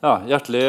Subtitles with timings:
[0.00, 0.62] Ja, hjertelig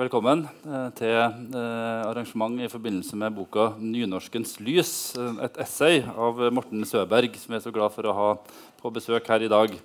[0.00, 5.14] velkommen eh, til eh, arrangement i forbindelse med boka 'Nynorskens lys'.
[5.14, 8.34] eh, Et essay av Morten Søberg, som jeg er så glad for å ha
[8.82, 9.78] på besøk her i dag.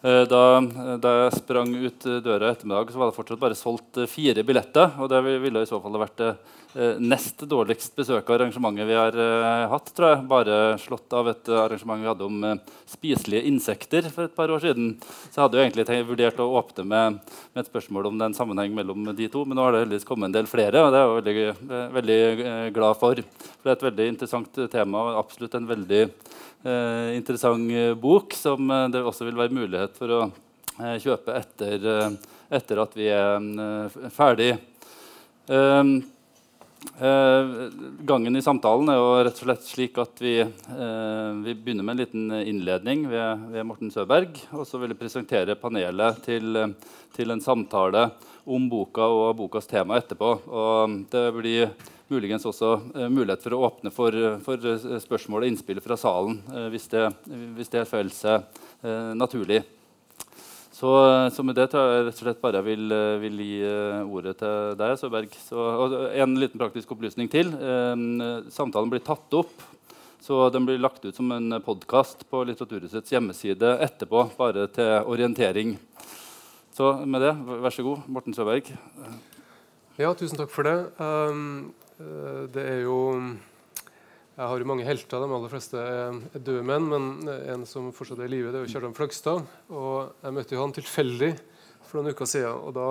[0.00, 0.60] Eh, Da,
[0.96, 4.08] da jeg sprang ut eh, døra i ettermiddag, så var det fortsatt bare solgt eh,
[4.08, 4.94] fire billetter.
[4.96, 6.30] Og det ville i så fall vært det
[6.72, 9.92] eh, nest dårligst besøka arrangementet vi har eh, hatt.
[9.92, 10.22] tror jeg.
[10.30, 12.56] Bare slått av et eh, arrangement vi hadde om eh,
[12.88, 14.94] spiselige insekter for et par år siden.
[15.04, 17.20] Så jeg hadde jo egentlig vurdert å åpne med,
[17.52, 19.44] med et spørsmål om det er en sammenheng mellom de to.
[19.44, 21.88] Men nå har det heldigvis kommet en del flere, og det er jeg veldig, eh,
[22.00, 23.20] veldig eh, glad for.
[23.20, 26.06] For det er et veldig interessant eh, tema og absolutt en veldig
[26.64, 31.36] eh, interessant eh, bok som eh, det også vil være mulighet for å eh, kjøpe
[31.38, 32.16] etter,
[32.50, 34.54] etter at vi er ferdig.
[38.10, 42.00] Gangen i samtalen er jo rett og slett slik at vi, vi begynner med en
[42.00, 44.40] liten innledning ved, ved Morten Søberg.
[44.56, 46.58] Og så vil jeg presentere panelet til,
[47.16, 48.08] til en samtale
[48.50, 50.32] om boka og bokas tema etterpå.
[50.48, 51.74] Og det blir
[52.10, 56.40] muligens også eh, mulighet for å åpne for, for eh, spørsmål og innspill fra salen
[56.50, 57.06] eh, hvis, det,
[57.56, 59.62] hvis det føles seg eh, naturlig.
[60.80, 60.90] Så,
[61.34, 64.38] så med det tror jeg rett og slett bare vil, eh, vil gi eh, ordet
[64.40, 65.34] til deg, Søberg.
[65.44, 67.52] Så, og en liten praktisk opplysning til.
[67.52, 68.06] Eh,
[68.54, 69.66] samtalen blir tatt opp,
[70.24, 75.76] så den blir lagt ut som en podkast på Litteraturhusets hjemmeside etterpå, bare til orientering.
[76.72, 78.72] Så med det, vær så god, Morten Søberg.
[80.00, 80.78] Ja, tusen takk for det.
[80.96, 81.79] Um, eh,
[82.54, 82.98] det er jo
[84.36, 85.20] Jeg har jo mange helter.
[85.20, 86.86] De aller fleste er, døde menn.
[86.88, 89.44] Men en som fortsatt er i live, er jo Kjartan Fløgstad.
[89.68, 91.34] Og jeg møtte jo han tilfeldig
[91.84, 92.56] for noen uker siden.
[92.64, 92.88] Og da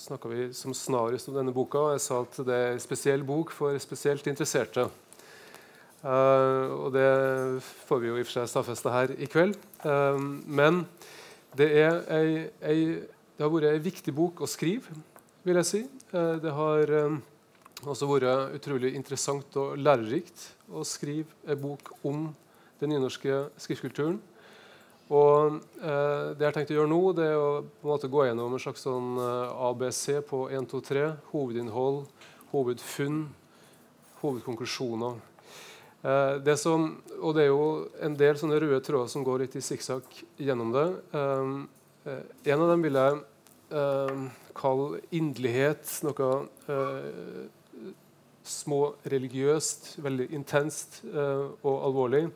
[0.00, 1.82] snakka vi som snarest om denne boka.
[1.82, 4.88] Og jeg sa at det er en spesiell bok for spesielt interesserte.
[5.98, 7.08] Uh, og det
[7.88, 9.58] får vi jo i og for seg stadfesta her i kveld.
[10.46, 10.84] Men
[11.58, 12.78] det, ei, ei,
[13.34, 14.94] det har vært ei viktig bok å skrive,
[15.44, 15.82] vil jeg si.
[16.12, 16.94] Det har
[17.86, 22.26] også vært utrolig interessant og lærerikt å skrive en bok om
[22.80, 24.18] den nynorske skriftkulturen.
[25.08, 28.10] Og eh, det jeg har tenkt å gjøre nå, det er å på en måte
[28.12, 31.06] gå gjennom en slags sånn ABC på 1, 2, 3.
[31.30, 32.02] Hovedinnhold,
[32.52, 33.22] hovedfunn,
[34.20, 35.22] hovedkonklusjoner.
[36.02, 39.56] Eh, det som, og det er jo en del sånne røde tråder som går litt
[39.58, 40.86] i sikksakk gjennom det.
[41.18, 41.54] Eh,
[42.12, 43.18] eh, en av dem vil jeg
[43.74, 44.20] eh,
[44.58, 45.90] kalle inderlighet.
[46.06, 46.30] Noe
[48.48, 52.26] eh, små religiøst, veldig intenst eh, og alvorlig.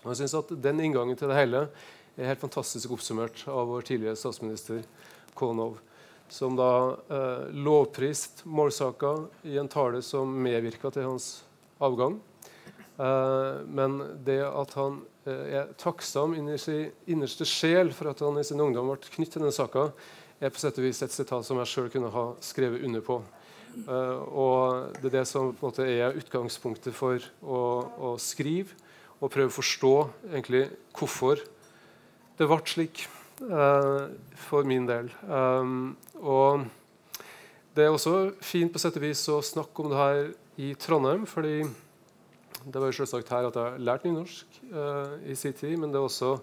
[0.00, 1.68] Og jeg synes at Den inngangen til det hele
[2.16, 4.82] er helt fantastisk oppsummert av vår tidligere statsminister
[5.34, 5.78] Konov.
[6.30, 11.42] Som da eh, lovprist målsaka i en tale som medvirka til hans
[11.80, 12.20] avgang.
[13.00, 13.94] Uh, men
[14.26, 18.60] det at han uh, er takksom inni sin innerste sjel for at han i sin
[18.60, 19.86] ungdom ble knyttet til denne saka,
[20.36, 23.22] er på sett og vis et sitat som jeg sjøl kunne ha skrevet under på.
[23.86, 27.60] Uh, og Det er det som måte er utgangspunktet for å,
[28.10, 28.76] å skrive
[29.20, 29.94] og prøve å forstå
[30.32, 30.66] egentlig
[30.96, 31.42] hvorfor
[32.38, 33.02] det ble slik
[33.40, 35.06] for min del.
[35.24, 36.66] Um, og
[37.72, 40.20] Det er også fint på sett og vis å snakke om det her
[40.60, 41.24] i Trondheim.
[41.26, 41.64] fordi
[42.64, 45.92] det var jo selvsagt her at jeg har lært nynorsk uh, i sin tid, men
[45.92, 46.34] det er også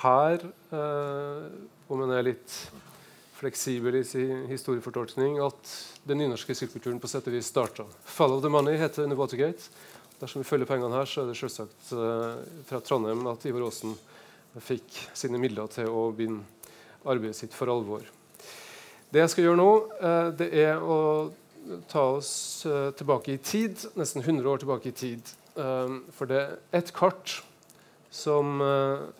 [0.00, 1.50] her, uh,
[1.90, 2.54] om en er litt
[3.40, 5.72] fleksibel i sin historiefortolkning, at
[6.04, 7.86] den nynorske skriftkulturen på sett og vis starta.
[8.04, 9.70] 'Follow the Money' heter under Watergate.
[10.20, 12.36] Dersom vi følger pengene her, så er det selvsagt uh,
[12.68, 13.96] fra Trondheim at Ivar Aasen
[14.60, 16.44] fikk sine midler til å begynne
[17.06, 18.04] arbeidet sitt for alvor.
[19.10, 19.70] Det jeg skal gjøre nå,
[20.38, 20.98] det er å
[21.90, 22.66] ta oss
[22.98, 25.30] tilbake i tid, nesten 100 år tilbake i tid.
[25.54, 27.40] For det er ett kart
[28.10, 28.60] som,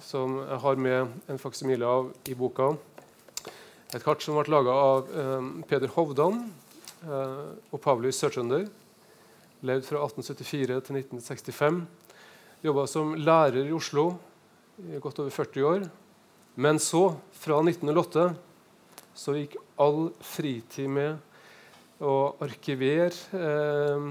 [0.02, 2.72] som, jeg har med en faksimile av i boka.
[3.90, 6.44] Et kart som ble laga av eh, Peder Hovdan
[7.02, 8.68] eh, og Pavly Sørtrønder.
[9.66, 11.80] Levd fra 1874 til 1965.
[12.62, 14.12] Jobba som lærer i Oslo
[14.78, 15.88] i godt over 40 år.
[16.54, 18.28] Men så, fra 1908,
[19.10, 22.14] så gikk all fritid med å
[22.46, 24.08] arkivere eh,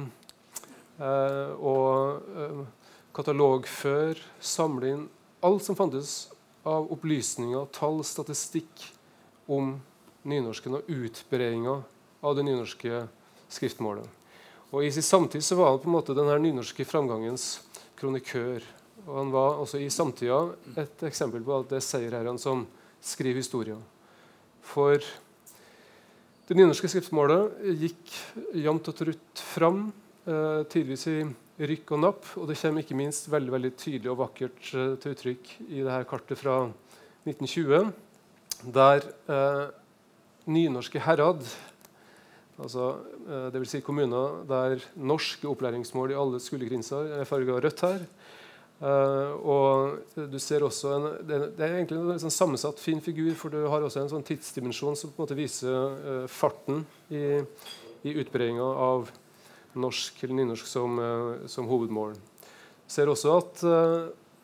[1.00, 2.62] eh, og eh,
[3.16, 5.10] katalogføre, samle inn
[5.40, 6.18] alt som fantes
[6.68, 8.90] av opplysninger, tall, statistikk
[9.50, 9.74] om
[10.30, 11.80] nynorsken og utbredinga
[12.22, 13.04] av det nynorske
[13.50, 14.06] skriftmålet.
[14.70, 17.64] Og I sin samtid så var han på en måte denne nynorske framgangens
[17.98, 18.62] kronikør.
[19.08, 20.44] Og Han var også i samtida
[20.78, 22.68] et eksempel på at det er seierherrene som
[23.02, 23.80] skriver historier.
[24.62, 25.02] For
[26.50, 28.14] det nynorske skriftmålet gikk
[28.58, 29.88] jevnt og trutt fram
[30.26, 31.20] eh, tidvis i
[31.60, 32.30] rykk og napp.
[32.38, 36.06] Og det kommer ikke minst veldig veldig tydelig og vakkert eh, til uttrykk i dette
[36.10, 36.60] kartet fra
[37.26, 37.90] 1920,
[38.64, 39.68] der eh,
[40.50, 41.44] nynorske herad,
[42.60, 42.92] altså,
[43.28, 43.76] eh, dvs.
[43.76, 48.04] Si kommuner der norske opplæringsmål i alle skolegrenser er farga rødt her.
[48.80, 53.34] Eh, og du ser også en, det, det, er egentlig en sånn sammensatt, fin figur,
[53.36, 57.42] for du har også en sånn tidsdimensjon som på en måte viser uh, farten i,
[58.08, 59.12] i utbredinga av
[59.80, 62.16] norsk eller nynorsk som, uh, som hovedmål.
[62.16, 63.68] Du ser også at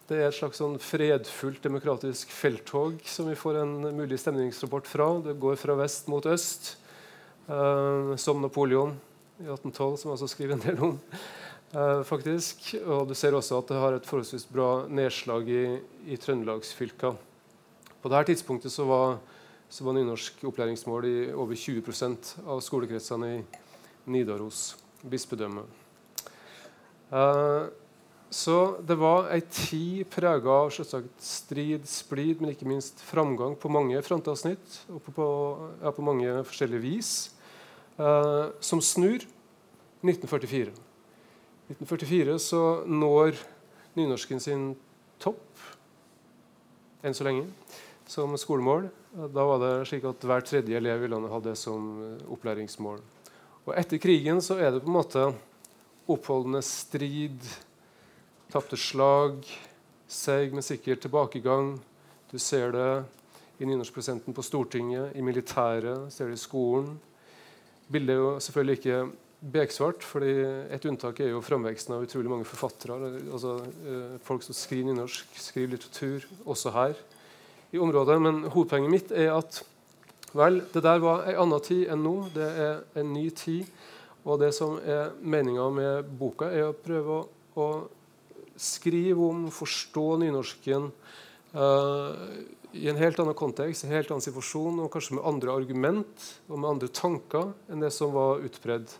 [0.09, 5.07] det er et slags sånn fredfullt demokratisk felttog som vi får en mulig stemningsrapport fra.
[5.25, 6.75] Det går fra vest mot øst,
[7.47, 8.93] som Napoleon
[9.41, 10.93] i 1812, som jeg også skriver en del om.
[11.75, 12.69] Eh, faktisk.
[12.85, 15.63] Og du ser også at det har et forholdsvis bra nedslag i,
[16.07, 17.11] i trøndelagsfylka.
[17.99, 19.17] På dette tidspunktet så var,
[19.67, 23.39] så var nynorsk opplæringsmål i over 20% av skolekretsene i
[24.13, 25.65] Nidaros bispedømme.
[27.11, 27.67] Uh,
[28.35, 33.71] så det var ei tid prega av selvsagt strid, splid, men ikke minst framgang på
[33.71, 35.27] mange frontavsnitt og på, på,
[35.79, 37.11] ja, på mange forskjellige vis,
[37.95, 39.23] eh, som snur
[40.03, 40.73] 1944.
[41.71, 42.61] 1944 så
[42.91, 43.39] når
[43.95, 44.67] nynorsken sin
[45.23, 45.63] topp
[47.05, 47.47] enn så lenge
[48.11, 48.89] som skolemål.
[49.31, 52.99] Da var det slik at hver tredje elev i landet hadde det som eh, opplæringsmål.
[53.63, 55.29] Og Etter krigen så er det på en måte
[56.11, 57.39] oppholdende strid,
[58.55, 59.43] tapte slag,
[60.07, 61.73] seig, men sikkert tilbakegang.
[62.31, 62.89] Du ser det
[63.59, 66.93] i nynorskprosenten på Stortinget, i militæret, ser det i skolen.
[67.91, 68.99] Bildet er jo selvfølgelig ikke
[69.51, 70.03] beksvart.
[70.03, 70.31] fordi
[70.71, 73.19] Et unntak er jo framveksten av utrolig mange forfattere.
[73.31, 73.57] altså
[73.87, 76.93] eh, Folk som skriver nynorsk, skriver litteratur, også her
[77.71, 78.21] i området.
[78.21, 79.63] Men hovedpoenget mitt er at
[80.33, 82.15] vel, det der var en annen tid enn nå.
[82.33, 83.65] Det er en ny tid.
[84.25, 87.67] Og det som er meninga med boka, er å prøve å, å
[88.55, 90.89] skrive om, forstå nynorsken
[91.55, 92.11] uh,
[92.75, 96.59] i en helt annen kontekst, en helt annen situasjon, og kanskje med andre argument og
[96.59, 98.91] med andre tanker enn det som var utpredd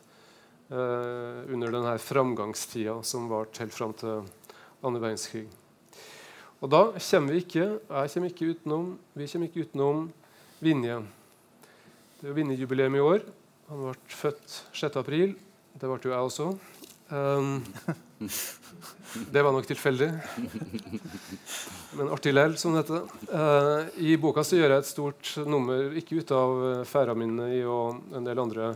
[0.72, 4.24] eh, under denne framgangstida som varte helt fram til
[4.86, 5.44] andre verdenskrig.
[6.64, 10.06] Og da kommer vi ikke jeg kommer ikke utenom, vi kommer ikke utenom
[10.64, 11.02] Vinje.
[12.22, 13.26] Det er Vinje-jubileum i år.
[13.68, 14.96] Han ble født 6.
[15.02, 15.36] april.
[15.76, 16.48] Det ble jo jeg også.
[17.10, 17.64] Um,
[19.32, 20.10] det var nok tilfeldig.
[21.96, 23.06] Men artig lell, som det heter.
[23.30, 28.28] Uh, I boka så gjør jeg et stort nummer, ikke ut av Færaminnet og en
[28.28, 28.74] del andre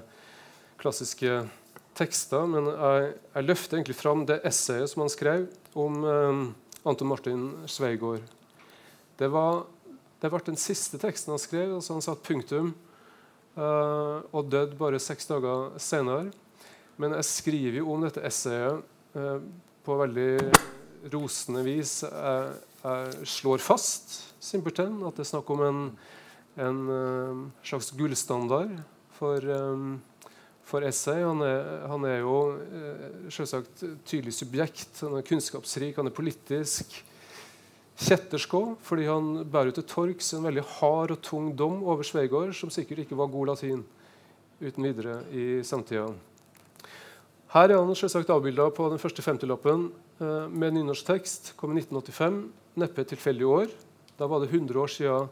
[0.79, 1.41] klassiske
[1.99, 5.47] tekster, men jeg, jeg, løfter egentlig fram det essayet som han skrev
[5.77, 6.43] om um,
[6.87, 8.23] Anton Martin Sveigård.
[9.19, 9.65] Det, var,
[10.21, 11.73] det ble den siste teksten han skrev.
[11.75, 12.71] altså Han satte punktum
[13.57, 16.29] uh, og døde bare seks dager senere.
[16.99, 18.81] Men jeg skriver jo om dette essayet
[19.15, 19.37] eh,
[19.87, 20.31] på veldig
[21.13, 22.01] rosende vis.
[22.03, 25.81] Jeg, jeg slår fast simpelthen at det er snakk om en,
[26.59, 28.77] en uh, slags gullstandard
[29.15, 29.97] for um,
[30.69, 31.23] for essay.
[31.25, 35.01] Han er, han er jo uh, selvsagt tydelig subjekt.
[35.01, 36.99] Han er kunnskapsrik, han er politisk.
[37.99, 38.53] Kjettersk
[38.85, 43.03] fordi han bærer til torgs en veldig hard og tung dom over Sveigård, som sikkert
[43.03, 43.83] ikke var god latin
[44.61, 46.07] uten videre i samtida.
[47.49, 49.87] Her er han selvsagt avbilda på den første 50-lappen
[50.21, 51.53] eh, med nynorsk tekst.
[51.57, 52.43] Kom i 1985,
[52.77, 53.71] neppe et tilfeldig år.
[54.19, 55.31] Da var det 100 år siden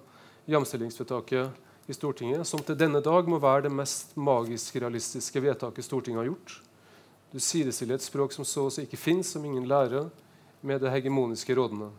[0.50, 6.24] jamstillingsvedtaket i Stortinget, som til denne dag må være det mest magisk realistiske vedtaket Stortinget
[6.24, 6.56] har gjort.
[7.30, 10.10] Du sidestiller et språk som så å si ikke fins, som ingen lærer,
[10.66, 11.92] med det hegemoniske rådene.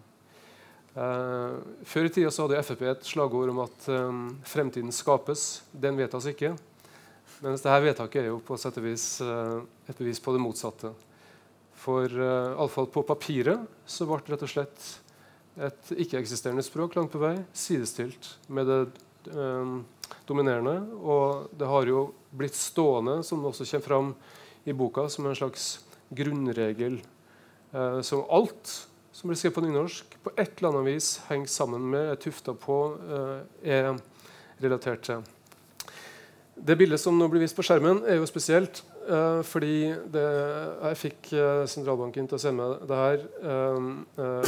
[0.99, 4.19] Eh, før i tida så hadde Frp et slagord om at eh,
[4.51, 5.63] fremtiden skapes.
[5.71, 6.57] Den vedtas ikke.
[7.39, 10.91] Mens dette vedtaket er jo på sett og vis eh, et bevis på det motsatte.
[11.79, 14.89] For eh, iallfall på papiret så ble det rett og slett
[15.69, 18.81] et ikke-eksisterende språk langt på vei sidestilt med det
[19.31, 19.77] eh,
[20.27, 20.81] dominerende.
[20.99, 24.13] Og det har jo blitt stående, som også kommer fram
[24.67, 25.71] i boka, som en slags
[26.11, 26.99] grunnregel.
[27.71, 28.75] Eh, som alt
[29.15, 32.55] som blir skrevet på nynorsk, på et eller annet vis henger sammen med, er tufta
[32.55, 32.77] på,
[33.67, 33.97] er
[34.63, 35.25] relatert til.
[36.59, 38.83] Det bildet som nå blir vist på skjermen, er jo spesielt.
[39.09, 40.27] Uh, fordi det,
[40.91, 43.25] jeg fikk uh, sentralbanken til å sende meg det her.
[43.47, 44.43] Uh,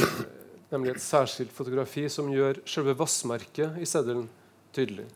[0.71, 4.27] nemlig et særskilt fotografi som gjør selve vassmerket i seddelen
[4.75, 5.07] tydelig.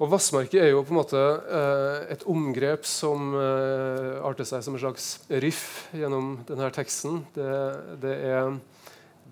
[0.00, 4.76] Og Vassmerket er jo på en måte eh, et omgrep som eh, arter seg som
[4.76, 5.08] en slags
[5.44, 7.20] riff gjennom denne teksten.
[7.34, 7.48] Det,
[8.00, 8.54] det, er,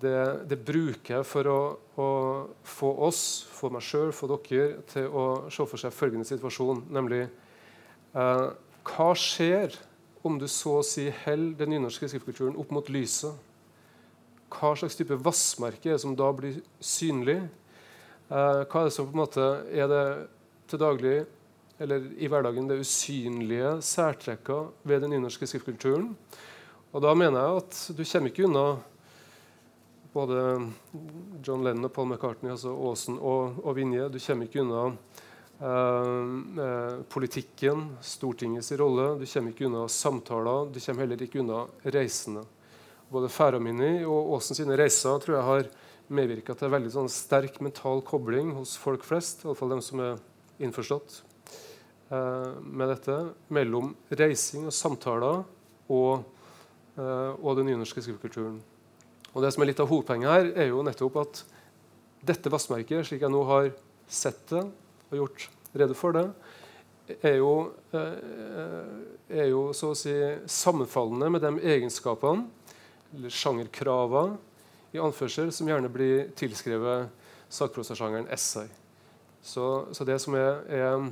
[0.01, 1.59] det, det bruker jeg for å,
[1.99, 2.07] å,
[2.63, 3.21] få oss,
[3.53, 8.47] få meg sjøl, få dere, til å se for seg følgende situasjon, nemlig eh,
[8.89, 9.75] Hva skjer
[10.25, 13.35] om du så å si holder den nynorske skriftkulturen opp mot lyset?
[14.49, 17.41] Hva slags type vassmerke er det som da blir synlig?
[18.29, 20.05] Eh, hva er det som på en måte er det
[20.69, 21.17] til daglig
[21.79, 26.11] eller i hverdagen det usynlige særtrekka ved den nynorske skriftkulturen.
[26.91, 28.65] Og da mener jeg at du kommer ikke unna
[30.13, 30.71] både
[31.43, 34.07] John Lennon og Paul McCartney, altså Aasen og, og Vinje.
[34.09, 36.23] Du kommer ikke unna eh,
[36.65, 39.11] eh, politikken, Stortingets rolle.
[39.19, 40.71] Du kommer ikke unna samtaler.
[40.73, 42.45] Du kommer heller ikke unna reisende.
[43.09, 45.69] Både Færamini og Aasen sine reiser tror jeg har
[46.09, 50.17] medvirka til veldig sånn sterk mental kobling hos folk flest, iallfall dem som er
[50.59, 51.21] innforstått
[52.09, 53.21] eh, med dette,
[53.53, 55.43] mellom reising og samtaler
[55.89, 56.25] og
[56.99, 58.59] Eh, og den nynorske skrivekulturen.
[59.33, 61.43] Og det som er litt av Hovedpoenget her, er jo nettopp at
[62.25, 63.69] dette vassmerket, slik jeg nå har
[64.09, 64.63] sett det
[65.09, 65.45] og gjort
[65.77, 66.25] rede for det,
[67.25, 67.53] er jo,
[67.93, 70.13] eh, er jo så å si
[70.45, 72.45] sammenfallende med de egenskapene,
[73.15, 74.37] eller sjangerkravene,
[74.93, 77.11] i anførsel, som gjerne blir tilskrevet
[77.53, 78.65] sakprosasjangeren essay.
[79.45, 81.03] Så, så, det som er, er,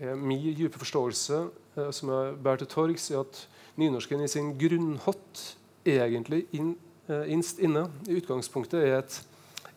[0.00, 1.42] er min dype forståelse,
[1.76, 3.42] eh, som jeg bærer til torgs, er at
[3.78, 5.57] nynorsken i sin grunnhott
[5.96, 6.74] egentlig inn,
[7.08, 9.20] eh, innst inne i utgangspunktet er et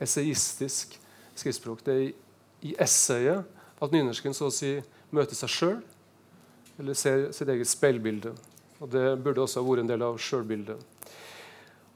[0.02, 0.98] essayistisk
[1.36, 1.84] skriftspråk.
[1.86, 2.14] Det er i,
[2.72, 3.46] i essayet
[3.82, 4.76] at nynorsken så å si
[5.12, 5.82] møter seg sjøl,
[6.80, 8.34] eller ser sitt eget speilbilde.
[8.82, 10.80] Og Det burde også ha vært en del av sjølbildet.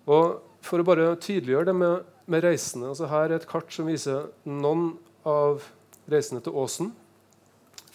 [0.06, 4.30] For å bare tydeliggjøre det med, med reisende altså Her er et kart som viser
[4.46, 4.96] noen
[5.26, 5.66] av
[6.10, 6.92] reisende til Åsen.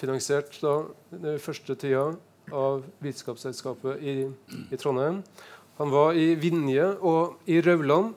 [0.01, 0.75] Finansiert da
[1.13, 2.09] den første tida
[2.51, 4.15] av Vitenskapsselskapet i,
[4.71, 5.21] i, Trondheim.
[5.81, 8.11] Han var i Vinje og i Rauland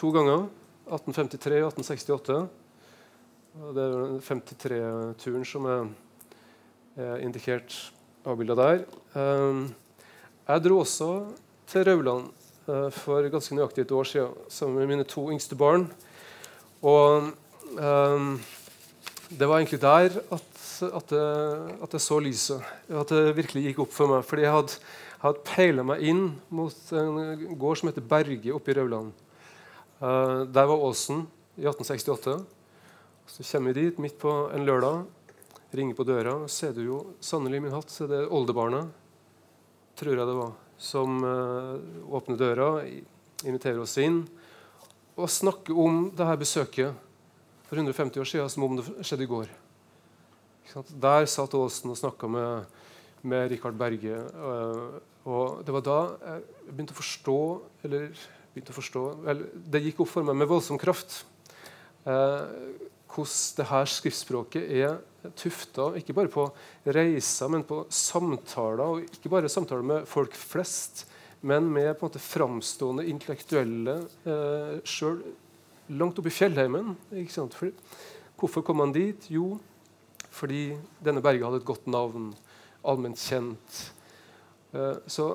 [0.00, 0.46] to ganger.
[0.88, 2.36] 1853 og 1868.
[3.60, 5.90] Og det er 53-turen som er,
[6.96, 7.76] er indikert
[8.24, 8.80] avbilda der.
[9.12, 9.66] Um,
[10.48, 11.10] jeg dro også
[11.68, 12.30] til Rauland
[12.70, 15.90] uh, for ganske nøyaktig et år siden sammen med mine to yngste barn.
[16.80, 17.34] Og
[17.76, 18.32] um,
[19.28, 22.62] det var egentlig der at at jeg, at jeg, så lyset.
[22.88, 24.24] At det virkelig gikk opp for meg.
[24.26, 24.76] Fordi jeg hadde,
[25.22, 26.22] hadde peila meg inn
[26.54, 29.12] mot en gård som heter Berge oppe i Rauland.
[29.98, 31.24] Uh, der var Åsen
[31.58, 32.38] i 1868.
[33.28, 35.04] Så kommer vi dit midt på en lørdag,
[35.74, 38.88] ringer på døra, og ser du jo sannelig min hatt, så det er oldebarnet,
[39.98, 42.70] tror jeg det var, som uh, åpner døra,
[43.44, 44.22] inviterer oss inn
[45.18, 47.06] og snakker om dette besøket
[47.68, 49.50] for 150 år siden som om det skjedde i går.
[51.02, 52.77] Der satt Åsen og snakka med,
[53.22, 54.20] med Rikard Berge.
[54.34, 54.98] Uh,
[55.28, 57.38] og det var da jeg begynte å forstå
[57.88, 58.06] eller
[58.54, 61.22] begynte å forstå, vel, Det gikk opp for meg med voldsom kraft
[62.08, 62.46] uh,
[63.08, 64.98] hvordan det her skriftspråket er
[65.38, 66.46] tufta ikke bare på
[66.86, 68.84] reiser, men på samtaler.
[68.84, 71.06] Og ikke bare samtaler med folk flest,
[71.40, 73.96] men med på en måte framstående intellektuelle
[74.28, 75.20] eh, sjøl
[75.98, 76.94] langt oppe i fjellheimen.
[77.54, 77.72] For,
[78.38, 79.28] hvorfor kom han dit?
[79.32, 79.56] Jo,
[80.34, 80.70] fordi
[81.04, 82.32] denne berget hadde et godt navn,
[82.88, 83.84] allment kjent.
[84.72, 85.30] Eh, så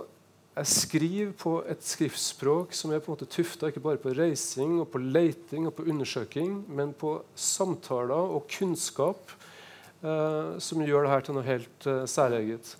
[0.54, 4.76] jeg skriver på et skriftspråk som er på en måte tufta ikke bare på reising,
[4.84, 9.34] og på leiting og på undersøking, men på samtaler og kunnskap
[10.06, 12.76] eh, som gjør det her til noe helt eh, særeget.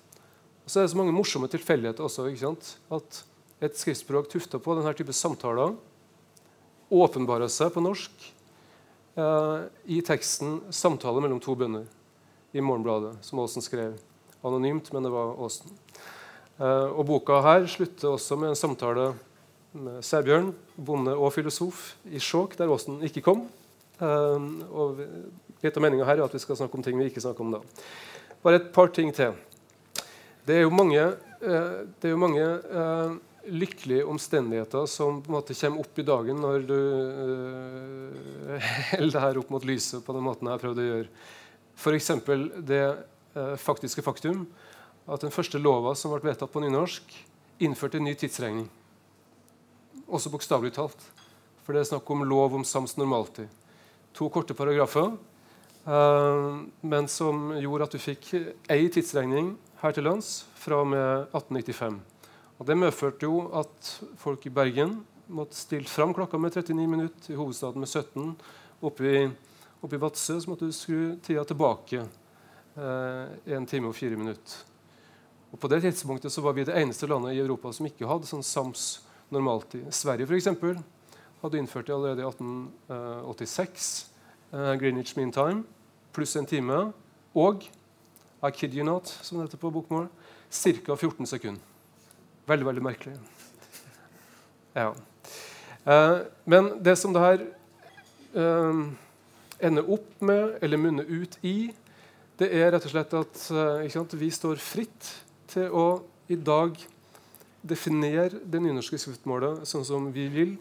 [0.62, 2.28] Og så er det så mange morsomme tilfeldigheter også.
[2.30, 2.70] ikke sant?
[2.94, 3.24] At
[3.64, 5.74] et skriftspråk tufta på denne type samtaler
[6.94, 8.30] åpenbarer seg på norsk
[9.18, 11.90] eh, i teksten 'Samtale mellom to bønder'
[12.54, 13.98] i Morgenbladet, som Aasen skrev.
[14.44, 15.72] Anonymt, men det var Aasen.
[16.58, 19.08] Uh, og Boka her slutter også med en samtale
[19.74, 23.46] med Sæbjørn, bonde og filosof, i Skjåk, der Aasen ikke kom.
[23.98, 24.38] Uh,
[24.70, 25.02] og
[25.64, 27.56] litt av meninga her er at vi skal snakke om ting vi ikke snakker om
[27.56, 27.62] da.
[28.44, 29.34] Bare et par ting til.
[30.44, 31.06] Det er jo mange,
[31.42, 32.48] uh, det er jo mange
[33.44, 36.76] lykkelige omstendigheter som på en måte kommer opp i dagen når du
[38.94, 41.10] holder det her opp mot lyset på den måten jeg har prøvd å gjøre.
[41.74, 42.10] F.eks.
[42.64, 43.02] det eh,
[43.60, 44.44] faktiske faktum
[45.10, 47.12] at den første lova som ble vedtatt på nynorsk,
[47.62, 48.68] innførte en ny tidsregning.
[50.08, 50.98] Også bokstavelig talt.
[51.64, 53.48] For det er snakk om lov om sams normaltid.
[54.16, 55.14] To korte paragrafer,
[55.86, 58.34] eh, men som gjorde at du fikk
[58.70, 62.00] ei tidsregning her til lands fra og med 1895.
[62.58, 67.32] Og Det medførte jo at folk i Bergen måtte stille fram klokka med 39 minutter,
[67.32, 68.36] i hovedstaden med 17,
[68.82, 69.30] oppe i
[69.84, 72.23] Oppe i Vadsø måtte du skru tida tilbake eh,
[72.76, 74.56] 1 time og 4 minutter.
[75.52, 78.26] Og På det tidspunktet så var vi det eneste landet i Europa som ikke hadde
[78.26, 79.86] sånn sams normaltid.
[79.94, 80.80] Sverige for eksempel,
[81.42, 84.10] hadde innført det allerede i 1886.
[84.52, 85.64] Eh, Greenwich Mean Time
[86.14, 86.92] pluss en time.
[87.34, 87.66] Og
[88.44, 90.08] I kid you not, som det heter på bokmål,
[90.50, 90.94] ca.
[90.94, 91.62] 14 sekunder.
[92.46, 93.14] Veldig, veldig merkelig.
[94.74, 94.92] Ja.
[95.86, 97.46] Eh, men det som det her
[98.34, 98.82] eh,
[99.60, 101.72] ender opp med eller munner ut i,
[102.40, 103.40] det er rett og slett at
[103.92, 105.10] sant, vi står fritt
[105.52, 105.86] til å
[106.32, 106.74] i dag
[107.64, 110.54] definere det nynorske skriftmålet sånn som vi vil,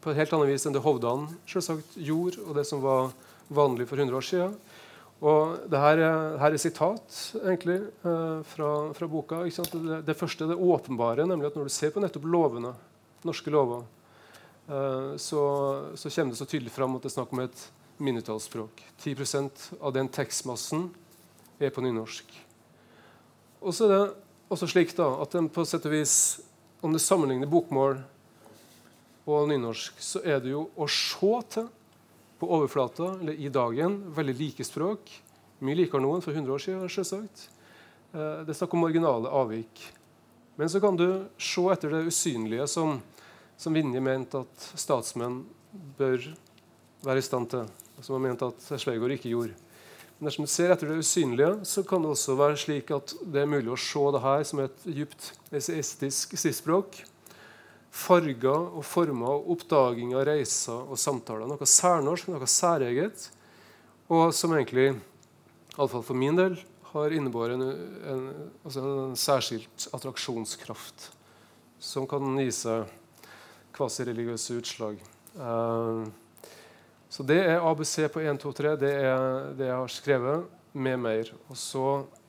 [0.00, 3.10] på et helt annet vis enn det Hovdan selvsagt gjorde, og det som var
[3.52, 4.54] vanlig for 100 år siden.
[5.24, 6.00] Og det her,
[6.40, 9.42] her er sitat egentlig eh, fra, fra, boka.
[9.46, 12.74] Det, det, første det åpenbare, nemlig at når du ser på nettopp lovene,
[13.24, 13.86] norske lover,
[14.68, 15.44] eh, så,
[15.96, 17.64] så, kommer det så tydelig fram at det er snakk om et
[18.02, 18.82] mindretallsspråk.
[19.00, 20.88] 10% av den tekstmassen
[21.58, 22.26] er på nynorsk.
[23.64, 24.02] Og så er det
[24.52, 26.16] også slik da, at den på sett og vis,
[26.84, 28.00] om du sammenligner bokmål
[29.24, 31.70] og nynorsk, så er det jo å se til
[32.40, 35.12] på overflata eller i dagen veldig like språk.
[35.64, 36.88] Mye likere nå enn for 100 år siden.
[36.92, 37.46] Selvsagt.
[38.12, 39.86] Eh, det er snakk om marginale avvik.
[40.60, 42.98] Men så kan du se etter det usynlige som,
[43.56, 45.40] som Vinje mente at statsmenn
[45.98, 46.28] bør
[47.04, 47.64] være i stand til,
[48.00, 49.54] som han mente at Svegård ikke gjorde.
[50.18, 53.42] Men dersom du ser etter det usynlige, så kan det også være slik at det
[53.42, 57.02] er mulig å se det her som et djupt estetisk skriftspråk
[57.94, 61.46] farger og former og oppdaginger reiser og samtaler.
[61.46, 63.28] Noe særnorsk, noe særeget,
[64.12, 64.92] og som egentlig,
[65.76, 66.58] iallfall for min del,
[66.94, 67.70] har innebåret en,
[68.10, 68.26] en,
[68.62, 71.08] altså en, særskilt attraksjonskraft
[71.82, 72.90] som kan gi seg
[73.74, 75.00] kvasireligiøse utslag.
[75.34, 76.06] Uh,
[77.14, 78.70] så det er ABC på 1, 2, 3.
[78.80, 81.28] Det er det jeg har skrevet, med mer.
[81.46, 81.84] Og så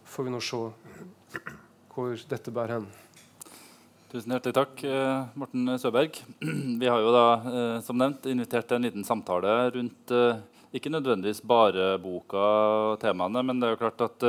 [0.05, 0.59] får vi nå se
[1.95, 2.85] hvor dette bærer hen.
[4.11, 6.19] Tusen hjertelig takk, eh, Morten Søberg.
[6.81, 10.43] Vi har jo da, eh, som nevnt, invitert til en liten samtale rundt eh,
[10.75, 12.41] ikke nødvendigvis bare boka
[12.91, 14.25] og temaene, men det er jo klart at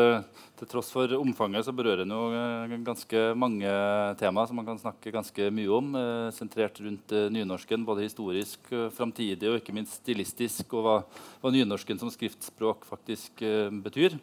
[0.57, 3.73] til tross for omfanget så berører den jo ganske mange
[4.21, 5.91] temaer som man kan snakke ganske mye om,
[6.37, 10.97] sentrert rundt nynorsken, både historisk, framtidig og ikke minst stilistisk, og hva,
[11.43, 13.43] hva nynorsken som skriftspråk faktisk
[13.85, 14.17] betyr.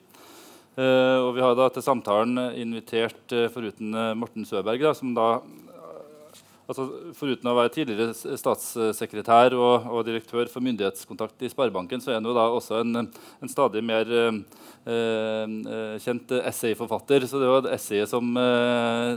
[0.74, 5.12] Uh, og vi har da til samtalen invitert, uh, foruten uh, Morten Søberg, da, som
[5.14, 5.28] da
[6.68, 6.86] altså,
[7.18, 12.30] Foruten å være tidligere statssekretær og, og, direktør for myndighetskontakt i Sparebanken, så er han
[12.30, 14.10] jo da også en, en stadig mer
[16.04, 17.28] kjent essayforfatter.
[17.30, 18.34] Så det jo essayet som,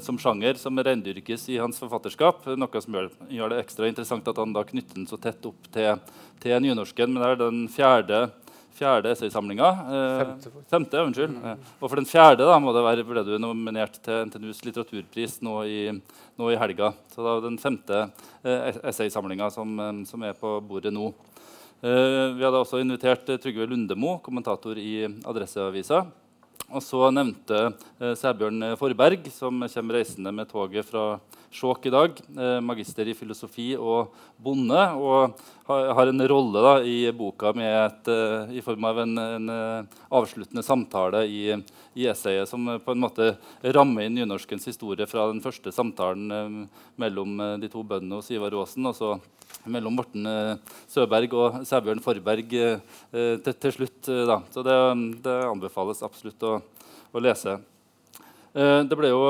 [0.06, 2.46] som, sjanger som rendyrkes i hans forfatterskap.
[2.54, 5.70] Noe som gjør, gjør, det ekstra interessant at han da knytter den så tett opp
[5.74, 5.98] til,
[6.42, 7.12] til nynorsken.
[7.12, 8.26] Men det er den fjerde
[8.76, 9.68] fjerde essaysamlinga.
[9.68, 11.36] Eh, femte, femte, unnskyld.
[11.36, 11.62] Mm.
[11.80, 15.78] Og for den fjerde da, være, ble du nominert til NTNUs litteraturpris nå i,
[16.36, 16.92] nå i helga.
[17.14, 18.02] Så det er den femte
[18.42, 21.10] eh, essaysamlinga som, eh, som, er på bordet nå.
[21.80, 26.04] Eh, vi hadde også invitert Trygve Lundemo, kommentator i Adresseavisa.
[26.66, 27.58] Og så nevnte
[28.00, 31.16] eh, Sæbjørn Forberg, som kommer reisende med toget fra
[31.56, 32.18] Skjåk i dag.
[32.36, 34.10] Eh, magister i filosofi og
[34.42, 34.80] bonde.
[34.98, 35.38] Og
[35.68, 40.02] har, har en rolle da, i boka et, eh, i form av en, en uh,
[40.18, 41.54] avsluttende samtale i,
[41.94, 46.68] i, essayet som på en måte rammer inn nynorskens historie fra den første samtalen
[47.00, 48.86] mellom de to bøndene hos Ivar Aasen.
[48.86, 49.16] og så
[49.72, 50.26] mellom Morten
[50.90, 54.00] Søberg og Sæbjørn Forberg til, til, slutt.
[54.06, 54.40] Da.
[54.54, 54.76] Så det,
[55.24, 56.58] det, anbefales absolutt å,
[57.12, 57.58] å lese.
[58.54, 59.24] det ble jo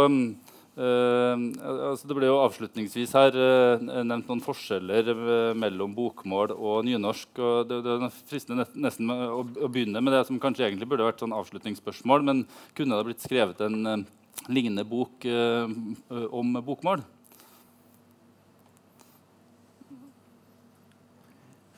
[0.76, 1.40] Uh,
[1.88, 7.30] altså det ble jo avslutningsvis her uh, nevnt noen forskjeller uh, mellom bokmål og nynorsk.
[7.40, 11.08] og Det, det er fristende nesten å, å, begynne med det som kanskje egentlig burde
[11.08, 12.28] vært sånn avslutningsspørsmål.
[12.28, 12.44] Men
[12.76, 14.04] kunne det blitt skrevet en
[14.52, 17.00] lignende bok om bokmål?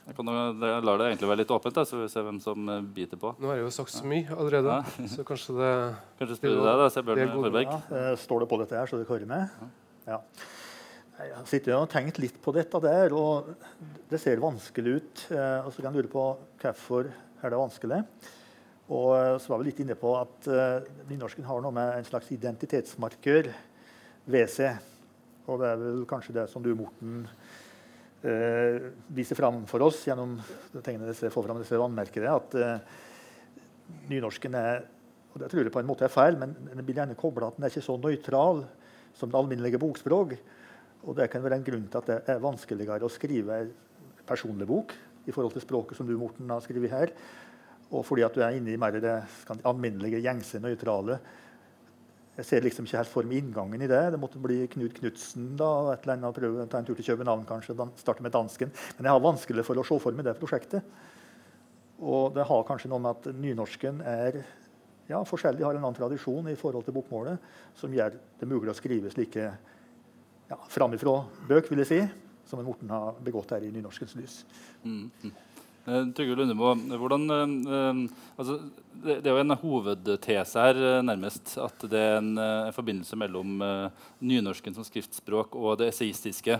[0.09, 2.69] Jeg, kan, jeg lar det egentlig være litt åpent, da, så vi ser hvem som
[2.73, 3.35] eh, biter på.
[3.37, 5.09] Nå har jeg jo sagt så mye allerede, ja.
[5.15, 5.73] så kanskje det
[6.17, 7.75] Kanskje spør du deg, da, Sebjørn Forberg.
[7.93, 9.67] Ja, står det på dette her, så du hører med?
[10.09, 10.23] Ja.
[11.19, 13.51] Jeg har sittet og tenkt litt på dette der, og
[14.09, 15.27] det ser vanskelig ut.
[15.29, 16.25] Eh, og så kan jeg lure på
[16.63, 18.01] hvorfor er det vanskelig.
[18.89, 20.49] Og eh, så var vi litt inne på at
[21.11, 23.53] nynorsken har noe med en slags identitetsmarkør
[24.33, 24.81] ved seg.
[25.49, 27.27] Og det er vel kanskje det som du, Morten,
[28.27, 30.37] eh, viser fram for oss gjennom
[30.73, 32.95] disse, får fram disse vannmerkene, at eh,
[34.11, 34.87] nynorsken er
[35.29, 37.59] og det tror jeg på en måte er feil, men den blir gjerne kobla at
[37.59, 38.65] den er ikke så nøytral
[39.15, 40.33] som det alminnelige bokspråk.
[41.05, 43.71] Og det kan være en grunn til at det er vanskeligere å skrive en
[44.27, 44.95] personlig bok
[45.29, 47.13] i forhold til språket som du, Morten, har skrevet her.
[47.93, 49.15] Og fordi at du er inne i mer det
[49.63, 51.21] alminnelige, gjengse, nøytrale
[52.39, 54.03] jeg ser liksom ikke helt for meg inngangen i det.
[54.15, 57.09] Det måtte bli Knut Knutsen da, et eller annet, prøve å ta en tur til
[57.09, 58.71] København kanskje, starte med dansken.
[58.95, 60.87] Men jeg har vanskelig for å se for meg det prosjektet.
[61.99, 64.39] Og det har kanskje noe med at nynorsken er
[65.09, 67.43] ja, forskjellig, har en annen tradisjon i forhold til bokmålet,
[67.75, 71.17] som gjør det mulig å skrive slike ja, framifrå
[71.49, 72.01] bøk, vil jeg si,
[72.47, 74.43] som Morten har begått her i nynorskens lys.
[74.85, 75.09] Mm.
[75.89, 78.01] Eh, Trygve Lundemo, hvordan, eh,
[78.37, 78.59] altså,
[79.05, 83.63] det, er jo en hovedtese her, eh, nærmest, at det er en, en forbindelse mellom
[84.21, 86.59] nynorsken som skriftspråk og det esaistiske.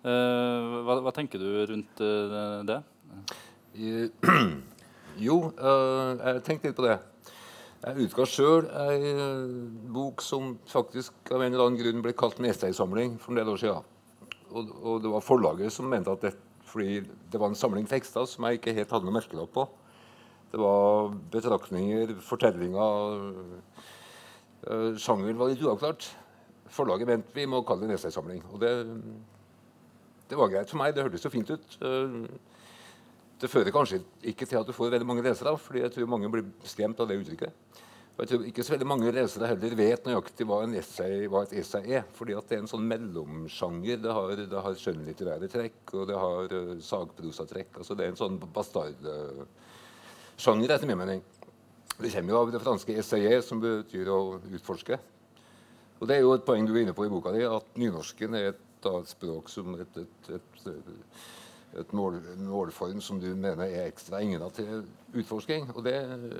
[0.00, 2.00] Hva, hva, tenker du rundt
[2.70, 2.80] det?
[5.20, 6.94] Jo, jeg tenkte litt på det.
[7.82, 9.10] Jeg utga sjøl ei
[9.92, 13.60] bok som faktisk av en eller annen grunn ble kalt Nesøy-samling for en del år
[13.60, 13.90] siden.
[14.54, 18.26] Og, og det var forlaget som mente at dette fordi det var en samling tekster
[18.28, 19.66] som jeg ikke helt hadde noe merkelapp på.
[20.50, 23.18] Det var betraktninger, fortellinger
[24.66, 26.08] uh, Sjangeren var litt uavklart.
[26.70, 28.42] Forlaget mente vi må kalle det en essaysamling.
[28.50, 28.72] Og det,
[30.30, 30.94] det, var greit for meg.
[30.94, 31.78] Det hørtes så fint ut.
[31.82, 32.26] Uh,
[33.40, 34.02] det fører kanskje
[34.32, 37.08] ikke til at du får veldig mange lesere, fordi jeg tror mange blir skremt av
[37.08, 37.80] det uttrykket.
[38.20, 41.94] Jeg tror ikke så veldig mange lesere heller vet nøyaktig hva, essay, hva et essay
[41.96, 42.02] er.
[42.12, 43.96] fordi det er en sånn mellomsjanger.
[44.04, 47.78] Det har, det har skjønnlitterære trekk, og det har uh, sagprosatrekk.
[47.80, 51.20] Altså det er en sånn bastardsjanger, etter min mening.
[51.96, 54.98] Det kommer jo av det franske 'essayer', som betyr å utforske.
[56.00, 58.34] Og det er jo et poeng du er inne på i boka di, at nynorsken
[58.36, 60.44] er et, et språk som et, et, et,
[61.80, 65.70] et mål, målform som du mener er ekstra egnet til utforsking.
[65.72, 65.94] Og det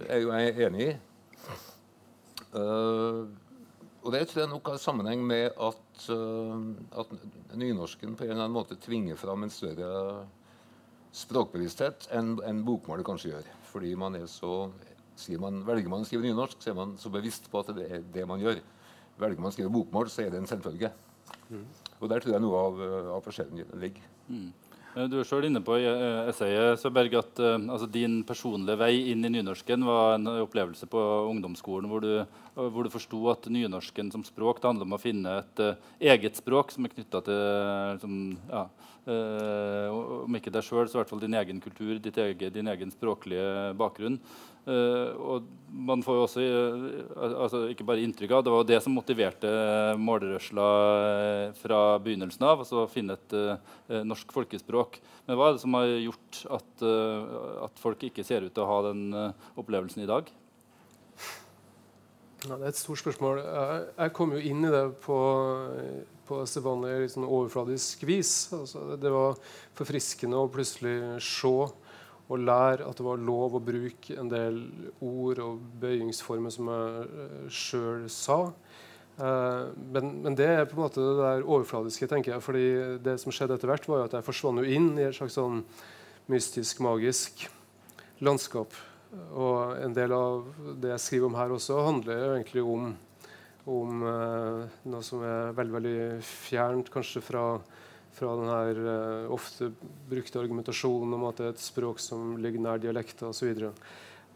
[0.08, 0.96] er jo jeg enig i.
[2.50, 3.28] Uh,
[4.00, 6.56] og det tror jeg nok har sammenheng med at, uh,
[6.98, 7.12] at,
[7.54, 9.90] nynorsken på en eller annen måte tvinger fram en større
[11.14, 13.52] språkbevissthet enn en bokmålet kanskje gjør.
[13.70, 14.70] Fordi man er så
[15.42, 18.04] man, Velger man å skrive nynorsk, så er man så bevisst på at det er
[18.14, 18.62] det man gjør.
[19.20, 20.88] Velger man å skrive bokmål, så er det en selvfølge.
[21.50, 21.66] Mm.
[22.00, 22.80] Og der tror jeg noe av,
[23.18, 24.06] av forskjellen ligger.
[24.30, 24.48] Mm.
[24.96, 28.92] Eh, du er selv inne på i eh, essayet Søberg, at altså din personlige vei
[29.12, 32.12] inn i nynorsken var en opplevelse på ungdomsskolen hvor du,
[32.56, 35.64] hvor du forsto at nynorsken som språk det handler om å finne et
[36.12, 37.42] eget språk som er knytta til
[37.94, 38.16] liksom,
[38.50, 38.66] ja,
[39.10, 42.94] uh, Om ikke deg sjøl, så i hvert fall din egen kultur, eget, din egen
[42.94, 44.20] språklige bakgrunn.
[44.60, 48.66] Uh, og man får jo også uh, altså ikke bare inntrykk av Det var jo
[48.68, 49.52] det som motiverte
[49.96, 52.60] målerørsla uh, fra begynnelsen av.
[52.60, 55.00] altså Å finne et norsk folkespråk.
[55.26, 56.84] Men hva er det som har gjort at,
[57.66, 59.02] at folk ikke ser ut til å ha den
[59.60, 60.28] opplevelsen i dag?
[62.48, 63.42] Ja, det er et stort spørsmål.
[63.44, 65.16] Jeg, jeg kom jo inn i det på,
[66.30, 68.32] på sedvanlig liksom, overfladisk vis.
[68.56, 69.38] Altså, det var
[69.78, 71.54] forfriskende å plutselig se
[72.30, 74.60] og lære at det var lov å bruke en del
[75.02, 78.44] ord og bøyingsformer som jeg uh, sjøl sa.
[79.18, 82.44] Uh, men, men, det er på en måte det der overfladiske, tenker jeg.
[82.44, 82.66] fordi
[83.02, 85.64] det som skjedde etter hvert, var at jeg forsvant inn i et slags sånn
[86.30, 87.48] mystisk, magisk
[88.22, 88.78] landskap.
[89.34, 90.46] Og en del av
[90.78, 92.92] det jeg skriver om her også, handler egentlig om,
[93.68, 97.44] om uh, noe som er veldig, veldig fjernt kanskje fra
[98.16, 99.70] fra den her uh, ofte
[100.10, 103.70] brukte argumentasjonen om at det er et språk som ligger nær dialekter osv.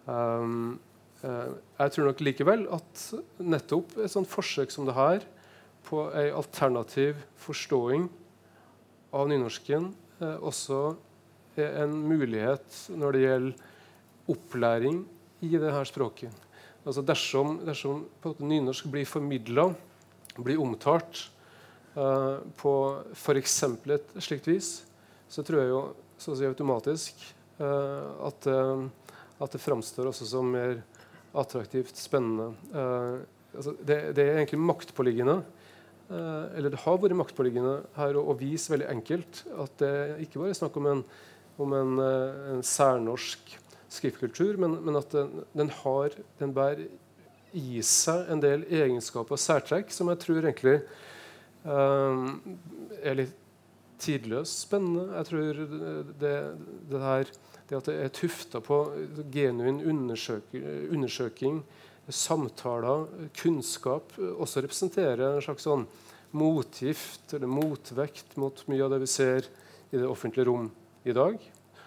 [0.07, 0.77] Um,
[1.25, 3.07] uh, jeg tror nok likevel at
[3.43, 5.27] nettopp et sånt forsøk som det her
[5.85, 8.09] på ei alternativ forståing
[9.15, 9.91] av nynorsken
[10.23, 10.87] uh, også
[11.61, 15.05] er en mulighet når det gjelder opplæring
[15.45, 16.44] i det her språket.
[16.85, 18.03] Altså dersom, dersom
[18.44, 19.70] nynorsk blir formidla,
[20.37, 21.29] blir omtalt,
[21.97, 22.73] uh, på
[23.14, 23.57] f.eks.
[23.94, 24.70] et slikt vis,
[25.31, 25.81] så tror jeg jo
[26.20, 27.25] så å si automatisk
[27.61, 28.85] uh, at, uh,
[29.38, 30.83] at, det framstår også som mer
[31.35, 32.53] attraktivt, spennende.
[33.55, 35.40] Altså det, det, er egentlig maktpåliggende
[36.14, 39.90] eller det har vært maktpåliggende her å, vise veldig enkelt at det
[40.23, 41.03] ikke bare er snakk om en,
[41.64, 41.99] om en,
[42.53, 43.57] en særnorsk
[43.95, 46.87] skriftkultur, men, men at den, den, har, den bærer
[47.55, 50.81] i seg en del egenskaper og særtrekk som jeg tror egentlig
[51.65, 52.59] Ehm,
[53.01, 53.41] er litt
[54.05, 55.07] tidløst spennende.
[55.17, 55.61] Jeg tror
[56.21, 56.35] det,
[56.91, 57.31] det, her,
[57.71, 58.81] det at det er tufta på
[59.33, 61.63] genuin undersøking,
[62.13, 63.07] samtaler,
[63.39, 65.87] kunnskap, også representerer en slags sånn
[66.37, 69.49] motgift eller motvekt mot mye av det vi ser
[69.89, 70.69] i det offentlige rom
[71.09, 71.39] i dag.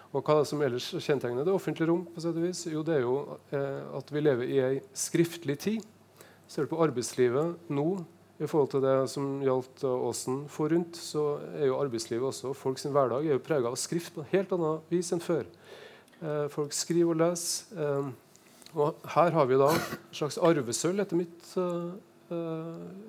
[0.08, 2.06] Og hva er det som ellers kjennetegner det offentlige rom?
[2.08, 2.62] på sett og vis?
[2.70, 3.16] Jo, det er jo
[3.52, 5.84] eh, at vi lever i ei skriftlig tid.
[6.48, 7.88] Ser du på arbeidslivet nå,
[8.38, 12.86] i forhold til det som gjaldt Åsen for rundt, så er jo arbeidslivet også Folks
[12.86, 15.44] hverdag er jo prega av skrift på en helt annet vis enn før.
[16.22, 17.76] Eh, folk skriver og leser.
[17.76, 18.10] Eh,
[18.78, 22.38] og her har vi da en slags arvesølv, etter, mitt, eh,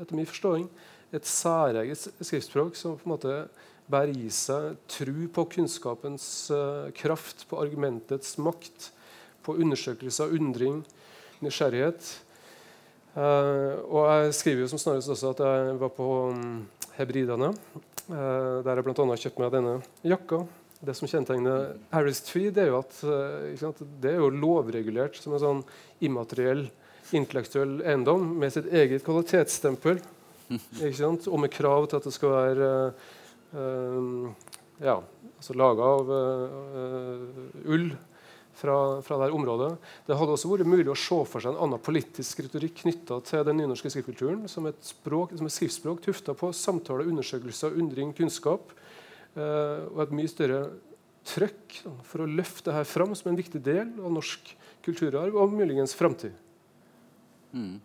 [0.02, 0.70] etter min forståing.
[1.14, 3.36] Et særeget skriftspråk som på en måte
[3.90, 8.92] bærer i seg tru på kunnskapens uh, kraft, på argumentets makt,
[9.46, 10.84] på undersøkelse av undring,
[11.44, 12.12] nysgjerrighet.
[13.16, 16.60] Uh, og jeg skriver jo som snarest også at jeg var på um,
[17.00, 17.52] Hebridene,
[18.12, 19.20] uh, der jeg bl.a.
[19.24, 19.76] kjøpte meg denne
[20.06, 20.44] jakka.
[20.86, 22.94] det som kjennetegner Paris det er jo at
[23.60, 25.64] sant, det er jo lovregulert som en sånn
[26.00, 26.70] immateriell
[27.12, 30.00] intellektuell eiendom med sitt eget kvalitetsstempel.
[31.34, 32.70] Og med krav til at det skal være
[33.54, 35.00] ja,
[35.40, 37.90] altså laga av uh, ull
[38.60, 39.72] fra, fra det området.
[40.08, 43.46] Det hadde også vært mulig å se for seg en annen politisk retorikk knytta til
[43.48, 48.74] den nynorske skriftkulturen, som et, språk, som et skriftspråk tufta på samtale, undersøkelser, undring, kunnskap.
[49.36, 50.64] Uh, og et mye større
[51.30, 55.94] trøkk for å løfte dette fram som en viktig del av norsk kulturarv og muligens
[55.98, 56.34] framtid.
[57.54, 57.78] Mm.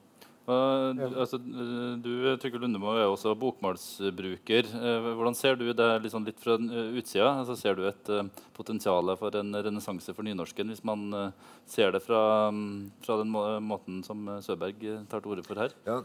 [0.45, 4.69] Altså, du Trygve Lundemo er også bokmålsbruker.
[4.75, 7.31] Uh, hvordan ser du det liksom litt fra uh, utsida?
[7.31, 8.13] Altså, ser du et
[8.57, 11.33] potensial for en renessanse for nynorsken hvis man
[11.69, 13.33] ser det fra, um, fra den
[13.65, 15.73] måten som Søberg tar til orde for her?
[15.89, 16.01] Ja,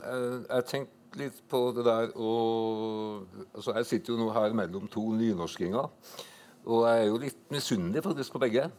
[0.48, 5.10] jeg tenkte litt på det der og altså, Jeg sitter jo nå her mellom to
[5.18, 5.90] nynorskinger.
[6.70, 8.70] Og jeg er jo litt misunnelig faktisk på begge.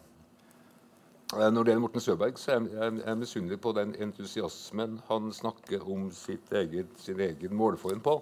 [1.31, 2.65] Eh, når det gjelder Morten Søberg, så er
[3.07, 6.09] jeg, misunnelig på den entusiasmen han snakker om
[6.51, 8.17] eget, sin egen målform på.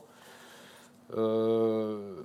[1.09, 2.21] Uh,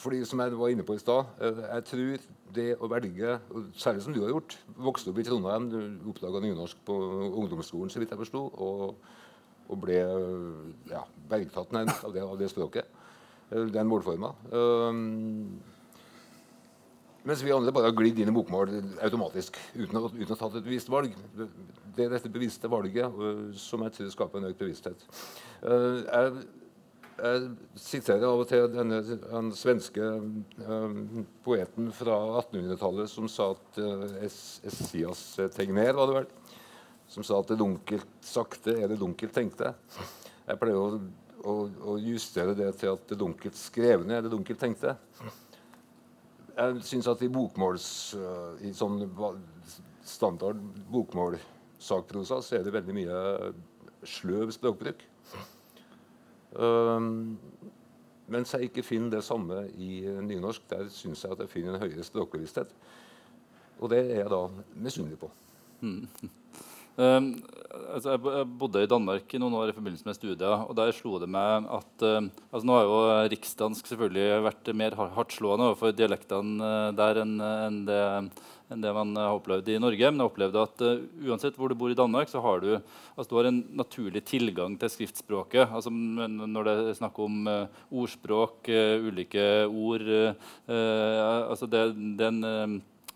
[0.00, 2.24] fordi, som jeg var inne på i stad, uh, jeg tror
[2.56, 3.34] det å velge
[3.76, 4.56] Særlig som du har gjort.
[4.80, 6.96] Vokste opp i Trondheim, du oppdaga nynorsk på
[7.28, 8.94] ungdomsskolen, så vidt jeg forsto, og,
[9.68, 9.98] og, ble
[10.88, 12.88] ja, bergtatt nærmest av det, av det språket.
[13.50, 14.32] Den målforma.
[17.26, 18.70] Mens vi andre bare har glidd inn i bokmål
[19.04, 21.16] automatisk uten å, uten å tatt et bevisst valg.
[21.34, 25.02] Det er dette bevisste valget uh, som jeg tror skaper en økt bevissthet.
[25.64, 26.44] Uh, jeg,
[27.18, 27.48] jeg,
[27.82, 30.12] siterer av og til denne den svenske
[30.62, 31.00] uh,
[31.46, 33.82] poeten fra 1800-tallet som sa at
[34.22, 35.24] Essias
[35.56, 36.30] Tegner, var det vel,
[37.10, 39.74] som sa at det dunkelt sakte er det dunkelt tenkte.
[40.46, 41.02] Jeg pleier å,
[41.42, 41.58] å,
[41.92, 44.94] å justere det til at det dunkelt skrevne er det dunkelt tenkte
[46.58, 47.86] jeg syns at i bokmåls
[48.18, 49.00] uh, I sånn
[50.08, 53.18] standard bokmålsakprosa så er det veldig mye
[54.08, 55.02] sløv språkbruk.
[56.58, 57.36] Um,
[58.32, 60.64] mens jeg ikke finner det samme i nynorsk.
[60.70, 62.72] Der syns jeg at jeg finner en høyere språkbevissthet.
[63.78, 64.42] Og det er jeg da
[64.74, 65.30] misunnelig på.
[65.80, 66.08] Mm.
[66.98, 67.28] Um,
[67.94, 70.64] altså jeg bodde i Danmark i noen år i forbindelse med studier.
[70.64, 72.98] og Der slo det meg at uh, altså Nå har jo
[73.30, 78.00] riksdansk selvfølgelig vært mer hardtslående overfor dialektene uh, der enn en det,
[78.74, 80.10] en det, man har opplevd i Norge.
[80.10, 82.72] Men jeg opplevde at uh, uansett hvor du bor i Danmark, så har du,
[83.14, 85.70] altså, du har en naturlig tilgang til skriftspråket.
[85.70, 87.46] Altså, når det er snakk om
[87.94, 88.74] ordspråk,
[89.06, 90.02] ulike ord
[90.66, 92.42] altså det, den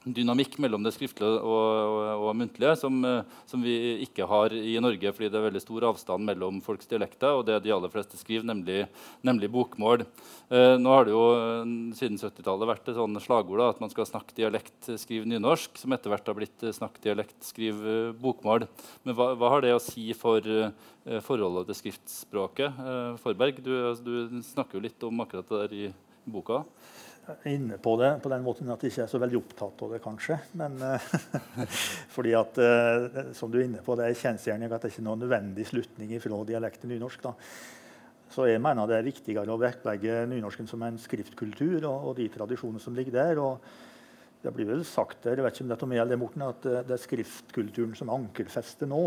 [0.04, 3.74] dynamikk mellom det skriftlige og, og, og muntlige som, eh, som, vi
[4.06, 7.58] ikke har i Norge, fordi det er veldig stor avstand mellom folks dialekter og det
[7.66, 8.86] de aller fleste skriver, nemlig,
[9.26, 10.06] nemlig bokmål.
[10.52, 13.90] Eh, nå har det jo eh, siden 70-tallet vært et sånn slagord da, at man
[13.90, 17.78] skal snakke dialekt, skrive nynorsk, som etter hvert har blitt snakke snakk dialekt, skriv
[18.20, 18.66] bokmål.
[19.04, 22.80] Men hva, hva, har det å si for eh, forholdet til skriftspråket?
[22.82, 25.92] Eh, Forberg, du, altså, du, snakker jo litt om akkurat det der i
[26.24, 26.62] boka
[27.44, 30.00] inne på det på den måten at jeg ikke er så veldig opptatt av det,
[30.02, 30.38] kanskje.
[30.58, 31.12] Men uh,
[32.16, 35.08] fordi at, uh, som du er inne på, det er kjensgjerning at det ikke er
[35.10, 37.22] noen nødvendig slutning fra dialekt nynorsk.
[37.28, 37.34] da.
[38.32, 42.30] Så jeg mener det er viktigere å vektlegge nynorsken som en skriftkultur og, og, de
[42.32, 43.42] tradisjonene som ligger der.
[43.42, 46.46] og Det blir vel sagt der, jeg vet ikke om det er Tomé eller Morten,
[46.48, 49.06] at uh, det er skriftkulturen som ankerfester nå.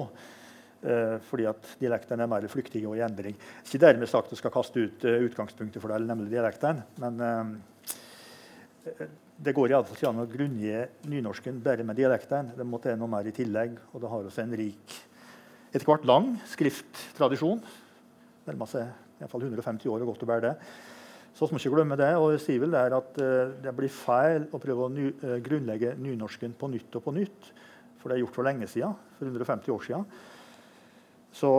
[1.25, 3.33] Fordi at dialektene er mer flyktige og i endring.
[3.63, 6.83] Ikke dermed sagt at du skal kaste ut utgangspunktet for det, nemlig dialektene.
[7.01, 7.23] Men
[8.85, 10.73] det går iallfall ikke an å grunngi
[11.09, 12.51] nynorsken bare med dialekten.
[12.57, 13.79] Det måtte være noe mer i tillegg.
[13.93, 14.97] Og det har også en rik,
[15.71, 17.63] etter hvert lang skrifttradisjon.
[18.45, 20.53] Nærmer seg iallfall 150 år og godt å bære det.
[21.35, 22.11] Så vi må ikke glemme det.
[22.19, 25.35] Og jeg sier vel der at uh, det blir feil å prøve å ny, uh,
[25.43, 27.51] grunnlegge nynorsken på nytt og på nytt.
[27.99, 28.95] For det er gjort for lenge siden.
[29.17, 30.07] For 150 år siden.
[31.35, 31.49] Så,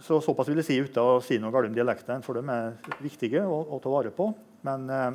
[0.00, 3.02] så såpass vil jeg si uten å si noe galt om dialektene, for de er
[3.04, 4.30] viktige å, å ta vare på.
[4.64, 5.10] Men uh,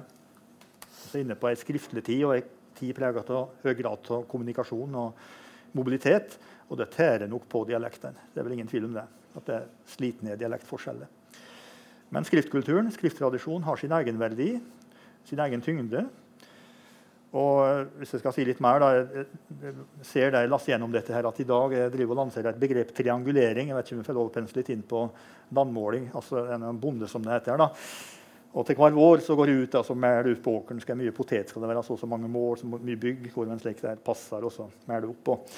[1.15, 2.43] så inne på ei skriftlig tid og ei
[2.75, 5.27] tid prega av høy grad av kommunikasjon og
[5.77, 6.35] mobilitet.
[6.67, 8.15] Og det tærer nok på dialekten.
[8.33, 9.05] Det er vel ingen tvil om det.
[9.35, 11.11] At det sliter ned dialektforskjeller.
[12.13, 14.53] Men skriftkulturen, skrifttradisjonen, har sin egen verdi,
[15.27, 16.05] sin egen tyngde.
[17.35, 19.73] Og hvis jeg skal si litt mer, da, jeg
[20.07, 22.61] ser det jeg leste gjennom dette her, at i dag jeg driver og lanserer et
[22.61, 23.71] begrep triangulering.
[23.71, 25.01] Jeg vet ikke om jeg får lov å pense litt inn på
[25.57, 26.11] landmåling.
[26.15, 27.59] altså en bonde som det heter.
[27.59, 27.71] da,
[28.55, 30.79] og til hver vår så går det ut altså, meler ut på åkeren.
[30.79, 33.27] Skal mye potet skal det være, så, så mange mål, så mye bygg.
[33.33, 35.33] Hvor en slik der passer, og så mæler opp.
[35.33, 35.57] Og,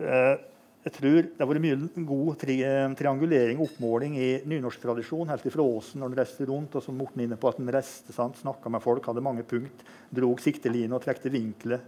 [0.00, 0.32] eh,
[0.80, 2.56] jeg tror det har vært mye god tri
[2.96, 6.78] triangulering og oppmåling i nynorsktradisjon helt ifra Åsen når han reiste rundt.
[6.80, 10.40] og som Morten inne på at han reiste, snakka med folk, hadde mange punkt, drog
[10.40, 11.84] sikteline og trekte vinkler,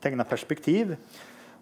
[0.00, 0.96] tegna perspektiv.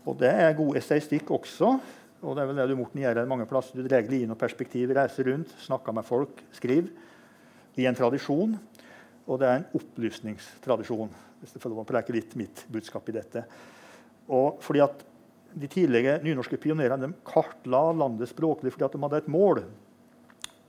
[0.07, 1.75] Og det er god esteistikk også.
[2.23, 3.75] Og det er vel det du Morten gjør mange plasser.
[3.75, 7.11] Du drar linjer og perspektiv, reiser rundt, snakker med folk, skriver.
[7.80, 8.56] I en tradisjon.
[9.26, 11.12] Og det er en opplysningstradisjon.
[11.40, 13.44] hvis jeg får preke litt mitt budskap i dette.
[14.28, 15.02] Og fordi at
[15.52, 19.62] de tidlige nynorske pionerene kartla landet språklig fordi at de hadde et mål.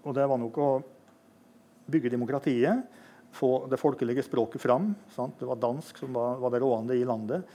[0.03, 0.71] Og det var nok å
[1.93, 2.83] bygge demokratiet,
[3.33, 4.91] få det folkelige språket fram.
[5.15, 5.39] Sant?
[5.39, 7.47] Det var dansk som var, var det rådende i landet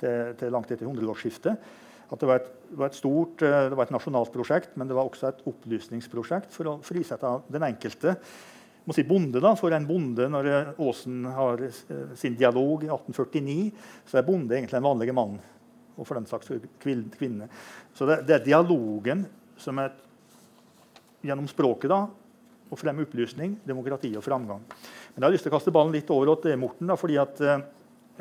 [0.00, 1.68] til, til langt etter hundreårsskiftet.
[2.10, 4.96] At det var, et, var et stort, eh, det var et nasjonalt prosjekt, men det
[4.98, 8.16] var også et opplysningsprosjekt for å frisette den enkelte.
[8.86, 13.88] Må si bonde da, For en bonde, når Aasen har eh, sin dialog i 1849,
[14.08, 15.40] så er bonde egentlig en vanlig mann
[16.00, 16.48] og for den saks
[16.80, 17.50] kvinne.
[17.92, 19.26] Så det, det, er dialogen
[19.60, 19.92] som er
[21.20, 22.06] gjennom språket da,
[22.70, 24.62] å fremme opplysning, demokrati og framgang.
[24.64, 26.88] Men jeg har lyst til å kaste ballen litt over til Morten.
[26.88, 27.64] Da, fordi at eh,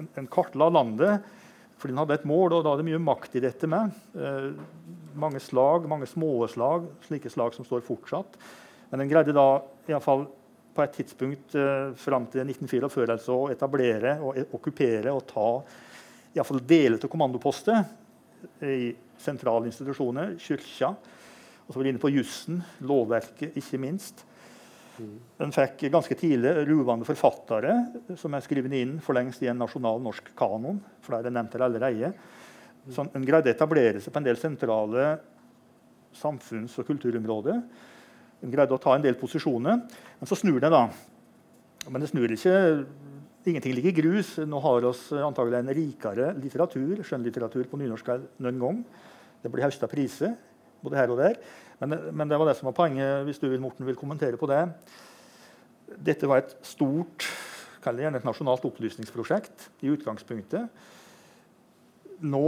[0.02, 1.36] en, kartla landet
[1.80, 3.94] fordi den hadde et mål, og da det mye makt i dette med.
[4.20, 4.50] Eh,
[5.20, 8.36] mange slag, mange små slag, slike slag som står fortsatt.
[8.90, 10.26] Men den greide da i alle fall
[10.76, 15.48] på et tidspunkt eh, fram til 1944 altså, å etablere og okkupere og ta
[16.36, 17.84] iallfall deler av kommandoposter
[18.64, 20.94] i sentrale institusjoner, kirka.
[21.66, 24.24] Og så var de inne på jussen, lovverket, ikke minst.
[25.40, 27.76] Den fikk ganske tidlig ruvende forfattere
[28.20, 30.82] som er skrevet inn for lengst i en nasjonal norsk kanon.
[31.06, 32.12] Flere nevnt her allerede.
[32.90, 35.06] Så en greide å etablere seg på en del sentrale
[36.16, 37.62] samfunns- og kulturområder.
[38.44, 39.82] En greide å ta en del posisjoner.
[40.20, 40.86] Men så snur det, da.
[41.90, 42.58] Men det snur ikke
[43.48, 44.34] Ingenting ligger i grus.
[44.44, 48.82] Nå har vi antagelig en rikere litteratur, skjønnlitteratur på nynorsk enn gang.
[49.40, 50.36] Det blir høsta priser
[50.84, 51.40] både her og der.
[51.80, 54.62] Men, men, det var det som var poenget, hvis du Morten, vil kommentere på det.
[55.96, 57.26] Dette var et stort
[57.80, 60.68] kall det gjerne et nasjonalt opplysningsprosjekt i utgangspunktet.
[62.28, 62.46] Nå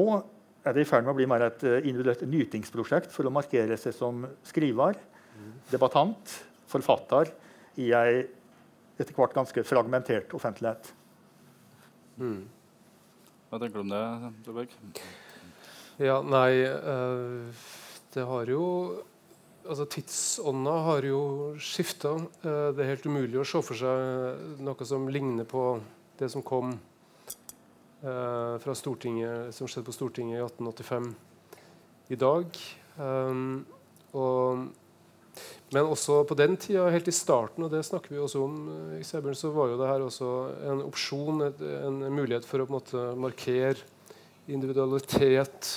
[0.68, 3.96] er det i ferd med å bli mer et individuelt nytingsprosjekt for å markere seg
[3.96, 5.00] som skriver,
[5.72, 6.38] debattant,
[6.72, 7.32] forfatter
[7.82, 8.24] i ei
[9.02, 10.92] etter hvert ganske fragmentert offentlighet.
[12.22, 12.44] Mm.
[13.50, 14.76] Hva tenker du om det, Dobberg?
[16.02, 17.64] Ja, nei uh,
[18.14, 18.66] Det har jo
[19.62, 21.22] altså Tidsånda har jo
[21.62, 22.16] skifta.
[22.42, 25.66] Eh, det er helt umulig å se for seg noe som ligner på
[26.20, 31.12] det som kom uh, fra Stortinget, som skjedde på Stortinget i 1885
[32.14, 32.60] i dag.
[32.98, 33.64] Um,
[34.18, 34.68] og
[35.72, 39.00] men også på den tida, helt i starten, og det snakker vi også om, eh,
[39.00, 40.32] i Sebern, så var jo det her også
[40.72, 43.80] en opsjon, en mulighet for å på en måte markere
[44.52, 45.70] individualitet,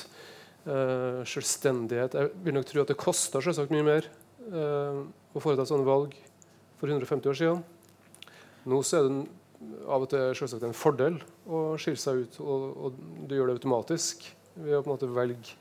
[0.66, 2.16] uh, selvstendighet.
[2.16, 4.09] Jeg vil nok tro at det kosta selvsagt mye mer
[4.48, 6.16] uh, å foreta sånne valg
[6.81, 7.62] for 150 år siden.
[8.64, 9.20] Nå så er det
[9.88, 12.98] av og til selvsagt en fordel å skille seg ut, og, og
[13.29, 15.55] du gjør det automatisk ved å på en måte velge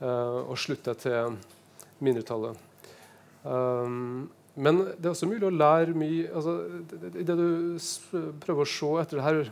[0.00, 1.38] uh, å slutte deg til
[2.04, 2.67] mindretallet.
[3.44, 6.56] Um, men det er også mulig å lære mye altså,
[6.90, 7.78] det, det, du
[8.42, 9.42] prøver å se etter det her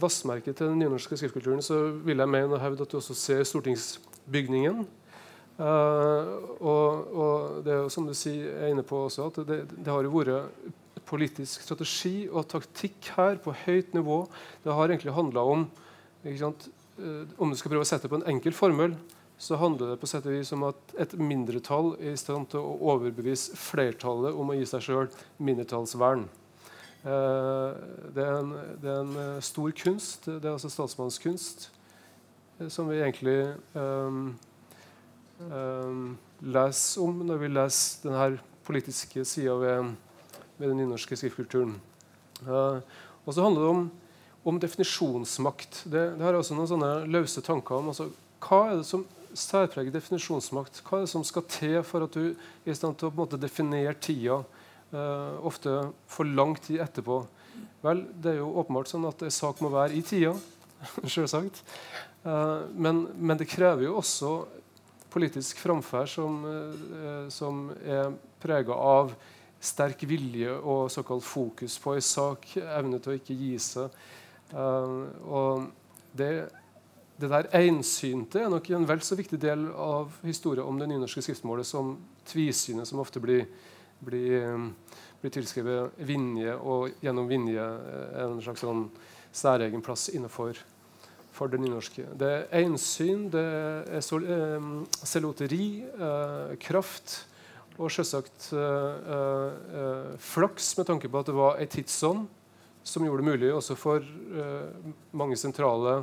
[0.00, 3.42] vassmerket til den nynorske skriftkulturen, så vil jeg mene og hevde at du også ser
[3.48, 4.84] stortingsbygningen.
[5.60, 9.58] Uh, og, og, det er jo som du sier, er inne på også, at det,
[9.76, 10.78] det har jo vært
[11.10, 14.22] politisk strategi og taktikk her på høyt nivå.
[14.64, 15.66] Det har egentlig handla om
[16.38, 16.70] sant,
[17.02, 18.96] uh, Om du skal prøve å sette på en enkel formel,
[19.40, 22.60] så handler det på sett og vis om at et mindretall er i stand til
[22.60, 25.06] å overbevise flertallet om å gi seg sjøl
[25.40, 26.26] mindretallsvern.
[27.00, 27.68] Eh,
[28.12, 28.50] det, er en,
[28.82, 30.28] det, er en, eh, stor kunst.
[30.28, 31.70] Det er altså statsmannskunst
[32.58, 34.34] eh, som vi egentlig um,
[35.48, 36.02] um,
[36.44, 39.94] leser om når vi leser denne politiske sida ved,
[40.58, 41.78] ved, den nynorske skriftkulturen.
[42.44, 42.84] Uh,
[43.24, 43.88] og så handler det om,
[44.52, 45.86] om definisjonsmakt.
[45.86, 48.10] Det, det har også noen sånne løse tanker om altså,
[48.44, 50.80] hva er det som særpreget definisjonsmakt.
[50.84, 53.18] Hva er det som skal til for at du er i stand til å på
[53.18, 54.40] en måte, definere tida,
[54.92, 55.74] uh, ofte
[56.10, 57.22] for lang tid etterpå?
[57.84, 60.34] Vel, det er jo åpenbart sånn at en sak må være i tida.
[61.14, 61.62] Selvsagt.
[62.24, 64.34] Uh, men, men, det krever jo også
[65.10, 69.14] politisk framferd som, uh, som er prega av
[69.60, 73.92] sterk vilje og såkalt fokus på en sak, evne til å ikke gi seg.
[74.56, 75.66] og
[76.16, 76.30] det
[77.20, 81.22] det der ensynte er nok en vel så viktig del av historien om det nynorske
[81.24, 81.92] skriftmålet som
[82.28, 83.44] tvisynet, som ofte blir,
[84.00, 88.86] blir, eh, blir tilskrevet Vinje, og gjennom Vinje eh, en slags sånn
[89.36, 90.58] særegen plass innenfor
[91.32, 92.06] for det nynorske.
[92.18, 93.44] Det er ensyn, det
[93.96, 94.70] er sol, eh,
[95.04, 97.26] seloteri, eh, kraft
[97.78, 102.26] og selvsagt eh, eh, flaks med tanke på at det var ei tidsånd
[102.82, 104.04] som gjorde det mulig også for
[105.12, 105.98] mange sentrale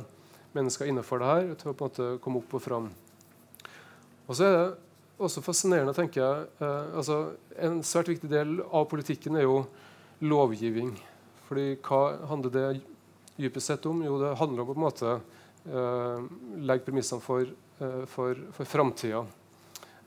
[0.56, 2.90] mennesker innenfor det her til å på en måte komme opp og fram.
[4.28, 4.66] Og så er det
[5.18, 7.18] også fascinerende, tenker jeg eh, altså
[7.58, 9.62] En svært viktig del av politikken er jo
[10.22, 10.92] lovgivning.
[11.48, 12.66] Fordi hva handler det
[13.38, 14.02] dypest sett om?
[14.04, 16.28] Jo, det handler om å på en måte eh,
[16.68, 17.48] legge premissene for,
[17.82, 19.24] eh, for, for framtida.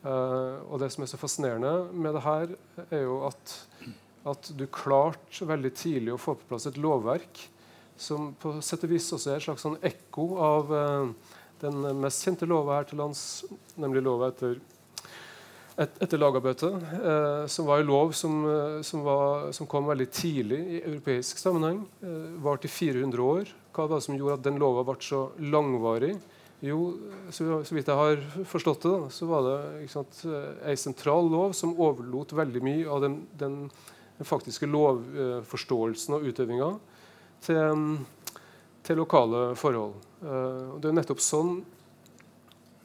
[0.01, 2.53] Eh, og det som er så fascinerende med det her,
[2.89, 3.55] er jo at,
[4.31, 7.43] at du klarte veldig tidlig å få på plass et lovverk
[8.01, 11.31] som på sett og vis også er et slags sånn ekko av eh,
[11.61, 13.43] den mest kjente lova her til lands,
[13.79, 14.57] nemlig lova etter
[15.79, 20.07] et, etter lagabøte, eh, som var en lov som, eh, som, var, som, kom veldig
[20.13, 21.83] tidlig i europeisk sammenheng.
[22.03, 23.53] Eh, varte i 400 år.
[23.71, 26.15] Hva var det som gjorde at den lova ble så langvarig?
[26.61, 26.81] Jo,
[27.33, 31.73] så, så vidt jeg har forstått det, så var det sant, en sentral lov som
[31.73, 33.55] overlot veldig mye av den, den
[34.21, 36.69] faktiske lovforståelsen og utøvinga
[37.45, 37.85] til,
[38.85, 39.95] til, lokale forhold.
[40.21, 41.55] Uh, det er nettopp sånn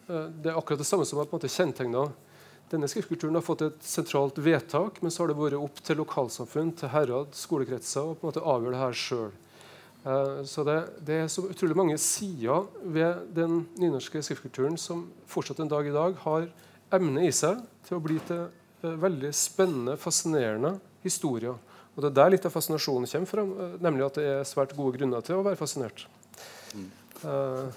[0.09, 2.07] uh, Det er akkurat det samme som har på kjennetegna
[2.67, 6.73] denne skriftkulturen har fått et sentralt vedtak, men så har det vært opp til lokalsamfunn,
[6.75, 9.29] til herad, skolekretser å på en måte avgjøre det her sjøl.
[10.07, 10.77] Uh, så det,
[11.07, 15.95] det, er så utrolig mange sider ved den nynorske skriftkulturen som fortsatt en dag i
[15.95, 16.49] dag har
[16.97, 18.49] emne i seg til å bli til
[18.83, 20.77] veldig spennende, fascinerende
[21.07, 21.57] historier.
[21.97, 24.77] Og Det er der litt av fascinasjonen kommer fra, uh, nemlig at det er svært
[24.77, 26.07] gode grunner til å være fascinert.
[26.77, 26.91] Mm.
[27.25, 27.73] Uh,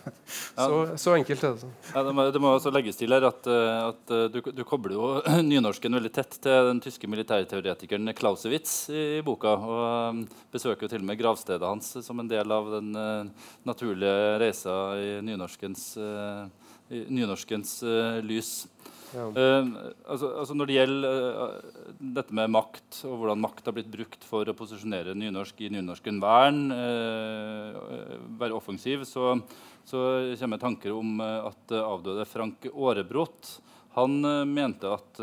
[0.56, 1.68] så, så, enkelt er det.
[1.94, 4.64] Ja, det, må, det må også legges til her at, eh, at eh, du, du,
[4.68, 5.12] kobler jo
[5.52, 9.56] nynorsken veldig tett til den tyske militærteoretikeren Clausewitz i, i boka.
[9.56, 10.20] Og
[10.52, 14.76] besøker jo til og med gravstedet hans som en del av den uh, naturlige reisa
[15.00, 17.78] i nynorskens, uh, i nynorskens
[18.26, 18.54] lys.
[19.16, 21.82] Uh, altså, altså, Når det gjelder uh,
[22.20, 26.22] dette med makt, og hvordan makt har blitt brukt for å posisjonere nynorsk i nynorsken
[26.22, 29.34] vern, uh, være offensiv, så,
[29.88, 30.06] så
[30.40, 33.58] kommer tanker om at avdøde Frank Aarebrot
[33.96, 35.18] han mente at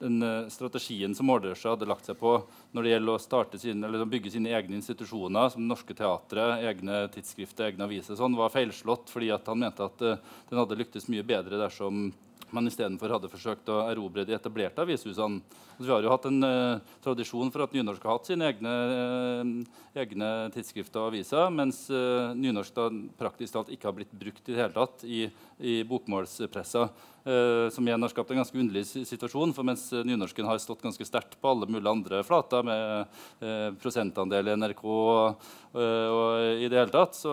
[0.00, 2.32] den strategien som Mårdørsja hadde lagt seg på
[2.74, 3.50] når det gjelder å
[3.86, 9.12] eller bygge sine egne institusjoner, som norske teatre, egne tidsskrifter, egne aviser, sånn, var feilslått
[9.12, 12.08] fordi han mente at den hadde lyktes mye bedre dersom
[12.54, 15.42] man istedenfor hadde forsøkt å erobre de etablerte avishusene.
[15.74, 18.74] Altså, vi har jo hatt en uh, tradisjon for at nynorsk har hatt sine egne,
[18.94, 22.86] uh, egne tidsskrifter og aviser, mens uh, nynorsk da
[23.18, 25.26] praktisk talt ikke har blitt brukt i det hele tatt i,
[25.58, 26.86] i bokmålspressa.
[27.24, 29.54] Uh, som igjen har skapt en ganske underlig situasjon.
[29.56, 34.50] For mens nynorsken har stått ganske sterkt på alle mulige andre flater, med uh, prosentandel
[34.50, 37.32] i NRK og, og i det hele tatt, så,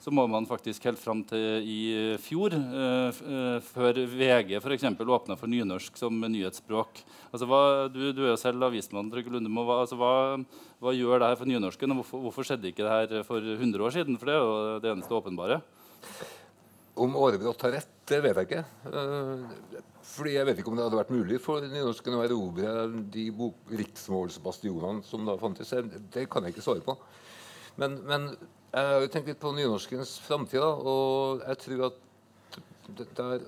[0.00, 1.80] så, må man faktisk helt fram til i
[2.22, 2.54] fjor,
[3.66, 4.86] før VG f.eks.
[4.96, 7.02] åpna for nynorsk som nyhetsspråk.
[7.34, 7.60] Altså, hva,
[7.92, 9.10] du, du, er jo selv avismann.
[9.12, 10.14] Hva, altså, hva,
[10.80, 11.92] hva, gjør det her for nynorsken?
[11.92, 14.16] og hvorfor, hvorfor skjedde ikke det her for 100 år siden?
[14.16, 15.60] For det er jo det eneste åpenbare.
[16.96, 18.62] Om Aarebrot har rett, det vet jeg ikke.
[18.88, 22.74] Uh, fordi Jeg vet ikke om det hadde vært mulig for nynorsken å erobre
[23.12, 23.26] de
[23.82, 25.74] riksmålsbastionene som da fantes.
[26.14, 26.96] Det kan jeg ikke svare på.
[27.76, 32.02] Men, men jeg har jo tenkt litt på nynorskens framtid, og jeg tror at
[32.86, 33.42] det, der,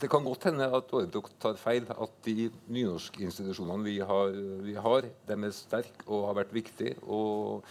[0.00, 1.86] det, kan godt hende at Aarebrot tar feil.
[1.92, 4.32] At de nynorske institusjonene vi har,
[4.64, 6.96] vi har, de er sterke og har vært viktige.
[7.04, 7.64] Og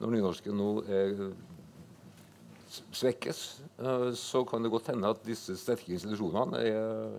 [0.00, 1.28] når nynorsken nå er
[2.94, 3.42] svekkes,
[3.78, 7.18] eh, så kan det godt hende at disse sterke institusjonene er,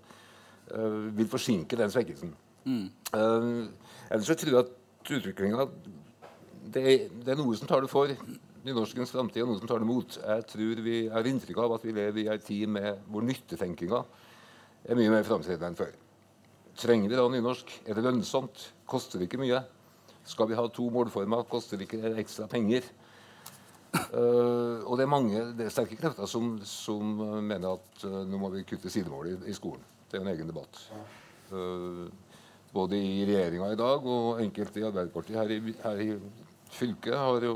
[0.71, 2.35] eh, vil forsinke den svekkelsen.
[2.65, 2.89] Mm.
[3.15, 3.69] Uh,
[4.11, 5.63] ellers så tror jeg at utviklinga
[6.73, 6.83] det,
[7.23, 8.11] det, er noe som tar det for
[8.65, 10.17] nynorskens framtid, og noe som tar det mot.
[10.19, 14.03] Jeg tror vi har inntrykk av at vi lever i ei tid med hvor nyttetenkinga
[14.85, 15.95] er mye mer framtredende enn før.
[16.79, 17.73] Trenger vi da nynorsk?
[17.87, 18.69] Er det lønnsomt?
[18.89, 19.63] Koster det ikke mye?
[20.29, 21.47] Skal vi ha to målformer?
[21.49, 22.85] Koster det ikke ekstra penger?
[23.89, 28.37] Uh, og det er mange det er sterke krefter som, som mener at uh, nå
[28.37, 29.81] må vi kutte sidemål i, i, skolen.
[30.05, 30.81] Det er jo en egen debatt.
[31.49, 32.05] Uh,
[32.69, 36.09] både i regjeringa i dag og enkelte i Arbeiderpartiet her i, her i
[36.69, 37.55] fylket har jo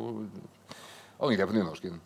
[1.21, 2.01] angrepet nynorsken.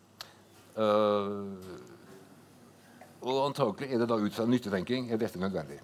[3.23, 5.80] og antakelig er det da ut fra nyttetenking er dette nødvendig.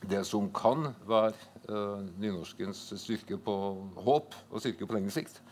[0.00, 1.36] Det som kan være
[2.16, 3.54] nynorskens styrke på
[4.00, 5.42] håp og styrke på lengre sikt,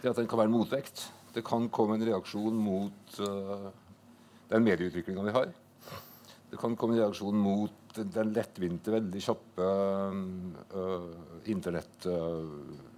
[0.00, 3.68] det er at den kan være motvekt det kan komme en reaksjon mot uh,
[4.52, 5.52] den medieutviklinga vi har.
[6.52, 9.68] Det kan komme en reaksjon mot den lettvinte, veldig kjappe
[10.76, 11.12] uh,
[11.52, 12.08] internett...
[12.08, 12.90] Uh,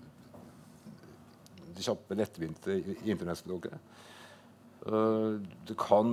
[1.75, 3.75] det kjappe, lettvinte internettspråket.
[4.85, 6.11] Uh, det, kan,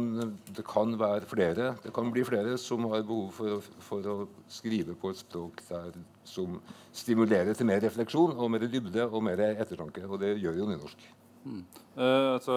[0.47, 4.15] det, kan, være flere Det kan bli flere som har behov for å, for å
[4.49, 6.55] skrive på et språk der, som
[6.95, 10.05] stimulerer til mer refleksjon og mer dybde og mer ettertanke.
[10.07, 11.09] Og det gjør jo nynorsk.
[11.41, 11.63] Mm.
[11.97, 12.55] Uh, altså,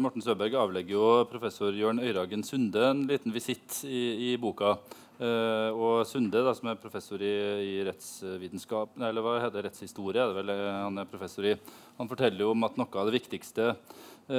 [0.00, 4.76] Morten Søberg avlegger jo professor Jørn Øyragen Sunde en liten visitt i, i boka.
[5.22, 10.18] Uh, og Sunde, da, som er professor i, i rettsvitenskap, eller hva heter det, rettshistorie,
[10.18, 11.52] er det vel eh, han er professor i,
[12.00, 13.68] han forteller jo om at noe av det viktigste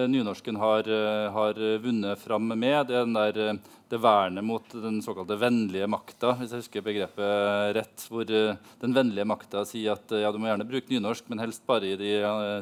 [0.09, 3.59] nynorsken har, uh, har, vunnet fram med, det er der,
[3.93, 9.27] det vernet mot den såkalte vennlige makta, hvis jeg husker begrepet rett, hvor den vennlige
[9.29, 12.15] makta sier at ja, du må gjerne bruke nynorsk, men helst bare i de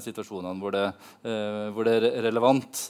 [0.03, 0.86] situasjonene hvor det,
[1.71, 2.84] hvor det er relevant.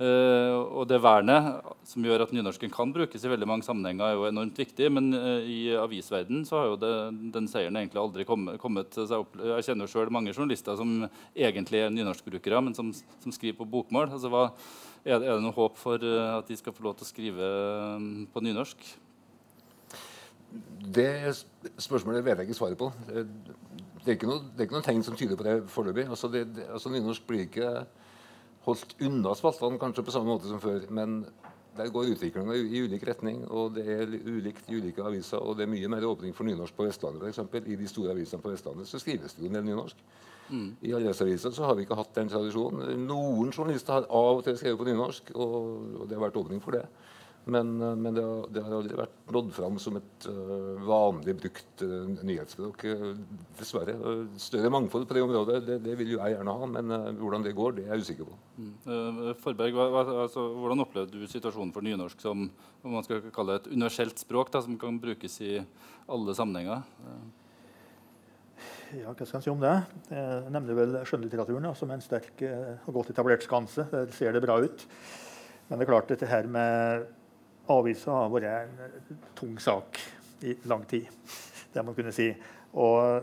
[0.00, 4.14] Uh, og det vernet som gjør at nynorsken kan brukes i veldig mange sammenhenger, er
[4.16, 4.86] jo enormt viktig.
[4.96, 6.92] Men uh, i avisverdenen så har jo det,
[7.34, 9.36] den seieren egentlig aldri kommet, kommet opp.
[9.36, 11.04] Jeg kjenner jo sjøl mange journalister som
[11.36, 14.08] egentlig er nynorskbrukere, men som, som, skriver på bokmål.
[14.16, 14.46] Altså, hva,
[15.04, 17.52] er, det noe håp for uh, at de skal få lov til å skrive
[18.32, 18.88] på nynorsk?
[20.96, 21.10] Det
[21.76, 22.88] spørsmålet vet jeg ikke svaret på.
[23.04, 23.28] Det,
[24.00, 26.08] det, er, ikke noe, det er ikke noe tegn som tyder på det foreløpig.
[26.08, 27.74] Altså, altså, nynorsk blir ikke
[28.66, 30.84] holdt unna spaltene kanskje på samme måte som før.
[30.92, 31.22] Men
[31.76, 35.38] der går utviklinga i ulik retning, og det er ulikt i ulike aviser.
[35.38, 37.62] Og det er mye mer åpning for nynorsk på Vestlandet, f.eks.
[37.62, 40.02] I de store avisene på Vestlandet så skrives det jo en del nynorsk.
[40.50, 40.70] Mm.
[40.82, 43.04] I aviser så har vi ikke hatt den tradisjonen.
[43.06, 45.56] Noen journalister har av og til skrevet på nynorsk, og,
[46.02, 46.84] og det har vært åpning for det.
[47.44, 51.34] Men, eh, men det, har, det, har, aldri vært nådd fram som et uh, vanlig
[51.40, 52.84] brukt uh, nyhetsspråk.
[52.84, 53.14] Uh,
[53.58, 53.94] dessverre.
[54.40, 57.56] større mangfold på det området det, det, vil jo jeg gjerne ha, men hvordan det
[57.56, 58.38] går, det er jeg usikker på.
[58.60, 59.34] Mm.
[59.40, 62.48] Forberg, hva, altså, hvordan opplevde du situasjonen for nynorsk som
[62.80, 65.58] om man skal kalle det et universelt språk da, som kan brukes i
[66.10, 66.84] alle sammenhenger?
[68.96, 69.76] Ja, hva skal jeg si om det?
[70.10, 73.86] Jeg nevner vel skjønnlitteraturen ja, som en sterk og godt etablert skanse.
[73.92, 74.84] Der ser det bra ut.
[75.68, 77.06] Men det er klart dette her med
[77.68, 80.00] avisa har vært en tung sak
[80.46, 81.06] i lang tid.
[81.72, 82.30] det må kunne si.
[82.72, 83.22] Og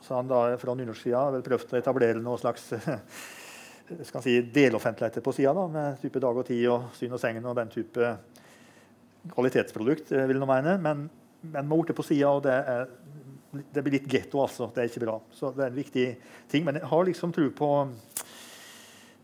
[0.00, 2.68] så han da fra nynorsksida vel prøvd å etablere noe slags
[4.08, 7.56] skal si, deloffentligheter på sida, med type Dag og Tid og Syn og Sengen og
[7.58, 8.12] den type
[9.32, 10.76] kvalitetsprodukt, eh, vil jeg mene.
[10.82, 11.06] Men,
[11.42, 12.88] men må på sida, og det, er,
[13.72, 14.70] det, blir litt getto, altså.
[14.74, 15.18] Det er ikke bra.
[15.34, 16.06] Så det er en viktig
[16.50, 16.66] ting.
[16.66, 17.70] Men jeg har liksom tro på,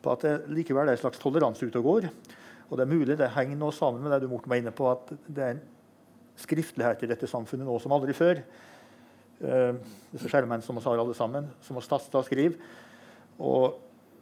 [0.02, 2.08] på at det likevel er en slags toleranse ute og går.
[2.72, 4.88] Og det er mulig det henger noe sammen med det du Morten, var inne på,
[4.88, 5.64] at det er en
[6.40, 8.40] skriftlighet i dette samfunnet nå som aldri før.
[9.42, 9.76] Uh,
[10.14, 12.56] disse skjermene som vi har alle sammen, som vi taster og skriver.
[13.44, 13.76] Og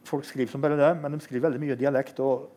[0.09, 2.19] folk skriver som bare det, men de skriver veldig mye dialekt.
[2.19, 2.49] og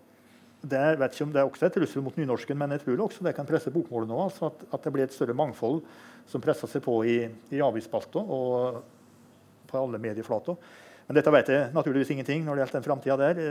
[0.64, 3.24] det, vet ikke om det er også et trussel mot nynorsken, men jeg tror også
[3.26, 4.18] det kan presse bokmålet nå.
[4.24, 5.82] Altså at, at, det blir et større mangfold
[6.26, 7.18] som presser seg på i,
[7.52, 8.80] i avisspalta og
[9.68, 10.56] på alle medieflater.
[11.06, 13.42] Men dette vet jeg naturligvis ingenting når det gjelder den framtida der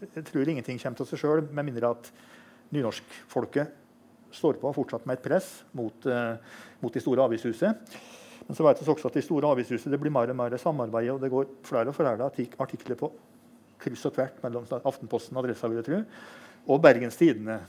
[0.00, 2.10] jeg tror ingenting kommer til seg sjøl, med mindre at
[2.74, 3.72] nynorskfolket
[4.34, 6.36] står på fortsatt med et press mot, uh,
[6.82, 7.72] mot de store avishusene.
[8.48, 11.10] Men så vet vi også at de store avishusene det blir mer og mer samarbeid,
[11.14, 13.10] og det går flere og flere artikler på
[13.78, 15.50] kryss og tvert mellom Aftenposten og
[15.86, 15.98] tro,
[16.68, 17.60] og Bergens Tidende,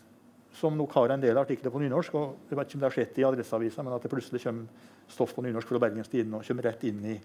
[0.56, 2.16] som nok har en del artikler på nynorsk.
[2.16, 4.88] og Jeg vet ikke om det har skjedd i Adresseavisa, men at det plutselig kommer
[5.08, 7.18] stoff på nynorsk fra Bergens Tidende og kommer rett inn i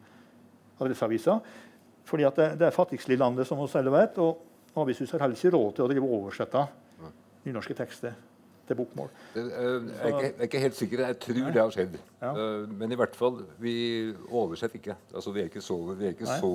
[0.78, 1.38] Adresseavisa.
[2.04, 4.18] Fordi at det, det er fattigslig landet, som vi selv vet.
[4.18, 6.64] og Avishuset har heller ikke råd til å drive oversette
[7.44, 8.14] nynorske tekster
[8.64, 9.10] til bokmål.
[9.34, 11.04] Det, uh, jeg, er ikke, jeg, er ikke, helt sikker.
[11.04, 11.52] Jeg tror Nei.
[11.52, 11.96] det har skjedd.
[12.22, 12.30] Ja.
[12.32, 13.74] Uh, men i hvert fall, vi
[14.30, 14.96] oversetter ikke.
[15.12, 16.52] Altså, vi er ikke så, vi er ikke så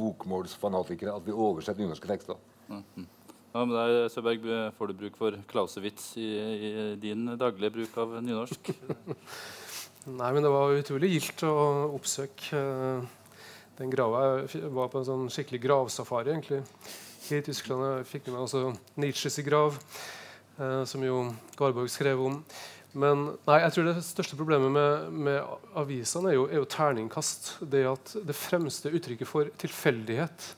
[0.00, 2.40] bokmålsfanatikere at vi oversetter nynorske tekster.
[2.68, 3.06] Mm -hmm.
[3.54, 6.28] Ja, men der, Søberg, Får du bruk for klausewitz i,
[6.66, 8.70] i din daglige bruk av nynorsk?
[10.20, 13.02] Nei, men det var utrolig gildt å oppsøke uh,
[13.78, 14.46] den grava.
[14.52, 16.30] Jeg var på en sånn skikkelig gravsafari.
[16.30, 16.62] egentlig
[17.32, 18.06] i Tyskland.
[18.06, 19.78] fikk med meg også Nietzsches grav,
[20.58, 22.40] eh, som jo Garborg skrev om.
[22.96, 25.40] Men nei, jeg tror det største problemet med, med
[25.76, 27.50] avisene er jo, er jo terningkast.
[27.60, 30.54] Det at det fremste uttrykket for tilfeldighet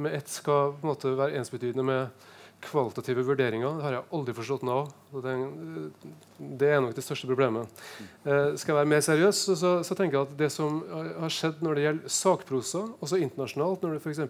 [0.00, 2.26] med ett skal på en måte være ensbetydende med
[2.64, 3.76] kvalitative vurderinger.
[3.76, 4.90] Det har jeg aldri forstått noe av.
[5.20, 7.84] Det, er nok det største problemet.
[8.24, 10.80] Eh, skal jeg være mer seriøs, så, så, så, tenker jeg at det som
[11.20, 14.22] har skjedd når det gjelder sakprosa, også internasjonalt, når du f.eks.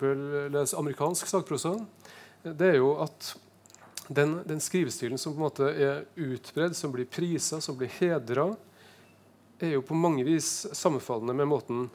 [0.54, 1.76] leser amerikansk sakprosa,
[2.46, 3.32] det er jo at
[4.08, 8.52] den, den, skrivestilen som på en måte er utbredd, som blir prisa, som blir hedra,
[9.58, 11.86] er jo på mange vis sammenfallende med måten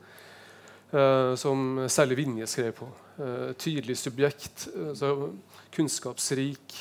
[0.91, 2.89] eh, som særlig Vinje skrev på.
[3.22, 4.67] Uh, tydelig subjekt.
[4.74, 5.30] Uh,
[5.72, 6.74] kunnskapsrik,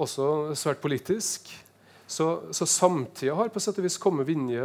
[0.00, 0.24] også
[0.58, 1.52] svært politisk.
[2.08, 4.64] Så, så samtida har på sett og vis kommet Vinje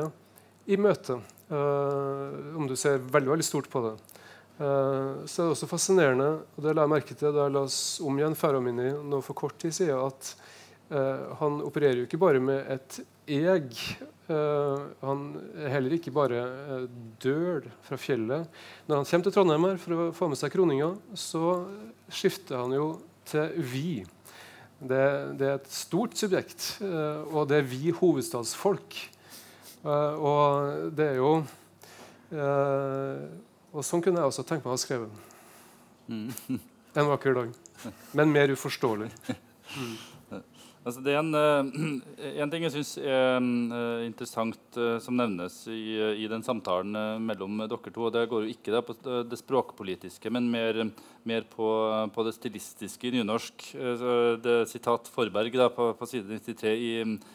[0.65, 1.19] i møte,
[1.53, 3.93] om du ser veldig, veldig stort på det.
[4.57, 7.75] Uh, så er det også fascinerende, og det la jeg merke til da jeg las
[8.01, 10.32] om igjen Ferramini nå for kort tid siden, at
[10.89, 12.97] uh, han opererer jo ikke bare med et
[13.38, 13.78] eg.
[14.28, 15.23] Uh, han
[15.55, 16.41] er heller ikke bare
[17.23, 18.49] døl fra fjellet.
[18.89, 21.63] Når han kommer til Trondheim her for å få med seg kroninga, så
[22.11, 22.89] skifter han jo
[23.28, 23.91] til vi.
[24.78, 25.03] Det,
[25.39, 28.99] det er et stort subjekt, og det er vi hovedstadsfolk.
[29.88, 31.32] og det er jo
[33.78, 35.25] og sånn kunne jeg også tenkt meg å ha skrevet.
[36.07, 36.59] Mm.
[36.97, 37.51] En vakker dag.
[38.17, 39.11] Men mer uforståelig.
[39.78, 39.97] Mm.
[40.88, 41.67] Altså, det er en, uh,
[42.41, 47.59] en, ting jeg syns er uh, interessant uh, som nevnes i, i, den samtalen mellom
[47.65, 48.05] dere to.
[48.07, 48.95] og Det går jo ikke på
[49.27, 50.79] det språkpolitiske, men mer,
[51.27, 51.67] mer på,
[52.15, 53.65] på, det stilistiske i nynorsk.
[54.43, 56.93] det er sitat Forberg da, på, på, side 93 i,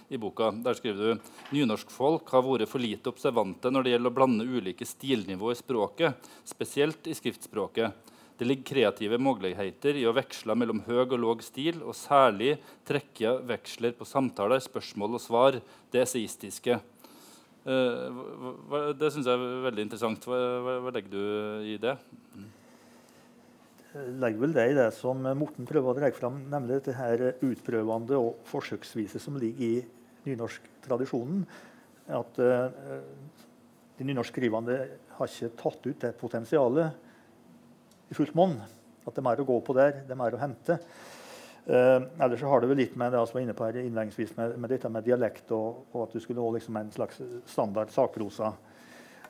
[0.08, 0.48] i, boka.
[0.64, 4.88] Der skriver du nynorskfolk har vært for lite observante når det gjelder å blande ulike
[4.88, 8.11] stilnivå i språket, spesielt i skriftspråket.
[8.42, 13.36] Det ligger kreative muligheter i å veksle mellom høy og låg stil, og særlig trekke
[13.46, 15.58] veksler på samtaler, spørsmål og svar,
[15.94, 16.80] det esaistiske.
[17.62, 20.26] Uh, det syns jeg er veldig interessant.
[20.26, 21.94] Hva, legger du i det?
[24.24, 28.18] Legger vel det i det som Morten prøver å dra fram, nemlig dette her utprøvende
[28.18, 31.46] og forsøksvise som ligger i nynorsktradisjonen.
[32.18, 32.98] At uh,
[34.00, 34.82] de nynorskskrivende
[35.20, 37.10] har ikke tatt ut det potensialet
[38.12, 38.58] i fullt monn.
[39.02, 40.78] At de er å gå på der, de er å hente.
[41.62, 44.34] Eh, ellers så har det vel litt med det jeg var inne på her innledningsvis
[44.38, 47.92] med, med dette med dialekt, og, og at du skulle ha liksom en slags standard
[47.94, 48.50] sakrosa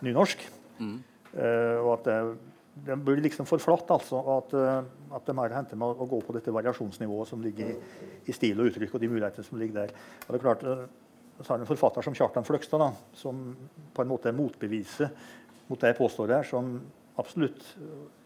[0.05, 0.47] nynorsk.
[0.81, 0.97] Mm.
[1.33, 2.17] Eh, og at det,
[2.89, 4.23] det blir liksom for flatt, altså.
[4.39, 7.75] At, uh, at de er hente med å, å, gå på dette variasjonsnivået som ligger
[7.75, 7.77] i,
[8.25, 9.95] i, stil og uttrykk, og de mulighetene som ligger der.
[10.25, 10.65] Og det er klart,
[11.43, 13.45] så har en forfatter som Kjartan Fløgstad, da, som
[13.93, 16.79] på en måte er motbeviset mot det jeg påstår her, som
[17.21, 17.61] absolutt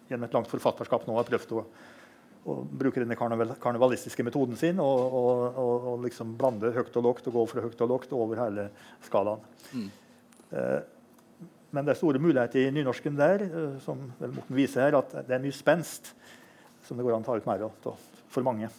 [0.08, 1.62] gjennom et langt forfatterskap nå har prøvd å,
[2.46, 7.08] å bruke denne karneval, karnevalistiske metoden sin og, og, og, og, liksom blande høyt og
[7.08, 8.68] lågt og gå fra høyt og lågt over hele
[9.06, 9.44] skalaen.
[9.72, 9.88] Mm.
[10.50, 10.80] Eh,
[11.74, 15.16] men det er store muligheter i nynorsken der, eh, som vel Morten viser her, at
[15.26, 16.14] det er mye spenst
[16.86, 17.96] som det går an å ta ut mer av
[18.30, 18.70] for mange.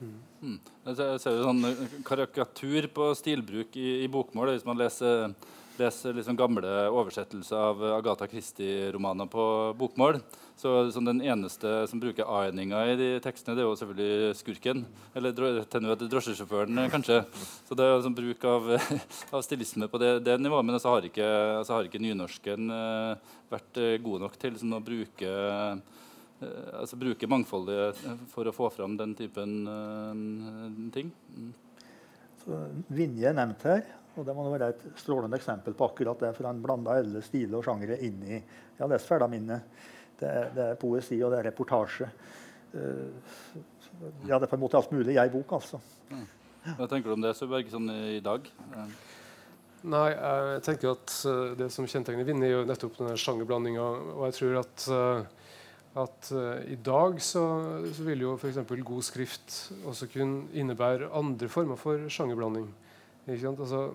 [0.00, 0.14] Mm.
[0.44, 0.56] Mm.
[0.88, 5.32] Jeg ser jo sånn karikatur på stilbruk i, i bokmål hvis man leser
[5.78, 9.44] leser liksom gamle oversettelser av Agatha Christie-romaner på
[9.78, 10.20] bokmål.
[10.56, 14.84] Så, så, Den eneste som bruker a-endinga i de tekstene, det er jo selvfølgelig skurken.
[15.18, 17.20] Eller drosjesjåføren, kanskje.
[17.66, 18.70] Så det er sånn bruk av,
[19.34, 20.68] av stilisme på det, det nivået.
[20.68, 21.26] Men så har ikke,
[21.58, 26.46] altså har ikke nynorsken uh, vært uh, god nok til sånn å bruke, uh,
[26.78, 29.58] altså, bruke mangfoldet for å få fram den typen
[30.94, 31.10] ting.
[32.44, 32.64] Så
[32.94, 33.84] Vinje er nevnt her.
[34.14, 36.30] Og Det må være et strålende eksempel på akkurat det.
[36.36, 39.60] For han blanda alle stiler og sjangere inn i ja, det er mine.
[40.18, 42.06] Det, det er poesi, og det er reportasje.
[42.74, 43.10] Uh,
[44.26, 45.80] ja, det er på en måte alt mulig i ei bok, altså.
[46.10, 46.24] Mm.
[46.78, 48.46] Hva tenker du om det, Søberg, sånn i dag?
[49.84, 51.12] Nei, jeg tenker at
[51.58, 53.88] Det som kjennetegner Vinje, er jo nettopp denne sjangerblandinga.
[54.14, 54.86] Og jeg tror at,
[56.06, 56.30] at
[56.72, 57.44] i dag så,
[57.84, 58.62] så vil jo f.eks.
[58.64, 62.70] god skrift også kunne innebære andre former for sjangerblanding.
[63.24, 63.86] Altså,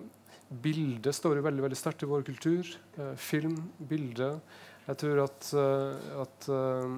[0.50, 2.66] bildet står jo veldig veldig sterkt i vår kultur.
[2.98, 4.32] Eh, film, bilde.
[4.90, 6.94] Jeg tror at, uh, at uh,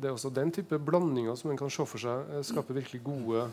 [0.00, 3.02] det er også den type blandinger som en kan se for seg, uh, skaper virkelig
[3.04, 3.46] gode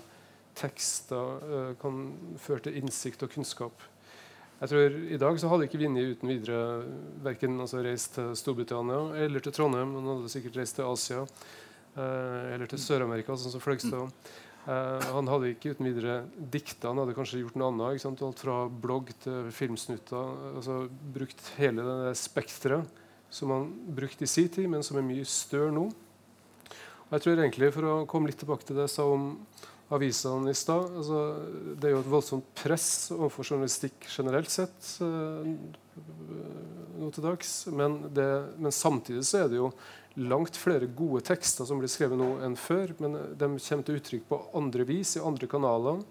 [0.60, 1.76] tekster.
[1.80, 2.00] kan
[2.42, 3.84] føre til innsikt og kunnskap.
[4.60, 6.64] Jeg tror I dag så hadde ikke Vinje uten videre
[7.24, 9.94] verken altså, reist til Storbritannia eller til Trondheim.
[9.96, 11.22] Han hadde sikkert reist til Asia
[11.96, 14.12] eller til Sør-Amerika, sånn som Fløgstad.
[14.68, 16.18] Uh, han hadde ikke uten videre
[16.52, 18.06] dikta, han hadde kanskje gjort noe annet.
[18.06, 20.36] Alt fra blogg til filmsnutter.
[20.56, 20.84] Altså,
[21.16, 23.00] brukt hele det spekteret
[23.30, 25.88] som han brukte i sin tid, men som er mye større nå.
[27.10, 29.32] Og jeg tror egentlig, For å komme litt tilbake til det jeg sa om
[29.90, 31.20] avisene i stad altså,
[31.74, 35.48] Det er jo et voldsomt press overfor journalistikk generelt sett uh,
[37.00, 37.54] nå til dags.
[37.74, 38.28] Men, det,
[38.60, 39.72] men samtidig så er det jo
[40.18, 44.26] langt flere gode tekster som blir skrevet nå enn før, men de kommer til uttrykk
[44.30, 46.02] på andre vis i andre kanaler.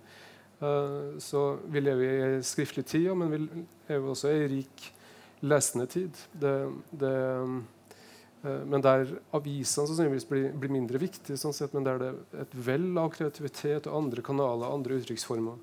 [0.59, 3.41] Uh, så vi lever i ei skriftlig tid, men vi
[3.91, 4.87] lever også i ei rik
[5.47, 6.23] lesende tid.
[6.33, 6.55] Det,
[6.91, 12.11] det, uh, men der avisene sannsynligvis blir, blir, mindre viktige, sånn sett, men der det
[12.15, 15.59] er et vell av kreativitet og andre kanaler, andre uttrykksformer.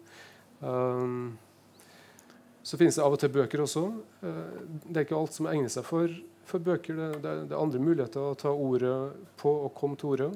[2.65, 3.83] Så finnes det av og til bøker også.
[4.19, 6.11] Det er ikke alt som egner seg for
[6.45, 6.97] for bøker.
[6.97, 8.95] Det, det, det, er andre muligheter å ta ordet
[9.39, 10.31] på og komme til ordet.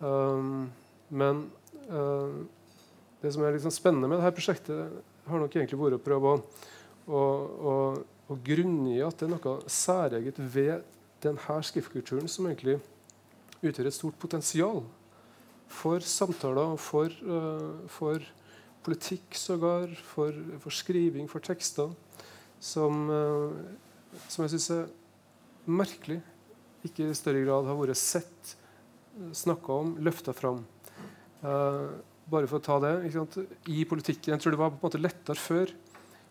[0.00, 0.66] Um,
[1.14, 1.46] men
[1.88, 2.42] uh,
[3.22, 6.40] det som er liksom spennende med dette prosjektet, har nok egentlig vært å prøve å,
[7.08, 7.20] å,
[7.72, 7.76] å,
[8.28, 10.84] å grunngi at det er noe særeget ved
[11.24, 12.76] denne skriftkulturen som egentlig
[13.64, 14.82] utgjør et stort potensial
[15.72, 18.20] for samtaler, for, uh, for
[18.84, 21.94] politikk sågar, for, for, skriving, for tekster,
[22.60, 24.84] som, uh, som jeg syns er
[25.70, 26.20] merkelig
[26.84, 28.56] ikke i større grad har vært sett,
[29.32, 30.64] snakka om, løfta fram.
[31.44, 31.94] Uh,
[32.30, 32.92] bare for å ta det
[33.68, 35.68] I politikken Jeg tror det var på en måte lettere før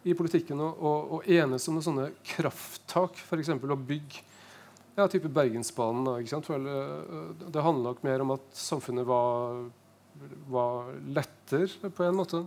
[0.04, 3.54] i politikken å, å, å enes om noen sånne krafttak, f.eks.
[3.54, 4.24] å bygge
[4.98, 6.04] ja, type Bergensbanen.
[6.06, 6.50] Da, ikke sant?
[6.52, 9.64] Eh, det handler nok mer om at samfunnet var,
[10.52, 12.44] var lettere, på en måte.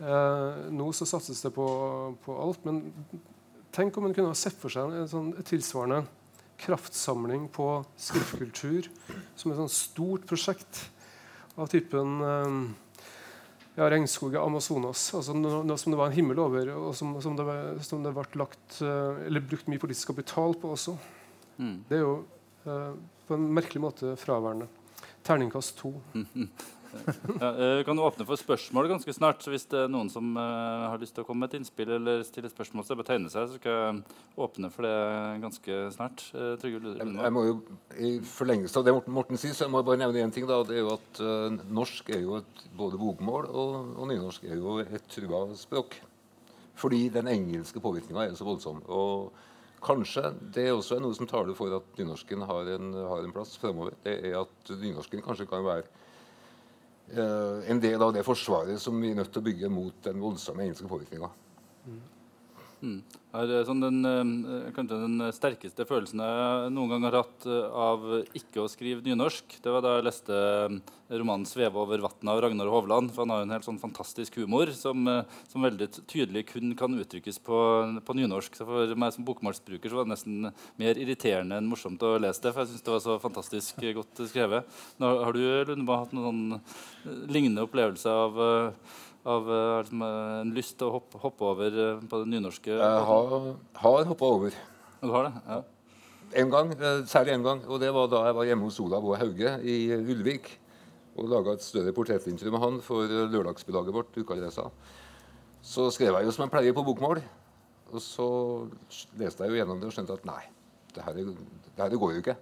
[0.00, 1.68] Eh, nå så satses det på,
[2.24, 2.66] på, alt.
[2.68, 2.82] Men
[3.74, 6.04] tenk om en kunne ha sett for seg en sånn tilsvarende
[6.60, 7.66] kraftsamling på
[7.96, 8.90] skriftkultur
[9.38, 10.84] som et sånn stort prosjekt
[11.60, 12.56] av typen eh,
[13.78, 15.06] ja, regnskog i Amazonas.
[15.16, 17.46] Altså noe, noe, som det var en himmel over, og som, som, det,
[17.86, 20.96] som det ble lagt, eh, eller brukt mye politisk kapital på også.
[21.60, 21.78] Mm.
[21.88, 22.18] Det er jo
[22.66, 22.92] eh,
[23.28, 24.68] på en merkelig måte fraværende.
[25.26, 25.94] Terningkast to.
[27.40, 29.42] ja, eh, vi kan åpne for spørsmål ganske snart.
[29.42, 31.92] så Hvis det er noen som uh, har lyst til å komme med et innspill
[31.96, 34.02] eller stille spørsmål, så bare tegne seg, så skal jeg
[34.46, 34.94] åpne for det
[35.44, 36.24] ganske snart.
[36.34, 37.58] Uh, jeg, jeg, må jo,
[37.96, 40.48] I forlengelse av det Morten, Morten sier, så jeg må bare nevne én ting.
[40.50, 44.48] da, det er jo at uh, Norsk er jo et, både bokmål og, og nynorsk
[44.48, 46.00] er jo et trua språk.
[46.80, 48.80] Fordi den engelske påvirkninga er så voldsom.
[48.88, 49.30] og
[49.80, 53.54] Kanskje det er også noe som taler for at nynorsken har en, har en plass
[53.60, 53.96] fremover.
[54.04, 55.99] Det er at nynorsken kanskje kan være eh,
[57.18, 60.62] en del av det forsvaret som vi er nødt til å bygge mot den voldsomme
[60.62, 61.30] engelske påvirkninga.
[62.80, 63.00] Mm.
[63.30, 68.64] Sånn den, eh, kanskje den sterkeste følelsen jeg noen gang har hatt eh, av ikke
[68.64, 70.78] å skrive nynorsk, det var da jeg leste eh,
[71.14, 73.12] romanen 'Sveve over vatnet' av Ragnar Hovland.
[73.12, 75.04] For han har en helt sånn fantastisk humor som,
[75.50, 77.58] som veldig tydelig kun kan uttrykkes på,
[78.06, 78.56] på, nynorsk.
[78.56, 80.50] Så for meg som bokmålsbruker så var det nesten
[80.80, 82.54] mer irriterende enn morsomt å lese det.
[82.54, 84.80] For jeg syns det var så fantastisk godt skrevet.
[84.98, 88.42] Nå, har du Lundeba, hatt noen sånn lignende opplevelse av
[89.28, 89.50] av
[89.82, 92.72] liksom, en lyst til å hoppe, hoppe over eh, på det nynorske?
[92.72, 93.34] Jeg har,
[93.82, 94.56] har hoppa over.
[95.00, 95.34] Du har det?
[95.48, 95.60] Ja.
[96.40, 96.72] En gang,
[97.10, 97.64] Særlig én gang.
[97.66, 100.52] og Det var da jeg var hjemme hos Olav og Hauge i Ulvik
[101.18, 104.14] og laga et større portrettintervju med han for lørdagsbilaget vårt.
[104.16, 104.68] Ukeadressa.
[105.60, 107.20] Så skrev jeg jo som jeg pleier på bokmål.
[107.90, 108.28] Og så
[109.18, 110.44] leste jeg jo gjennom det og skjønte at nei,
[110.94, 112.36] det her, det her går jo ikke.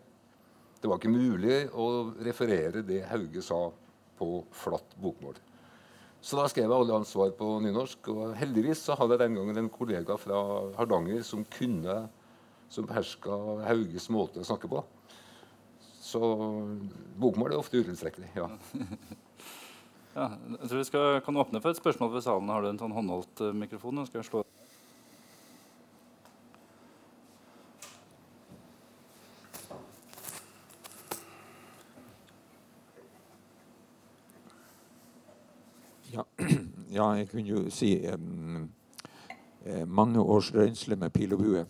[0.79, 1.89] Det var ikke mulig å
[2.23, 3.65] referere det Hauge sa
[4.21, 5.41] på flatt bokmål.
[6.21, 8.11] Så da skrev jeg alle hans svar på nynorsk.
[8.13, 10.41] Og heldigvis så hadde jeg den gangen en kollega fra
[10.79, 12.07] Hardanger som kunne
[12.69, 14.83] som beherska Hauges måte å snakke på.
[16.03, 16.21] Så
[17.21, 18.29] bokmål er ofte utilstrekkelig.
[18.37, 18.51] ja.
[20.19, 20.29] ja.
[20.59, 22.53] Jeg tror vi skal, kan åpne for et spørsmål ved salen.
[22.53, 24.05] Har du en sånn håndholdt uh, mikrofon?
[24.09, 24.45] Skal jeg slå
[36.99, 38.65] Ja, jeg kunne jo si um,
[39.87, 41.61] mange års røynsle med pil og bue.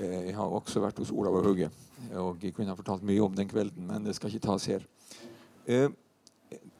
[0.00, 1.70] Eh, jeg har også vært hos Olav og Hauge,
[2.20, 4.84] og jeg kunne ha fortalt mye om den kvelden, men det skal ikke tas her.
[5.64, 5.88] Eh,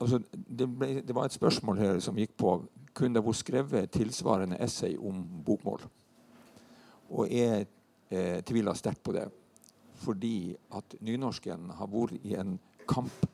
[0.00, 2.58] altså, det, ble, det, var et spørsmål her som gikk på
[2.92, 5.88] kunne det vært skrevet tilsvarende essay om bokmål.
[7.08, 7.70] Og jeg
[8.10, 9.30] eh, tviler sterkt på det.
[10.04, 13.24] Fordi at nynorsken har vært i en, kamp,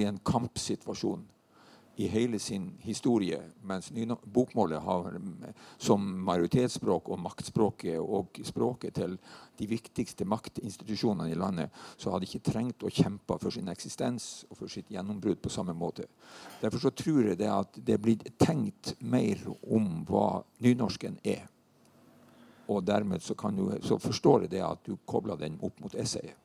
[0.00, 1.28] i en kampsituasjon
[1.96, 3.88] i hele sin historie, mens
[4.24, 5.14] bokmålet har
[5.78, 9.16] som majoritetsspråk og maktspråket og språket til
[9.56, 14.44] de viktigste maktinstitusjonene i landet, så hadde de ikke trengt å kjempe for sin eksistens
[14.50, 16.04] og for sitt gjennombrudd på samme måte.
[16.60, 21.46] Derfor så tror jeg det at det blir tenkt mer om hva nynorsken er.
[22.68, 26.36] Og dermed så, du, så forstår jeg det at du kobler den opp mot essayet.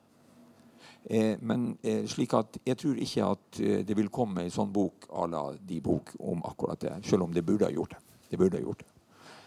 [1.04, 4.70] Eh, men eh, slik at jeg tror ikke at eh, det vil komme en sånn
[4.72, 6.94] bok à la de bok om akkurat det.
[7.08, 8.02] Selv om det burde ha gjort det.
[8.30, 8.90] det, burde ha gjort det.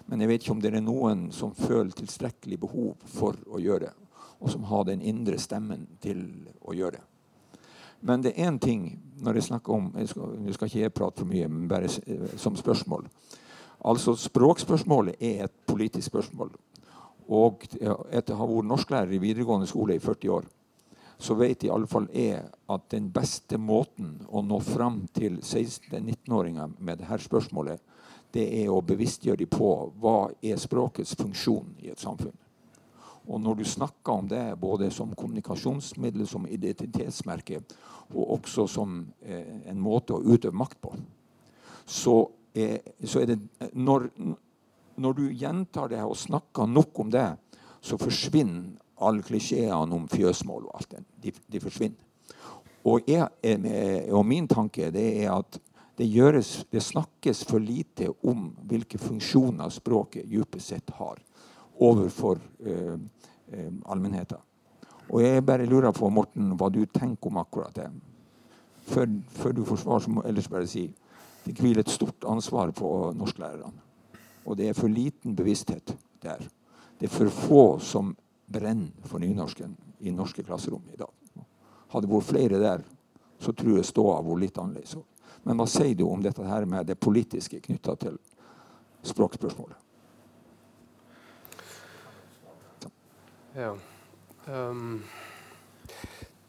[0.05, 3.87] Men jeg vet ikke om det er noen som føler tilstrekkelig behov for å gjøre
[3.87, 3.93] det.
[4.43, 6.27] Og som har den indre stemmen til
[6.61, 7.05] å gjøre det.
[8.05, 8.83] Men det er én ting
[9.23, 11.87] når jeg snakker om jeg skal, Nå skal ikke jeg prate for mye, men bare
[12.37, 13.07] som spørsmål.
[13.85, 16.51] Altså Språkspørsmålet er et politisk spørsmål.
[17.33, 20.45] Og etter å ha vært norsklærer i videregående skole i 40 år,
[21.17, 22.41] så vet alle fall jeg
[22.71, 27.79] at den beste måten å nå fram til 16-19-åringer med dette spørsmålet,
[28.35, 29.69] det er å bevisstgjøre dem på
[30.01, 32.35] hva er språkets funksjon i et samfunn.
[33.25, 37.61] Og når du snakker om det både som kommunikasjonsmiddel, som identitetsmerke,
[38.13, 40.93] og også som eh, en måte å utøve makt på,
[41.85, 42.19] så
[42.53, 44.09] er, så er det når,
[45.01, 47.27] når du gjentar det og snakker nok om det,
[47.81, 52.01] så forsvinner alle klisjeene om fjøsmål og alt det, de, de forsvinner.
[52.85, 53.25] Og, jeg,
[54.13, 55.57] og, min tanke det er at
[55.97, 61.17] det, gjøres, det, snakkes for lite om hvilke funksjoner språket dypest sett har
[61.81, 62.99] overfor eh,
[63.51, 64.37] eh, allmennheten.
[65.09, 67.89] Og jeg bare lurer på, Morten, hva du tenker om akkurat det.
[68.85, 70.85] Før, før du får svar, så må jeg ellers bare si
[71.45, 73.81] det hviler et stort ansvar på norsklærerne.
[74.45, 76.41] Og det er for liten bevissthet der.
[76.99, 78.13] Det er for få som
[78.45, 81.11] brenner for nynorsken i norske klasserom i dag.
[81.93, 82.85] Hadde det vært flere der,
[83.39, 84.97] så tror jeg ståa vært litt annerledes.
[85.45, 88.17] Men hva sier du om dette her med det politiske knytta til
[89.05, 89.81] språkspørsmålet?
[93.55, 93.71] Ja.
[94.49, 95.03] Um,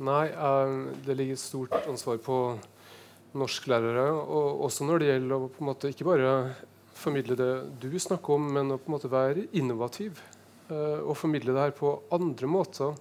[0.02, 2.38] nei, um, det ligger et stort ansvar på
[3.36, 4.08] norsklærere.
[4.10, 6.32] Og også når det gjelder å på en måte ikke bare
[6.96, 7.52] formidle det
[7.84, 10.18] du snakker om, men å på en måte være innovativ.
[10.66, 12.96] Uh, og formidle det her på andre måter.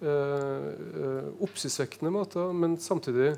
[0.00, 3.34] Uh, uh, Oppsiktsvekkende måter, men samtidig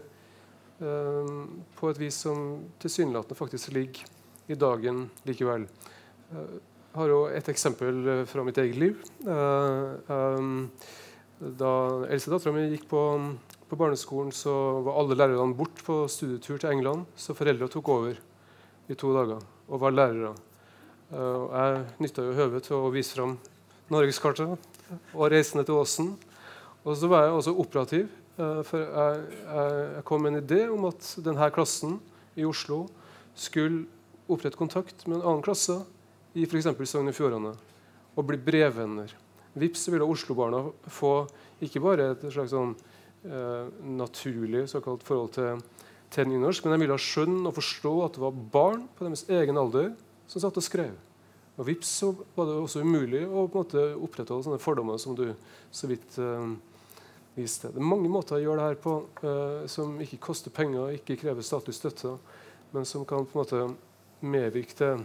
[0.74, 2.38] på et vis som
[2.82, 4.08] tilsynelatende faktisk ligger
[4.50, 5.68] i dagen likevel.
[6.34, 8.98] Jeg har jo et eksempel fra mitt eget liv.
[11.62, 11.70] Da
[12.10, 13.04] eldstedattera mi gikk på,
[13.70, 17.06] på, barneskolen, så var alle lærerne borte på studietur til England.
[17.14, 18.18] Så foreldra tok over
[18.90, 20.34] i to dager og var lærere.
[21.14, 23.38] Jeg nytta jo høvet til å vise fram
[23.92, 24.70] norgeskartet
[25.14, 26.12] og reisende til Åsen.
[26.84, 28.08] Og så var jeg også operativ.
[28.38, 32.00] Uh, for jeg, jeg, jeg, kom med en idé om at denne klassen
[32.34, 32.84] i Oslo
[33.34, 33.84] skulle
[34.26, 35.76] opprette kontakt med en annen klasse
[36.34, 36.66] i f.eks.
[36.90, 37.52] Sogn og Fjordane
[38.14, 39.12] og bli brevvenner.
[39.58, 41.14] Vips ville Oslo-barna få
[41.62, 42.74] ikke bare et slags sånn,
[43.26, 45.62] eh, naturlig såkalt forhold til,
[46.10, 49.58] til nynorsk, men de ville skjønne og forstå at det var barn på deres egen
[49.60, 49.92] alder
[50.30, 50.94] som satt og skrev.
[51.54, 55.14] Og vips så var det også umulig å på en måte opprettholde sånne fordommer som
[55.14, 55.28] du
[55.70, 56.50] så vidt uh,
[57.36, 57.70] viste.
[57.70, 61.18] Det er mange måter å gjøre det her på uh, som ikke koster penger, ikke
[61.20, 62.16] krever statlig støtte,
[62.74, 63.62] men som kan på en måte
[64.24, 65.04] medvirke til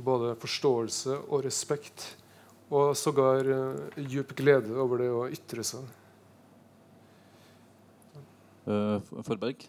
[0.00, 2.14] både forståelse og respekt
[2.72, 5.84] og sågar uh, djup glede over det å ytre seg.
[8.64, 9.68] Uh, Forberg?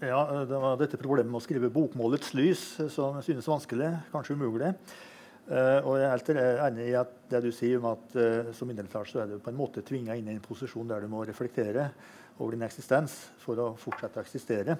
[0.00, 4.72] Ja, Det var dette problemet med å skrive bokmålets lys som synes vanskelig, kanskje umulig.
[5.50, 8.70] Uh, og jeg er helt enig i at det du sier om at uh, som
[8.70, 11.24] mindretall så er du på en måte tvinga inn i en posisjon der du må
[11.26, 11.88] reflektere
[12.38, 14.78] over din eksistens for å fortsette å eksistere.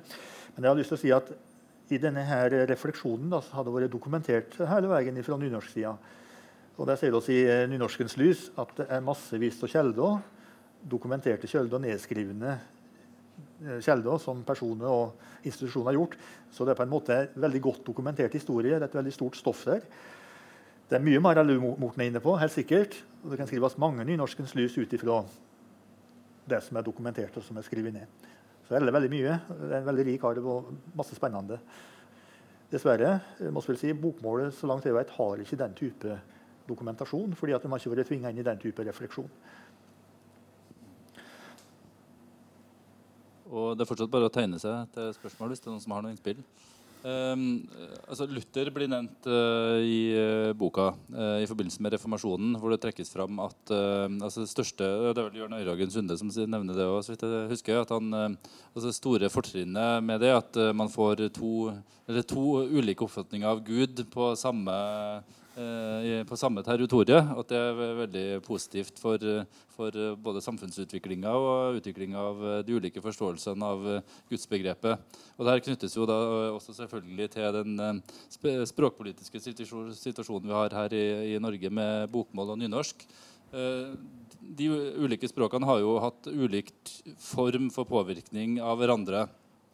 [0.54, 1.34] Men jeg har lyst til å si at
[1.90, 5.96] i denne her refleksjonen da, så det vært dokumentert hele veien fra nynorsksida
[6.80, 10.20] og Der sier oss i eh, Nynorskens lys at det er massevis av kilder,
[10.88, 11.82] dokumenterte kilder,
[12.48, 16.16] eh, kjelder som personer og institusjoner har gjort.
[16.50, 18.78] Så det er på en måte veldig godt dokumentert historie.
[18.78, 19.84] Det er et veldig stort stoff der.
[20.90, 21.22] Det er mye enn
[21.78, 22.96] Morten er inne på, helt sikkert.
[23.22, 25.20] Og det kan skrives mange nynorskens lys ut ifra
[26.50, 28.26] det som er dokumentert og som er skrevet ned.
[28.64, 29.36] Så det er veldig mye.
[29.60, 31.60] Det er en veldig rik arv og masse spennende.
[32.72, 33.20] Dessverre
[33.54, 36.18] må jeg si, bokmålet så langt jeg vet, har ikke den type
[36.66, 39.30] dokumentasjon, fordi at de har ikke vært tvinga inn i den type refleksjon.
[43.50, 45.94] Og Det er fortsatt bare å tegne seg til spørsmål hvis det er noen som
[45.94, 46.42] har noe innspill.
[47.00, 47.62] Um,
[48.04, 52.80] altså Luther blir nevnt uh, i uh, boka uh, i forbindelse med reformasjonen, hvor det
[52.82, 56.84] trekkes fram at altså det største Det er vel Jørn Øyragen Sunde som nevner det
[56.84, 57.80] òg, så vidt jeg husker.
[57.80, 58.36] at han,
[58.74, 61.72] altså Det store fortrinnet med det at man får to,
[62.28, 65.39] to ulike oppfatninger av Gud på samme Eh,
[66.28, 67.32] på samme territoriet.
[67.36, 69.22] At det er veldig positivt for,
[69.76, 73.88] for både samfunnsutviklinga og utviklinga av de ulike forståelsene av
[74.30, 75.18] gudsbegrepet.
[75.38, 76.18] Og det her knyttes jo da
[76.56, 78.04] også selvfølgelig til den
[78.72, 81.04] språkpolitiske situasjonen vi har her i,
[81.34, 83.06] i Norge med bokmål og nynorsk.
[83.50, 83.94] Eh,
[84.40, 84.68] de
[85.02, 89.26] ulike språkene har jo hatt ulikt form for påvirkning av hverandre.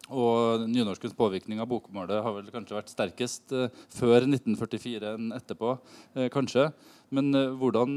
[0.06, 5.76] Og nynorskens påvirkning av bokmålet har vel kanskje vært sterkest eh, før 1944 enn etterpå.
[6.14, 6.68] Eh, kanskje.
[7.10, 7.96] Men eh, hvordan,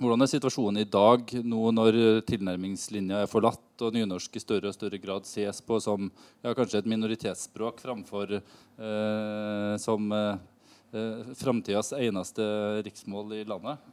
[0.00, 4.76] hvordan, er situasjonen i dag, nå når tilnærmingslinja er forlatt og nynorsk i større og
[4.76, 6.10] større grad ses på som
[6.42, 12.44] ja, kanskje et minoritetsspråk framfor eh, som eh, framtidas eneste
[12.82, 13.90] riksmål i landet?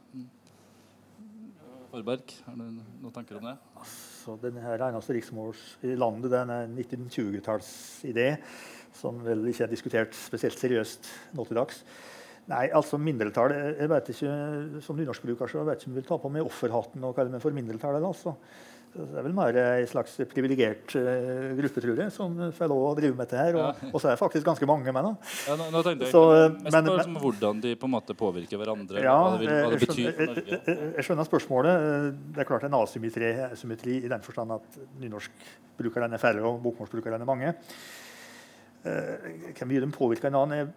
[1.90, 3.60] Forberg, har du noen tanker om det?
[4.30, 8.26] Så denne her eneste riksmåls i landet den er en 1920-tallsidé
[8.94, 11.80] som vel ikke er diskutert spesielt seriøst nå til dags.
[12.50, 14.34] Nei, altså mindretall jeg vet ikke,
[14.86, 17.42] Som nynorskbruker så vet ikke om jeg vil ta på meg offerhatten og kalle meg
[17.42, 18.06] for mindretallet.
[18.06, 18.36] Altså.
[18.90, 22.94] Det er vel mer ei slags privilegert uh, gruppe, tror jeg, som får lov å
[22.98, 23.54] drive med dette her.
[23.54, 23.90] Og, ja.
[23.92, 25.06] og så er det faktisk ganske mange med.
[25.06, 25.30] da.
[25.46, 26.22] Ja, nå, nå tenkte jeg så,
[26.56, 29.04] mest men, på men, hvordan de på en måte påvirker hverandre.
[29.04, 30.44] Ja, hva det, vil, hva det betyr for Norge.
[30.48, 31.86] Jeg, jeg, jeg, skjønner spørsmålet.
[32.34, 37.22] Det er klart en asymmetri, asymmetri i den forstand at nynorskbrukerne er færre og bokmålsbrukerne
[37.22, 37.54] er mange.
[38.82, 40.76] Uh, hvor mye de påvirker en annen,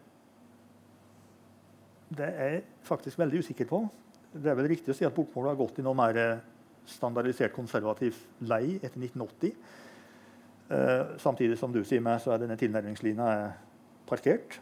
[2.14, 3.88] det er jeg faktisk veldig usikker på.
[4.34, 6.20] Det er vel riktig å si at bokmålet har gått i noe mer
[6.90, 9.56] standardisert konservativ lei etter 1980.
[10.74, 13.28] Uh, samtidig som du sier meg, så er denne tilnærmingslinja
[14.10, 14.60] parkert.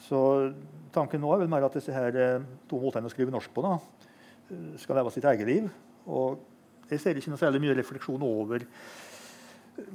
[0.00, 0.20] Så
[0.94, 3.64] tanken nå er vel mer at disse her eh, to måtene å skrive norsk på
[3.64, 3.76] da,
[4.50, 5.68] eh, skal leve sitt eget liv.
[6.10, 6.40] Og
[6.90, 8.64] jeg ser ikke noe særlig mye refleksjon over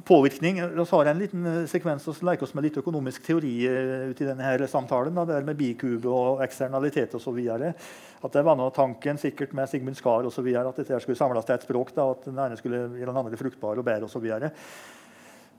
[0.06, 0.56] påvirkning.
[0.56, 4.22] Vi har en liten eh, sekvens som leker oss med litt økonomisk teori uh, ut
[4.22, 5.16] i denne her samtalen.
[5.16, 7.40] Da, der med bikube og eksternalitet osv.
[7.46, 11.20] At det var noe tanken sikkert med Sigmund Skar og så videre, at dette skulle
[11.20, 11.94] samles til et språk.
[11.98, 14.28] Da, at den ene skulle gjøre den andre fruktbar og bedre osv.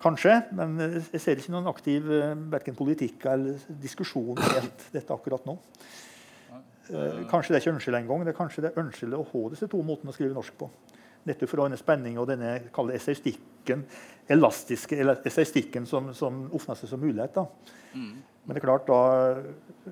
[0.03, 5.47] Kanskje, men eh, jeg ser ikke noen aktiv uh, politikk eller diskusjon i dette akkurat
[5.49, 5.57] nå.
[6.87, 8.21] Kanskje det er ikke ønskelig engang.
[8.23, 10.69] Det er kanskje det er ønskelig å ha disse to måtene å skrive norsk på
[11.27, 12.55] nettopp for denne spenningen og denne
[12.97, 13.85] esaistikken,
[14.31, 17.39] elastiske essaystikken som, som åpner seg som mulighet.
[17.95, 18.15] Mm.
[18.47, 19.01] Men det er klart da,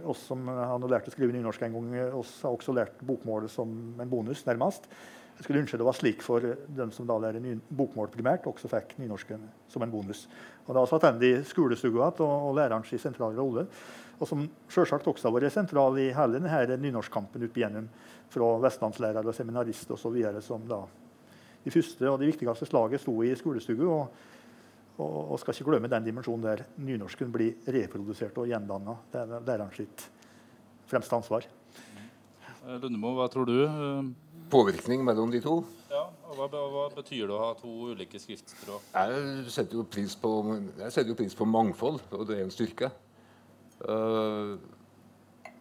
[0.06, 3.68] oss som har lært å skrive nynorsk en gang, oss har også lært bokmålet som
[3.98, 4.86] en bonus, nærmest.
[5.34, 6.44] Jeg skulle ønske det var slik for
[6.76, 7.42] dem som da lærer
[7.74, 10.28] bokmål primært, også fikk nynorsken som en bonus.
[10.68, 13.66] Og Da også hatt i skolestua og, og lærerens sentrale rolle.
[14.20, 17.88] Og som selvsagt også har vært sentral i hele denne nynorskkampen opp igjennom
[18.30, 20.20] fra vestlandslærere og seminarister osv.
[20.40, 20.84] som da
[21.64, 23.88] de første og de viktigste slaget sto i skolestue.
[23.88, 24.24] Og,
[24.98, 28.98] og, og, skal ikke glemme den dimensjonen der nynorsken blir reprodusert og gjendanna.
[29.12, 30.06] Det er læreren sitt
[30.90, 31.48] fremste ansvar.
[32.64, 33.56] Eh, Lundemo, hva tror du?
[34.52, 35.62] Påvirkning mellom de to?
[35.90, 38.86] Ja, og hva, hva, betyr det å ha to ulike skriftspråk?
[38.92, 40.30] Jeg setter jo pris på,
[40.88, 42.90] setter jo pris på mangfold, og det er en styrke.
[43.84, 44.56] Uh,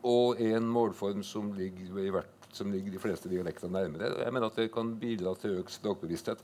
[0.03, 4.11] og en målform som ligger i hvert som ligger de fleste dialektene nærmere.
[4.23, 6.43] Jeg mener at det kan bidra til økt språkbevissthet.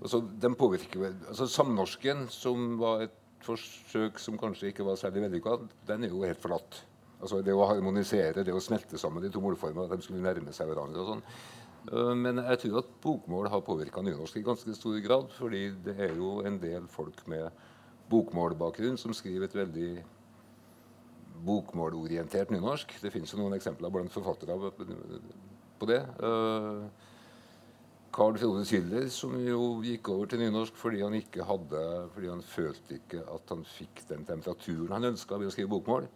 [0.00, 5.58] Altså, den påvirker, altså, Samnorsken, som var et forsøk som kanskje ikke var særlig vellykka,
[5.88, 6.80] den er jo helt forlatt.
[7.20, 10.52] Altså, det å harmonisere, det å smelte sammen de to målformene, at de skulle nærme
[10.52, 11.00] seg hverandre.
[11.00, 11.22] og sånn.
[11.92, 15.30] Øh, men jeg tror at bokmål har påvirka nynorsk i ganske stor grad.
[15.32, 17.50] fordi det er jo en del folk med
[18.10, 20.04] bokmålbakgrunn som skriver et veldig
[21.44, 22.94] bokmålorientert nynorsk.
[23.02, 24.56] Det fins noen eksempler blant forfattere
[25.80, 26.00] på det.
[26.22, 26.84] Uh,
[28.14, 31.82] Carl Frode Schiller, som jo gikk over til nynorsk fordi han ikke hadde,
[32.14, 36.06] fordi han følte ikke at han fikk den temperaturen han ønska ved å skrive bokmål.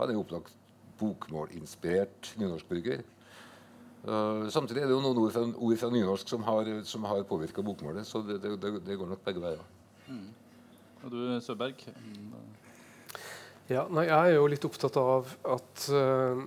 [0.00, 0.56] Han er jo opplagt
[1.00, 3.04] bokmålinspirert nynorskbruker.
[4.00, 7.22] Uh, samtidig er det jo noen ord fra, ord fra nynorsk som har, som har
[7.28, 8.08] påvirka bokmålet.
[8.08, 9.62] Så det, det, det, går nok begge veier.
[10.08, 10.28] Mm.
[11.04, 11.84] Og du, Søberg?
[13.70, 16.40] Ja, nei, jeg er jo litt opptatt av at uh,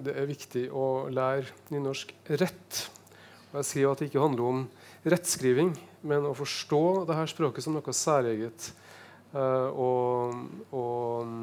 [0.00, 2.78] det er viktig å lære nynorsk rett.
[3.50, 4.62] Og jeg skriver at det ikke handler om
[5.12, 5.74] rettskriving,
[6.08, 8.70] men å forstå det her språket som noe særeget.
[9.34, 10.40] Uh, og,
[10.72, 11.36] og,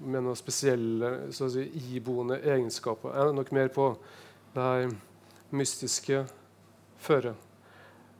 [0.00, 3.12] med noen spesielle si, iboende egenskaper.
[3.12, 3.92] Jeg er nok mer på
[4.56, 4.98] det her
[5.52, 6.24] mystiske
[7.04, 7.36] føret,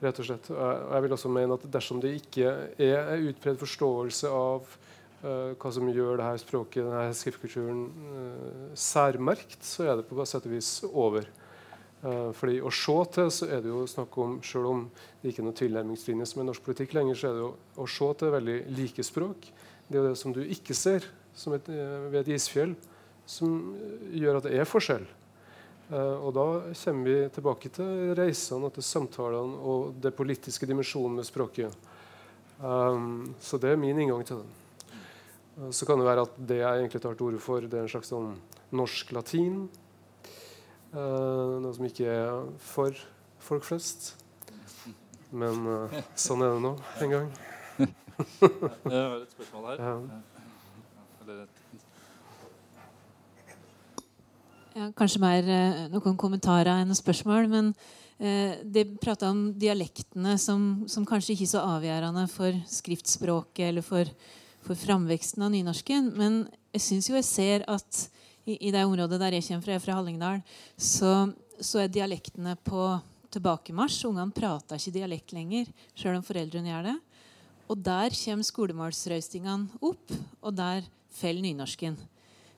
[0.04, 0.52] rett og slett.
[0.52, 4.76] Jeg vil også mene at dersom det ikke er en utbredt forståelse av
[5.24, 7.80] hva som gjør det her språket, denne skriftkulturen,
[8.12, 11.28] uh, særmerkt, så er det på sett og vis over.
[12.04, 14.82] Uh, fordi Å se til så er det jo snakk om, selv om
[15.22, 17.88] det ikke er noen tilnærmingslinje som er norsk politikk lenger, så er det jo å
[17.88, 19.48] se til veldig like språk.
[19.88, 22.74] Det er jo det som du ikke ser et, ved et isfjell,
[23.26, 23.56] som
[24.12, 25.06] gjør at det er forskjell.
[25.92, 26.44] og Da
[26.84, 31.72] kommer vi tilbake til reisene og til samtalene og det politiske dimensjonen med språket.
[32.60, 34.63] Um, så det er min inngang til det.
[35.70, 37.92] Så kan det være at det jeg egentlig tar til orde for, det er en
[37.92, 38.32] slags sånn
[38.74, 39.64] norsk-latin.
[40.94, 42.98] Uh, noe som ikke er for
[43.42, 44.12] folk flest.
[45.34, 46.76] Men uh, sånn er det nå
[47.06, 47.32] en gang.
[47.84, 49.82] Jeg har et spørsmål her.
[49.82, 50.22] Ja.
[54.74, 55.46] Ja, kanskje mer
[55.92, 57.46] noen kommentarer enn spørsmål.
[57.50, 57.70] Men
[58.18, 63.86] eh, det prata om dialektene som, som, kanskje ikke er så avgjørende for skriftspråket eller
[63.86, 64.10] for
[64.64, 66.12] for framveksten av nynorsken.
[66.18, 66.44] Men
[66.74, 68.04] jeg syns jo jeg ser at
[68.44, 70.40] i, i, det området der jeg kommer fra, jeg er fra Hallingdal,
[70.76, 71.12] så,
[71.58, 72.86] så, er dialektene på
[73.34, 74.04] tilbakemarsj.
[74.10, 76.96] Ungene prater ikke dialekt lenger, sjøl om foreldrene gjør det.
[77.72, 80.12] Og der kommer skolemålsrøystingene opp,
[80.44, 80.84] og der
[81.14, 81.96] faller nynorsken.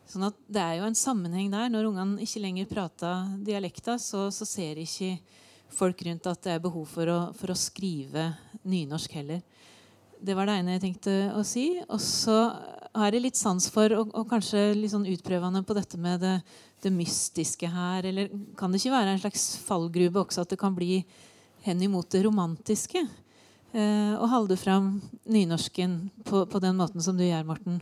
[0.06, 1.70] Sånn at Det er jo en sammenheng der.
[1.70, 5.16] Når ungene ikke lenger prater dialekter, så, så ser ikke
[5.74, 8.30] folk rundt at det er behov for å, for å skrive
[8.66, 9.42] nynorsk heller.
[10.20, 11.66] Det var det ene jeg tenkte å si.
[11.92, 12.36] Og så
[12.96, 16.36] har jeg litt sans for, og, og kanskje litt sånn utprøvende på dette med det,
[16.84, 18.06] det, mystiske her.
[18.08, 21.02] Eller kan det ikke være en slags fallgrube også at det kan bli
[21.66, 23.04] hen imot det romantiske?
[23.76, 24.94] Eh, og holde fram
[25.28, 27.80] nynorsken på, på, den måten som du gjør, Morten.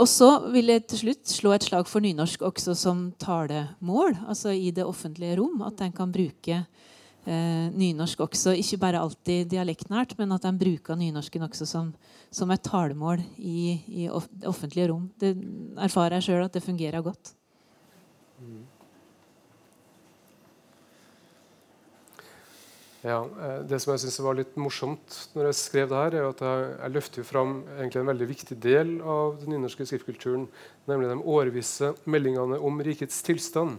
[0.00, 4.52] Og så vil jeg til slutt slå et slag for nynorsk også som talemål, altså
[4.54, 5.60] i det offentlige rom.
[5.66, 6.89] At en kan bruke eh,
[7.26, 11.90] nynorsk også, ikke bare alltid dialektnært, men at de bruker nynorsken også som,
[12.32, 15.10] som et talemål i, i offentlige rom.
[15.20, 15.34] Det
[15.76, 17.34] erfarer jeg sjøl at det fungerer godt.
[23.00, 26.26] Ja, eh, Det som jeg synes var litt morsomt når jeg skrev det her, er
[26.28, 30.44] at jeg, jeg løfter fram en veldig viktig del av den nynorske skriftkulturen,
[30.86, 33.78] nemlig de årvisse meldingene om rikets tilstand.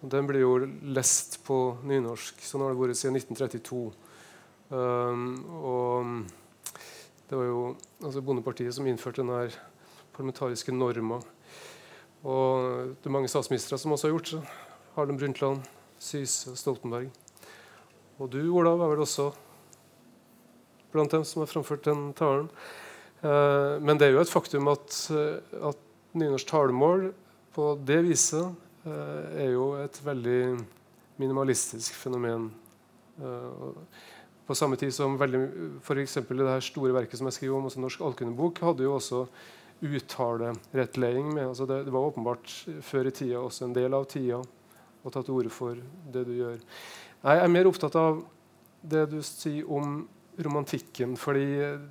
[0.00, 0.54] Og Den blir jo
[0.96, 2.40] lest på nynorsk.
[2.40, 3.80] Sånn har det vært siden 1932.
[4.70, 6.30] Um, og
[7.28, 7.60] det var jo
[8.00, 9.50] altså Bondepartiet som innførte denne
[10.16, 11.20] parlamentariske norma.
[12.24, 14.40] Og det er mange statsministre som også har gjort det.
[14.96, 15.68] Harlem Brundtland,
[16.00, 17.10] Syse, Stoltenberg.
[18.20, 19.30] Og du, Olav, er vel også
[20.92, 22.48] blant dem som har framført den talen.
[23.20, 25.38] Eh, men det er jo et faktum at, eh,
[25.70, 25.86] at
[26.16, 27.10] nynorsk talemål
[27.54, 28.48] på det viset
[28.84, 30.40] er jo et veldig
[31.20, 32.48] minimalistisk fenomen.
[34.46, 35.40] På samme tid som veldig,
[35.84, 36.08] for det
[36.48, 39.24] her store verket som jeg skriver om, også Norsk allkunnebok, hadde jo også
[39.80, 41.48] uttalerettledning med.
[41.48, 42.54] Altså det, det, var åpenbart
[42.84, 45.78] før i tida også en del av tida å ta til orde for
[46.12, 46.58] det du gjør.
[47.20, 48.22] Jeg er mer opptatt av
[48.80, 50.02] det du sier om
[50.40, 51.16] romantikken.
[51.16, 51.46] fordi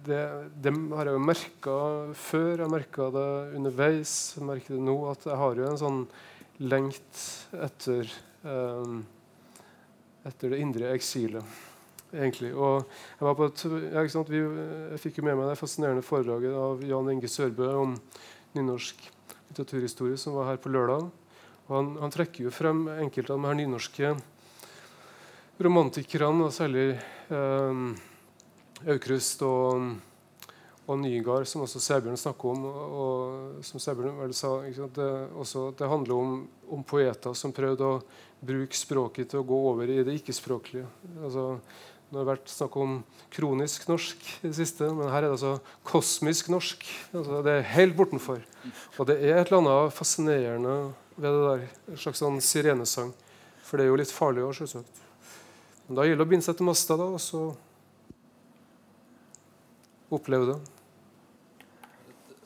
[0.05, 0.21] det,
[0.57, 1.77] det har jeg jo merka
[2.17, 2.63] før.
[2.63, 4.13] Jeg merka det underveis.
[4.37, 6.03] Jeg merker det nå at jeg har jo en sånn
[6.59, 7.23] lengt
[7.55, 8.09] etter
[8.43, 9.03] um,
[10.27, 11.43] etter det indre eksilet.
[12.13, 12.51] egentlig.
[12.55, 12.83] Og
[13.19, 14.41] jeg, et, ja, Vi,
[14.91, 17.95] jeg fikk jo med meg det fascinerende foredraget av Jan Inge Sørbø om
[18.57, 19.01] nynorsk
[19.49, 21.09] litteraturhistorie som var her på lørdag.
[21.69, 24.13] Og han, han trekker jo frem enkelte av de her nynorske
[25.59, 26.87] romantikerne, særlig
[27.29, 27.81] eh,
[28.89, 29.89] Aukrust og,
[30.89, 32.63] og Nygaard, som også Sæbjørn snakker om.
[32.65, 37.99] og som Sæbjørn vel sa, det, også, det, handler om, om, poeter som prøvde å
[38.41, 40.87] bruke språket til å gå over i det ikke-språklige.
[41.21, 41.59] Altså,
[42.09, 42.95] det har vært snakk om
[43.29, 46.87] kronisk norsk i det siste, men her er det altså kosmisk norsk.
[47.13, 48.41] Altså, det er helt bortenfor.
[48.97, 50.79] Og det er et eller annet fascinerende
[51.19, 51.67] ved det der.
[51.93, 53.13] En slags sånn sirenesang.
[53.61, 55.05] For det er jo litt farlig òg, selvsagt.
[55.85, 57.45] Men da gjelder det å binde seg til masta da, og så
[60.17, 60.78] oppleve det.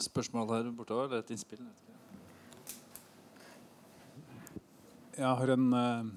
[0.03, 1.63] Spørsmål her borte, eller et innspill?
[5.13, 6.11] Jeg har en, eh,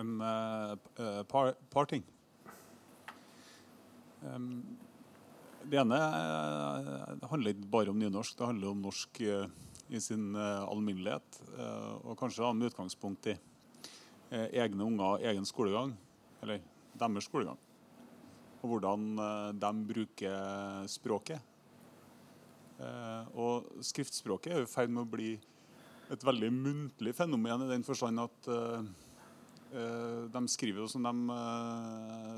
[0.00, 2.02] en, en eh, par, par, ting.
[5.68, 9.22] Det ene eh, det handler ikke bare om nynorsk, det handler om norsk
[9.88, 11.40] i sin alminnelighet.
[12.04, 13.38] Og kanskje med utgangspunkt i
[14.32, 15.94] egne unger egen skolegang
[16.42, 16.60] eller
[16.98, 17.58] deres skolegang.
[18.62, 21.40] Og hvordan eh, de bruker språket.
[22.78, 25.32] Eh, og skriftspråket er i ferd med å bli
[26.08, 28.80] et veldig muntlig fenomen i den forstand at uh,
[30.32, 31.12] de skriver jo som de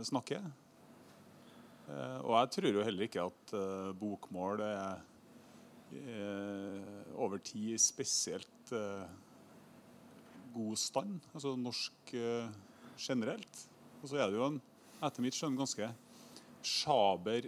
[0.08, 0.42] snakker.
[2.26, 3.52] Og jeg tror jo heller ikke at
[3.98, 5.04] bokmål er
[7.14, 8.74] over tid i spesielt
[10.50, 11.22] god stand.
[11.30, 12.14] Altså norsk
[12.98, 13.62] generelt.
[14.02, 14.60] Og så er det jo en,
[14.98, 15.92] etter mitt skjønn ganske
[16.66, 17.46] sjaber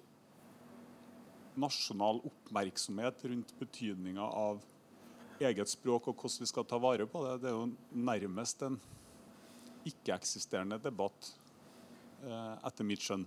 [1.61, 4.63] nasjonal oppmerksomhet rundt betydninga av
[5.43, 7.39] eget språk og hvordan vi skal ta vare på det.
[7.43, 7.71] Det er jo
[8.11, 8.79] nærmest en
[9.89, 11.33] ikke-eksisterende debatt,
[12.23, 13.27] eh, etter mitt skjønn.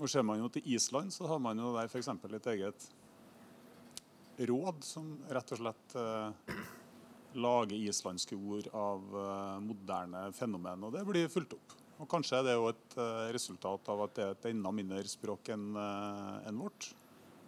[0.00, 2.08] Og Ser man jo til Island, så har man jo der f.eks.
[2.08, 2.88] et eget
[4.48, 6.54] råd som rett og slett eh,
[7.34, 10.88] lager islandske ord av eh, moderne fenomen.
[10.88, 11.76] Og det blir fulgt opp.
[12.00, 15.02] Og Kanskje er det jo et uh, resultat av at det er et enda mindre
[15.04, 16.86] språk enn uh, en vårt.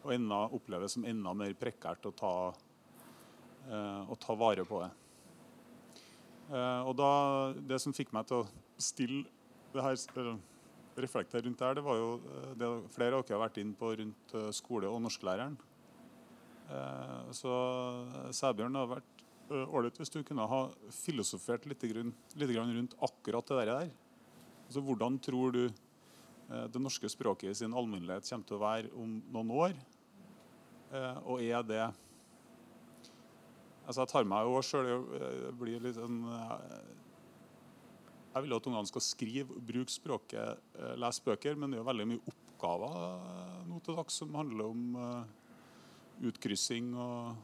[0.02, 2.34] Og enda oppleves som enda mer prekært å ta,
[3.70, 4.90] uh, å ta vare på det.
[6.52, 7.10] og da,
[7.54, 9.24] Det som fikk meg til å stille
[9.72, 9.94] det her,
[10.98, 12.08] reflektere rundt det her, det var jo
[12.58, 15.56] det flere av dere har vært inn på rundt skole- og norsklæreren.
[17.32, 17.54] så
[18.36, 19.12] Sæbjørn, det hadde vært
[19.50, 20.62] ålreit hvis du kunne ha
[21.02, 23.90] filosofert litt, litt rundt akkurat det der.
[24.66, 28.92] Altså, hvordan tror du eh, det norske språket i sin alminnelighet kommer til å være
[28.96, 29.74] om noen år?
[30.92, 31.84] Eh, og er det
[33.82, 35.06] altså Jeg tar meg jo sjøl
[35.58, 36.20] blir litt sånn
[38.32, 41.88] jeg vil at ungene skal skrive bruke språket, eh, lese bøker, men det er jo
[41.90, 47.42] veldig mye oppgaver eh, nå til dags som handler om eh, utkryssing og,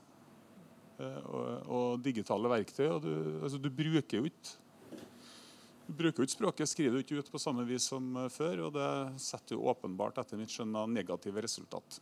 [0.97, 2.87] eh, og, og digitale verktøy.
[2.95, 3.13] Og du,
[3.43, 4.57] altså, du bruker jo ikke
[5.89, 8.79] du bruker ikke språket, skriver du ikke ut på samme vis som eh, før, og
[8.79, 8.91] det
[9.25, 12.01] setter jo åpenbart etter mitt skjønn negative resultat.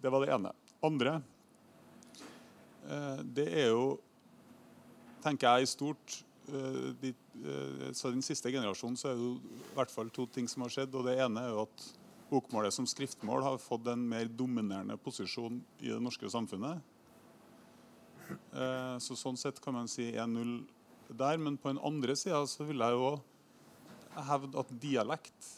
[0.00, 0.52] Det var det ene.
[0.80, 1.18] Andre
[2.88, 3.98] eh, det er jo,
[5.20, 6.14] tenker jeg i stort
[6.48, 7.12] eh, de,
[7.44, 10.72] eh, så Den siste generasjonen så er det i hvert fall to ting som har
[10.72, 10.96] skjedd.
[10.96, 11.86] og Det ene er jo at
[12.30, 16.80] bokmålet som skriftmål har fått en mer dominerende posisjon i det norske samfunnet.
[19.02, 20.60] Så Sånn sett kan man si 1-0
[21.18, 21.40] der.
[21.42, 23.10] Men på den andre sida så vil jeg jo
[24.30, 25.48] hevde at dialekt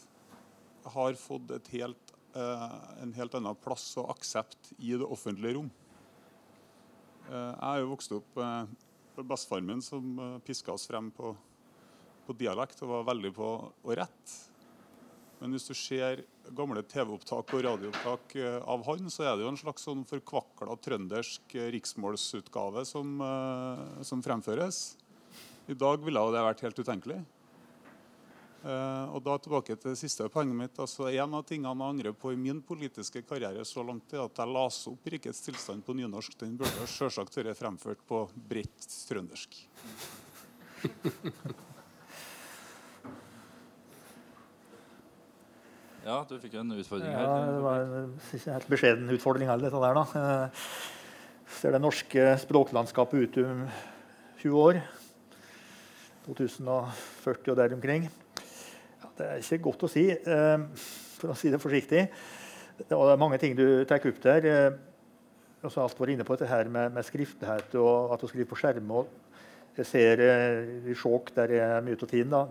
[0.95, 5.71] har fått et helt, en helt annen plass og aksept i det offentlige rom.
[7.31, 8.71] Eh, jeg er jo vokst opp eh,
[9.17, 11.35] på bestefaren min som eh, piska oss frem på,
[12.27, 14.41] på dialekt og var veldig på å rette.
[15.43, 16.23] Men hvis du ser
[16.55, 20.77] gamle TV-opptak og radioopptak eh, av han, så er det jo en slags sånn forkvakla
[20.83, 24.83] trøndersk eh, riksmålsutgave som, eh, som fremføres.
[25.71, 27.23] I dag ville det vært helt utenkelig.
[28.63, 30.79] Eh, og da tilbake til det siste poenget mitt.
[30.79, 34.39] altså En av tingene jeg angrer på i min politiske karriere så langt, er at
[34.39, 36.39] jeg las opp 'Rikets tilstand' på nynorsk.
[36.39, 39.51] Den burde selvsagt vært fremført på bredt trøndersk.
[46.03, 47.23] Ja, du fikk jo en utfordring her.
[47.23, 50.03] Ja, det var en ikke helt beskjeden utfordring heller, dette der, da.
[50.19, 50.49] Eh,
[51.61, 53.61] Ser det norske språklandskapet ut om
[54.41, 54.81] 20 år.
[56.27, 58.09] 2040 og der omkring.
[59.19, 60.63] Det er ikke godt å si, eh,
[61.19, 62.07] for å si det forsiktig.
[62.89, 64.47] Og Det er mange ting du tar opp der.
[64.47, 64.73] Eh,
[65.63, 68.59] også alt var inne på dette her med, med skriftlighet og at du skriver på
[68.59, 68.91] skjerm.
[68.91, 69.09] Og
[69.77, 72.47] jeg ser eh, i Skjåk, der jeg er mye av tiden, da,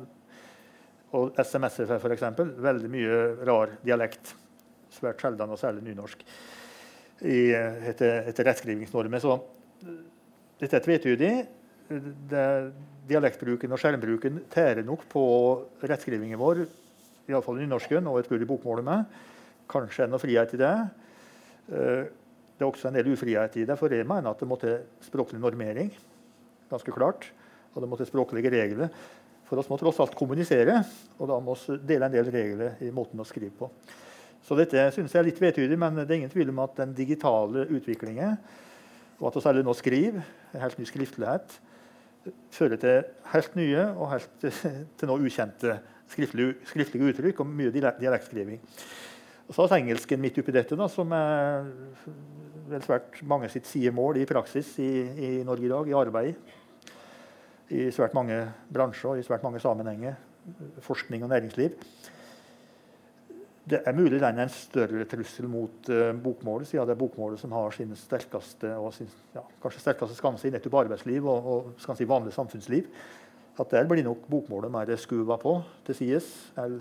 [1.11, 2.23] og SMS-er, f.eks.
[2.63, 3.17] Veldig mye
[3.47, 4.35] rar dialekt.
[4.91, 6.23] Svært sjelden, og særlig nynorsk.
[7.21, 7.51] I,
[7.91, 9.21] etter, etter rettskrivingsnormer.
[9.21, 9.35] Så
[10.61, 11.33] dette er tvetydig.
[12.31, 12.45] Det,
[13.09, 15.23] dialektbruken og skjermbruken tærer nok på
[15.81, 16.63] rettskrivingen vår,
[17.29, 19.21] iallfall nynorsken, og jeg tror i bokmålet med.
[19.71, 20.73] Kanskje er noe frihet i det.
[21.71, 22.03] Eh,
[22.61, 24.83] Det er også en del ufrihet i det, for jeg mener at det må til
[25.01, 25.87] språklig normering.
[26.69, 27.25] Ganske klart.
[27.73, 28.91] Og det må til språklige regler.
[29.49, 30.75] For oss må tross alt kommunisere,
[31.17, 33.71] og da må vi dele en del regler i måten å skrive på.
[34.45, 36.93] Så dette synes jeg er litt vedtydig, men det er ingen tvil om at den
[36.93, 38.37] digitale utviklingen,
[39.17, 40.21] og at vi særlig nå skriver,
[40.53, 41.57] en helt ny skriftlighet,
[42.53, 44.43] fører til helt nye og helt
[44.99, 45.77] til nå ukjente
[46.11, 48.61] skriftlige, skriftlige uttrykk og mye dialektskriving.
[49.47, 51.65] Og så har vi engelsken midt oppi dette, da, som er
[52.71, 56.51] vel svært mange sitt sidemål i praksis i, i Norge i dag, i arbeid.
[57.71, 58.37] I svært mange
[58.71, 60.15] bransjer og i svært mange sammenhenger.
[60.83, 61.75] Forskning og næringsliv.
[63.61, 67.39] Det er mulig den er en større trussel mot uh, bokmålet, siden det er bokmålet
[67.39, 71.97] som har sin sterkeste og sin, ja, kanskje sterkeste skanse i nettopp arbeidsliv og, og
[71.97, 72.89] si, vanlig samfunnsliv.
[73.61, 76.79] At der blir nok bokmålet mer skuva på til sides enn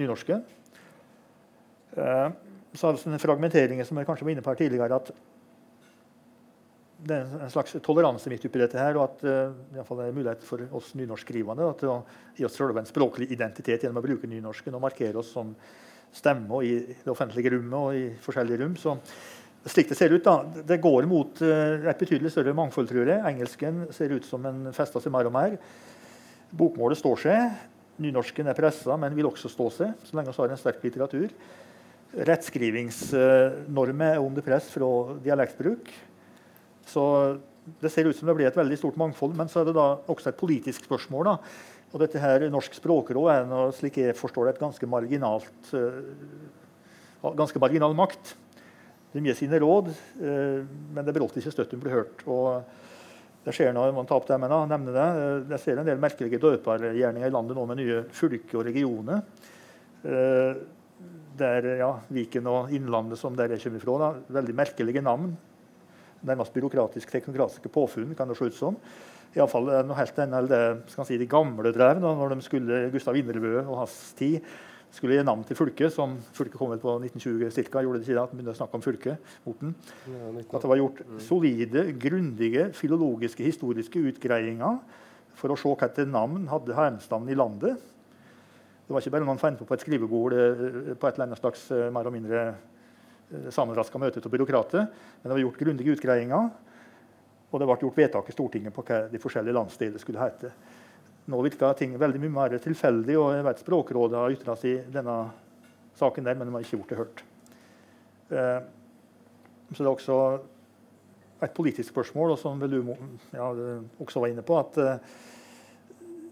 [0.00, 0.40] nynorske.
[1.96, 2.32] Uh,
[2.76, 5.12] så det sånne fragmenteringer som jeg kanskje var inne på her tidligere, at
[7.06, 10.08] det er en slags toleranse midt oppi dette her, og at uh, i fall det
[10.08, 11.98] er mulighet for oss nynorskskrivende til å
[12.38, 15.52] gi oss selv en språklig identitet gjennom å bruke nynorsken og markere oss som
[16.16, 18.76] stemme i det offentlige rommet og i forskjellige rom.
[18.80, 18.96] Så
[19.66, 23.22] slik det ser ut, da, det går mot uh, et betydelig større mangfold, tror jeg.
[23.32, 25.56] Engelsken ser ut som en fester seg mer og mer.
[26.56, 27.56] Bokmålet står seg.
[28.02, 31.28] Nynorsken er pressa, men vil også stå seg, så lenge vi har en sterk litteratur.
[32.28, 34.90] Rettskrivingsnormer er under press fra
[35.24, 35.88] dialektbruk.
[36.86, 37.02] Så
[37.82, 39.34] det ser ut som det blir et veldig stort mangfold.
[39.36, 41.32] Men så er det da også et politisk spørsmål.
[41.32, 41.36] da.
[41.94, 46.02] Og dette her Norsk språkråd er noe, slik jeg forstår det, et ganske marginalt uh,
[47.36, 48.34] ganske marginal makt.
[49.14, 52.24] De gir sine råd, uh, men det er alltid ikke støtt de blir hørt.
[52.26, 55.08] Og det skjer når man tar opp det, men da, nevner det.
[55.16, 59.22] Uh, jeg ser en del merkelige døpergjerninger i landet nå med nye fylker og regioner.
[61.36, 65.32] Der, ja, Viken og Innlandet, som der jeg kommer fra, da, veldig merkelige navn
[66.26, 68.14] nærmest byråkratisk teknokratiske påfunn.
[68.14, 68.76] kan det se ut som.
[69.34, 70.62] Iallfall helt annet det
[70.94, 74.38] si, de gamle drev, da, når de skulle, Gustav Inderbø og hans tid
[74.96, 78.16] skulle gi navn til fylket, som fylket kom vel på 1920 cirka, gjorde det ikke
[78.16, 79.74] det, at de begynte å snakke om fylket, Morten.
[80.46, 84.78] At det var gjort solide, grundige, filologiske, historiske utgreiinger
[85.36, 87.82] for å se hva etter navn hadde heimstanden i landet.
[88.86, 91.40] Det var ikke bare noen fant på på et skrivebord eh, på et eller annet
[91.40, 94.86] slags eh, mer og mindre eh, sammenraska møte av byråkrater.
[94.86, 96.52] Men det var gjort grundige utgreiinger,
[97.50, 100.50] og det ble gjort vedtak i Stortinget på hva de forskjellige landsdeler skulle hete.
[101.26, 103.18] nå virker ting veldig mye mer tilfeldig.
[103.18, 105.16] og jeg vet Språkrådet har ytra seg i denne
[105.94, 107.24] saken, der, men de har ikke gjort det hørt.
[108.30, 108.60] Eh,
[109.72, 110.18] så det er også
[111.42, 112.94] et politisk spørsmål, og som vel du
[113.32, 113.48] ja,
[113.98, 114.98] også var inne på, at eh,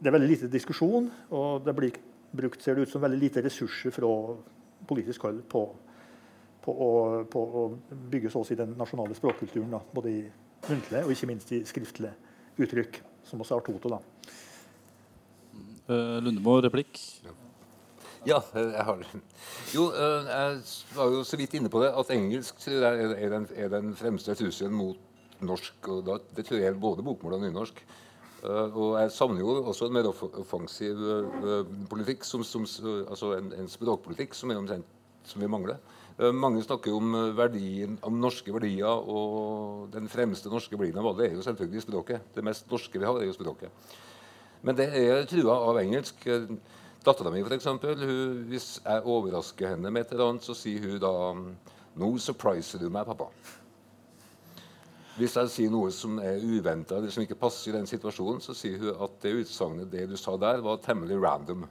[0.01, 1.99] det er veldig lite diskusjon, og det blir
[2.35, 4.11] brukt ser det ut som veldig lite ressurser fra
[4.89, 5.63] politisk hold på,
[6.65, 6.91] på, å,
[7.31, 7.65] på å,
[8.11, 9.71] bygge så å si den nasjonale språkkulturen.
[9.77, 10.23] Da, både i
[10.71, 12.13] muntlige og ikke minst i skriftlige
[12.61, 13.89] uttrykk, som også har Toto.
[13.89, 13.99] da.
[15.85, 17.01] Uh, Lundemo, replikk?
[18.25, 19.21] Ja, jeg har det.
[19.75, 20.61] Jo, eh, jeg
[20.97, 24.73] var jo så vidt inne på det at engelsk er den, er den fremste trusselen
[24.73, 24.97] mot
[25.45, 25.89] norsk.
[25.89, 27.85] og da, Det tror jeg gjelder både bokmål og nynorsk.
[28.45, 30.97] Og jeg savner jo også en mer offensiv
[31.89, 32.65] politikk, som, som,
[33.09, 34.83] altså en, en, språkpolitikk som, er
[35.25, 35.77] som vi mangler.
[36.15, 41.11] Uh, mange snakker jo om, verdien, om norske verdier, og den fremste norske verdien av
[41.11, 42.29] alle er jo selvfølgelig språket.
[42.37, 43.99] Det mest norske vi har, er jo språket.
[44.65, 46.23] Men det er trua av engelsk.
[47.05, 47.67] Dattera mi, f.eks.,
[48.49, 51.13] hvis jeg overrasker henne med et eller annet, så sier hun da
[51.95, 53.29] 'Nå surpriser du meg, pappa'.
[55.15, 58.55] Hvis jeg sier noe som er uventa eller som ikke passer i den situasjonen, så
[58.57, 61.69] sier hun at det utsagnet det du sa der, var temmelig random.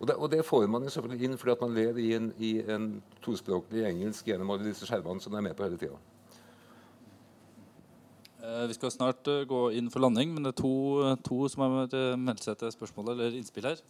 [0.00, 2.52] Og det, og det får man selvfølgelig inn fordi at man lever i en, i
[2.74, 2.90] en
[3.24, 5.96] tospråklig engelsk gjennom alle disse skjermene som er med på hele tida.
[8.44, 10.74] Eh, vi skal snart uh, gå inn for landing, men det er to,
[11.24, 13.80] to som har meldt seg til spørsmål eller innspill her.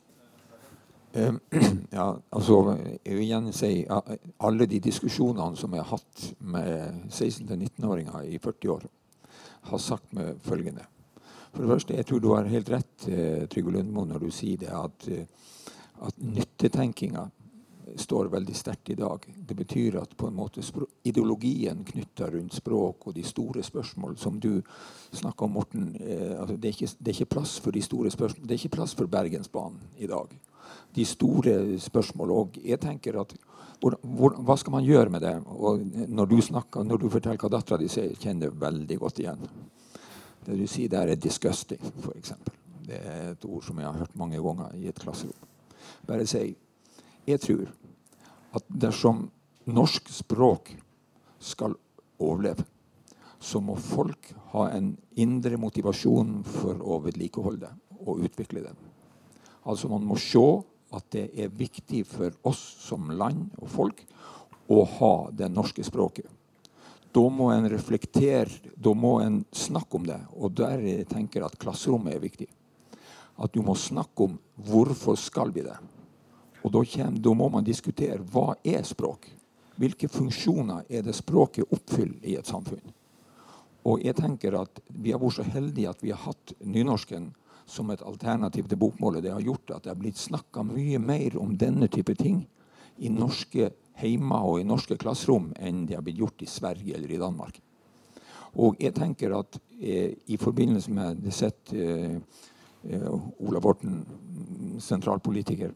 [1.16, 1.40] Ehm,
[1.92, 4.10] ja, altså, jeg vil gjerne si at
[4.44, 8.86] alle de diskusjonene som jeg har hatt med 16-19-åringer i 40 år,
[9.66, 10.84] har sagt meg følgende.
[11.52, 14.58] For det første, Jeg tror du har helt rett, eh, Trygve Lundmo, når du sier
[14.58, 15.24] det at, eh,
[16.00, 17.30] at nyttetenkinga
[17.96, 19.22] står veldig sterkt i dag.
[19.36, 20.64] Det betyr at på en måte
[21.06, 24.58] ideologien knytta rundt språk og de store spørsmål som du
[25.14, 28.10] snakka om, Morten eh, altså det, er ikke, det, er ikke, plass for de store
[28.10, 30.34] spørsmål, det er ikke plass for Bergensbanen i dag
[30.96, 32.32] de store spørsmål.
[32.32, 33.34] Og jeg tenker at
[33.80, 35.34] hvor, hvor, Hva skal man gjøre med det?
[35.46, 39.20] Og når du, snakker, når du forteller hva dattera di sier, kjenner jeg veldig godt
[39.20, 39.42] igjen.
[40.46, 42.32] Det du sier der, er 'disgusting', f.eks.
[42.86, 45.36] Det er et ord som jeg har hørt mange ganger i et klasserom.
[46.06, 46.54] Bare si
[47.26, 47.72] Jeg tror
[48.56, 49.26] at dersom
[49.66, 50.70] norsk språk
[51.42, 51.74] skal
[52.22, 52.64] overleve,
[53.40, 57.68] så må folk ha en indre motivasjon for å vedlikeholde
[57.98, 58.72] og utvikle det.
[59.66, 60.46] Altså Man må se
[60.94, 64.02] at det er viktig for oss som land og folk
[64.70, 66.26] å ha det norske språket.
[67.16, 70.18] Da må en reflektere, da må en snakke om det.
[70.36, 72.48] Og der jeg tenker jeg at klasserommet er viktig.
[73.36, 74.38] At du må snakke om
[74.68, 75.76] hvorfor skal vi det.
[76.64, 79.28] Og da, kommer, da må man diskutere hva er språk.
[79.76, 82.94] Hvilke funksjoner er det språket oppfyller i et samfunn?
[83.86, 87.30] Og jeg tenker at Vi har vært så heldige at vi har hatt nynorsken
[87.66, 89.22] som et alternativ til bokmålet.
[89.22, 92.44] Det har gjort at det har blitt snakka mye mer om denne type ting
[92.98, 97.12] i norske heimer og i norske klasserom enn det har blitt gjort i Sverige eller
[97.12, 97.60] i Danmark.
[98.56, 102.16] Og jeg tenker at eh, i forbindelse med det sett eh,
[102.86, 104.04] Ola Borten,
[104.80, 105.72] sentralpolitiker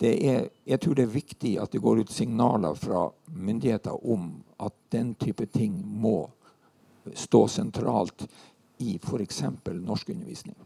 [0.00, 4.72] er, Jeg tror det er viktig at det går ut signaler fra myndigheter om at
[4.92, 6.30] den type ting må
[7.14, 8.26] stå sentralt
[8.78, 9.42] i f.eks.
[9.72, 10.56] norskundervisning.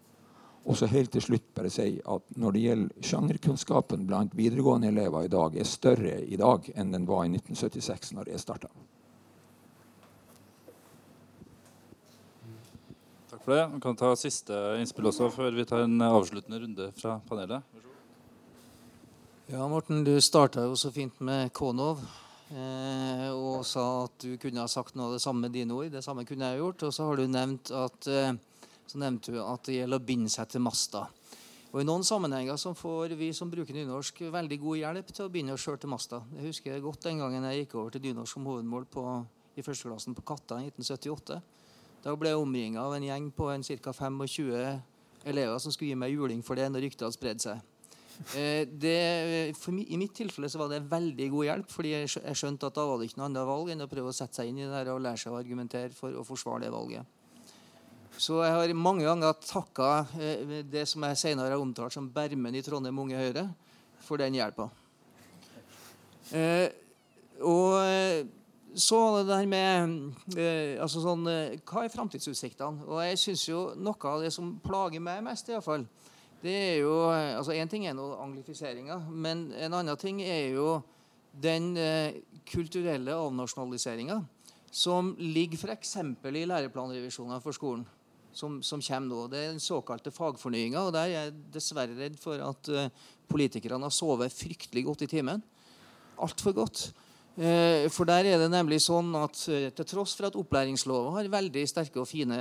[0.64, 5.24] Og så helt til slutt bare si at Når det gjelder sjangerkunnskapen blant videregående elever
[5.24, 8.68] i dag, er større i dag enn den var i 1976, når jeg starta.
[13.40, 13.68] Takk for det.
[13.72, 17.62] Vi kan ta siste innspill også før vi tar en avsluttende runde fra panelet.
[19.48, 22.02] Ja, Morten, du starta jo så fint med Konov.
[22.52, 25.88] Eh, og sa at du kunne ha sagt noe av det samme med dine ord.
[25.88, 26.84] Det samme kunne jeg gjort.
[26.84, 28.36] Og så har du nevnt at eh,
[28.84, 31.06] så nevnte du at det gjelder å binde seg til masta.
[31.70, 35.32] Og I noen sammenhenger så får vi som bruker nynorsk, veldig god hjelp til å
[35.32, 36.20] binde oss sjøl til masta.
[36.36, 39.06] Jeg husker godt den gangen jeg gikk over til nynorsk som hovedmål på,
[39.56, 41.40] i førsteklassen på Katta i 1978.
[42.04, 43.92] Da ble jeg omringa av en gjeng på ca.
[43.92, 44.80] 25
[45.28, 47.60] elever som skulle gi meg juling for det når ryktet hadde spredd seg.
[48.36, 48.96] Eh, det,
[49.56, 53.00] I mitt tilfelle så var det veldig god hjelp, fordi jeg skjønte at da var
[53.00, 54.92] det ikke noe annet valg enn å prøve å sette seg inn i det der
[54.92, 57.16] og lære seg å argumentere for å forsvare det valget.
[58.20, 59.90] Så jeg har mange ganger takka
[60.20, 63.46] eh, det som jeg senere har omtalt som Bermen i Trondheim Unge Høyre,
[64.04, 64.68] for den hjelpa.
[66.36, 66.68] Eh,
[67.40, 68.26] og eh,
[68.74, 69.94] så det der med
[70.36, 72.86] eh, altså sånn, eh, Hva er framtidsutsiktene?
[72.86, 75.86] Og jeg syns jo noe av det som plager meg mest, i fall,
[76.40, 80.52] det er jo eh, altså Én ting er noe anglifiseringa, men en annen ting er
[80.54, 80.80] jo
[81.30, 81.76] den
[82.50, 84.16] kulturelle avnasjonaliseringa
[84.70, 85.96] som ligger f.eks.
[86.26, 87.86] i læreplanrevisjoner for skolen.
[88.32, 89.22] som, som kommer nå.
[89.30, 90.84] Det er den såkalte fagfornyinga.
[90.86, 95.08] Og der er jeg dessverre redd for at uh, politikerne har sovet fryktelig godt i
[95.10, 95.42] timen.
[96.22, 96.84] Altfor godt.
[97.38, 101.30] Uh, for der er det nemlig sånn at uh, til tross for at opplæringsloven har
[101.30, 102.36] veldig sterke og fine,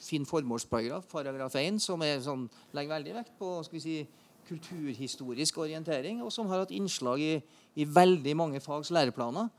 [0.00, 2.46] fin formålsparagraf, paragraf 1, som sånn,
[2.76, 4.00] legger veldig vekt på si,
[4.48, 7.32] kulturhistorisk orientering, og som har hatt innslag i,
[7.76, 9.50] i veldig mange fags læreplaner,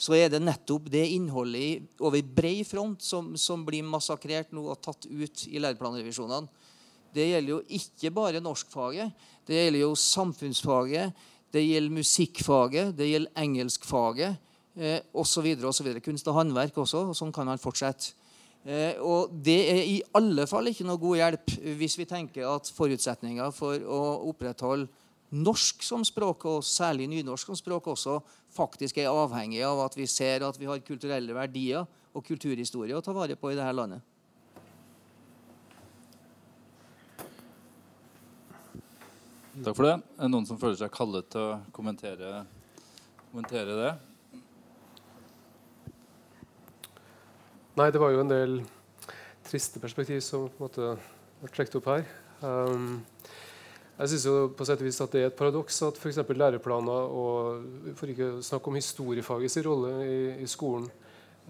[0.00, 4.64] så er det nettopp det innholdet i, over bred front som, som, blir massakrert nå
[4.72, 6.48] og tatt ut i læreplanrevisjonene.
[7.12, 9.10] Det gjelder jo ikke bare norskfaget.
[9.44, 11.12] Det gjelder jo samfunnsfaget,
[11.54, 14.36] det gjelder musikkfaget, det gjelder engelskfaget
[14.78, 15.48] eh, osv.
[16.04, 17.08] Kunst og håndverk også.
[17.10, 18.14] og Sånn kan man fortsette.
[18.64, 22.68] Eh, og det er i alle fall ikke noe god hjelp hvis vi tenker at
[22.76, 24.90] forutsetninger for å opprettholde
[25.30, 28.18] norsk som språk, og særlig nynorsk som språk også,
[28.52, 33.04] faktisk er avhengig av at vi ser at vi har kulturelle verdier og kulturhistorie å
[33.04, 34.02] ta vare på i dette landet.
[39.60, 39.96] Takk for det.
[40.16, 42.44] Er det noen som føler seg kallet til å kommentere,
[43.28, 43.90] kommentere det?
[47.76, 48.54] Nei, det var jo en del
[49.44, 50.88] triste perspektiv som på en måte
[51.42, 52.08] ble trukket opp her.
[52.40, 53.02] Um,
[54.00, 56.22] jeg synes jo på sett og vis at det er et paradoks at f.eks.
[56.32, 60.86] læreplaner og for ikke snakke om historiefagets rolle i, i skolen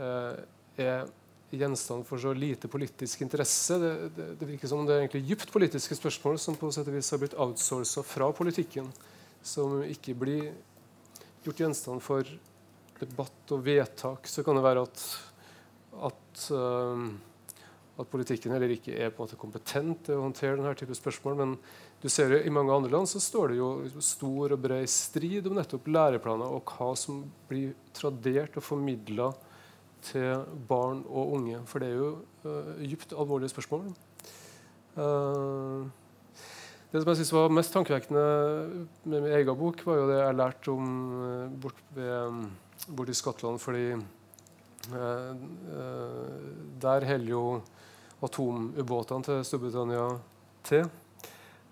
[0.02, 0.40] eh,
[0.82, 1.04] er
[1.50, 3.78] gjenstand for så lite politisk interesse.
[3.78, 6.88] Det, det, det, virker som om det er egentlig dypt politiske spørsmål som på sett
[6.90, 8.90] og vis har blitt outsourca fra politikken,
[9.42, 10.52] som ikke blir
[11.44, 12.28] gjort gjenstand for
[13.00, 14.30] debatt og vedtak.
[14.30, 15.04] Så kan det være at,
[16.10, 17.06] at, uh,
[17.98, 21.40] at politikken heller ikke er på en måte kompetent til å håndtere denne type spørsmål.
[21.42, 21.56] men
[22.00, 25.48] du ser jo I mange andre land så står det jo stor og bred strid
[25.50, 29.28] om nettopp læreplaner og hva som blir tradert og formidla
[30.02, 31.60] til barn og unge.
[31.68, 32.10] For det er jo
[32.44, 33.88] uh, dypt alvorlige spørsmål.
[34.96, 35.88] Uh,
[36.90, 38.24] det som jeg synes var mest tankevekkende
[39.04, 42.40] med min egen bok, var jo det jeg lærte om uh, bort, ved,
[42.88, 43.58] bort i Skottland.
[43.58, 45.34] Fordi uh,
[46.82, 47.44] der holder jo
[48.22, 50.08] atomubåtene til Storbritannia
[50.64, 50.90] til.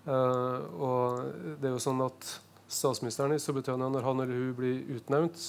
[0.09, 1.19] Og
[1.61, 2.25] det er jo sånn at
[2.69, 5.39] Statsministeren i Storbritannia når han eller hun blir utnevnt,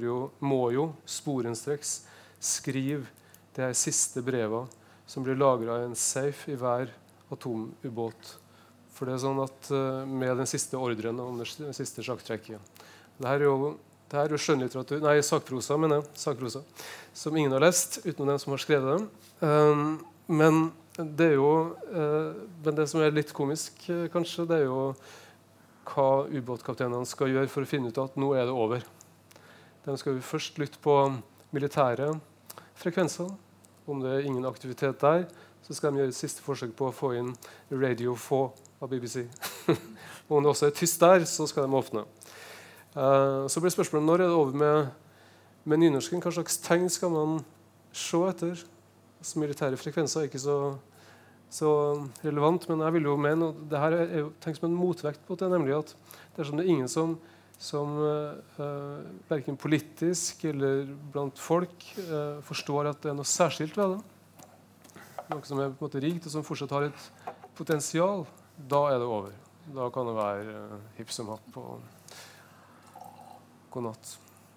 [0.00, 1.98] jo, må jo sporenstreks
[2.42, 3.06] skrive
[3.54, 4.64] de her siste breva
[5.06, 6.90] som blir lagra i en safe i hver
[7.32, 8.36] atomubåt.
[8.92, 12.60] For det er sånn at uh, med den siste ordren om det siste sjakktrekket
[13.18, 13.72] Det er jo,
[14.12, 16.10] jo skjønnlitteratur Nei, sakprosa, mener jeg.
[16.26, 16.62] Sakprosa,
[17.16, 19.08] som ingen har lest, utenom dem som har skrevet dem.
[19.40, 19.92] Um,
[20.28, 20.62] men
[20.96, 21.52] det er jo
[21.88, 24.92] uh, Men det som er litt komisk, uh, kanskje, det er jo
[25.88, 28.84] hva ubåtkapteinene skal gjøre for å finne ut at nå er det over.
[29.82, 30.94] De skal jo først lytte på
[31.52, 32.12] militære
[32.78, 33.30] frekvenser.
[33.86, 35.26] Om det er ingen aktivitet der,
[35.62, 37.32] så skal de gjøre siste forsøk på å få inn
[37.70, 38.50] Radio 4
[38.82, 39.24] av BBC.
[40.28, 42.04] Og om det også er tyst der, så skal de åpne.
[42.92, 44.88] Uh, så blir spørsmålet når er det over med,
[45.64, 46.22] med nynorsken.
[46.22, 47.38] Hva slags tegn skal man
[47.94, 48.64] se etter?
[49.22, 50.56] Altså, militære frekvenser er ikke så,
[51.50, 51.70] så,
[52.24, 52.66] relevant.
[52.70, 55.50] Men jeg vil jo mene, og det her er tenkt som en motvekt på det,
[55.52, 55.94] nemlig at
[56.36, 57.14] dersom det er ingen som,
[57.62, 63.76] som uh, uh, verken politisk eller blant folk uh, forstår at det er noe særskilt
[63.78, 64.48] ved det,
[65.30, 67.06] noe som er på en måte rikt, og som fortsatt har et
[67.58, 68.26] potensial,
[68.58, 69.38] da er det over.
[69.72, 72.98] Da kan det være uh, hipp som happ og
[73.72, 74.12] god natt.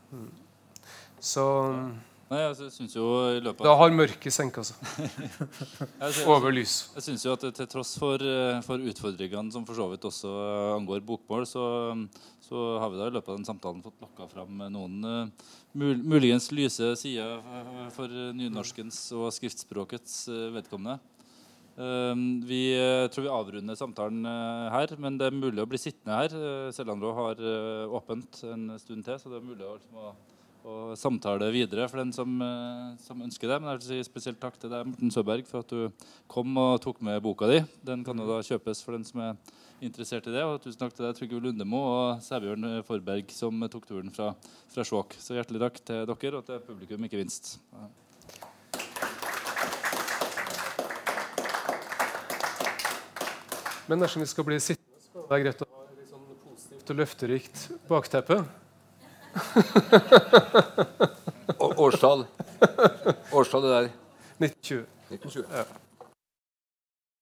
[0.10, 0.28] Mm.
[1.22, 1.46] Så
[2.26, 3.06] Nei, jeg synes jo
[3.36, 3.68] i løpet av...
[3.68, 6.88] Da har mørket senka seg over lys.
[6.96, 10.32] Jeg syns jo at til tross for, eh, for, utfordringene som for så vidt også
[10.74, 11.66] angår bokmål, så,
[12.46, 16.04] så har vi da i løpet av den samtalen fått lokka fram noen uh, mul
[16.06, 17.42] muligens lyse sider
[17.96, 21.00] for nynorskens og skriftspråkets uh, vedkommende.
[21.76, 22.14] Uh,
[22.48, 22.62] vi
[23.12, 24.30] tror vi avrunder samtalen
[24.72, 26.38] her, men det er mulig å bli sittende her.
[26.76, 27.44] Sellandrå har
[28.00, 30.00] åpent en stund til, så det er mulig å, liksom,
[30.66, 33.60] å samtale videre for den som, eh, som, ønsker det.
[33.62, 36.82] Men jeg vil si spesielt takk til deg, Morten Søberg, for at du kom og
[36.82, 37.62] tok med boka di.
[37.86, 39.36] Den kan jo da kjøpes for den som er
[39.88, 40.44] interessert i det.
[40.46, 44.32] Og tusen takk til deg, Trygve Lundemo og Sæbjørn Forberg, som tok turen fra,
[44.74, 45.16] fra Skjåk.
[45.22, 47.56] Så hjertelig takk til dere, og til publikum, ikke minst.
[53.86, 56.90] Men dersom vi skal bli sittende, så er det greit å ha litt sånn positivt
[56.90, 58.42] og løfterikt bakteppe.
[61.86, 62.26] Årstall.
[63.30, 63.90] Årstall det der.
[64.42, 64.86] 1920.
[65.12, 65.46] 1920.
[65.54, 65.85] Ja.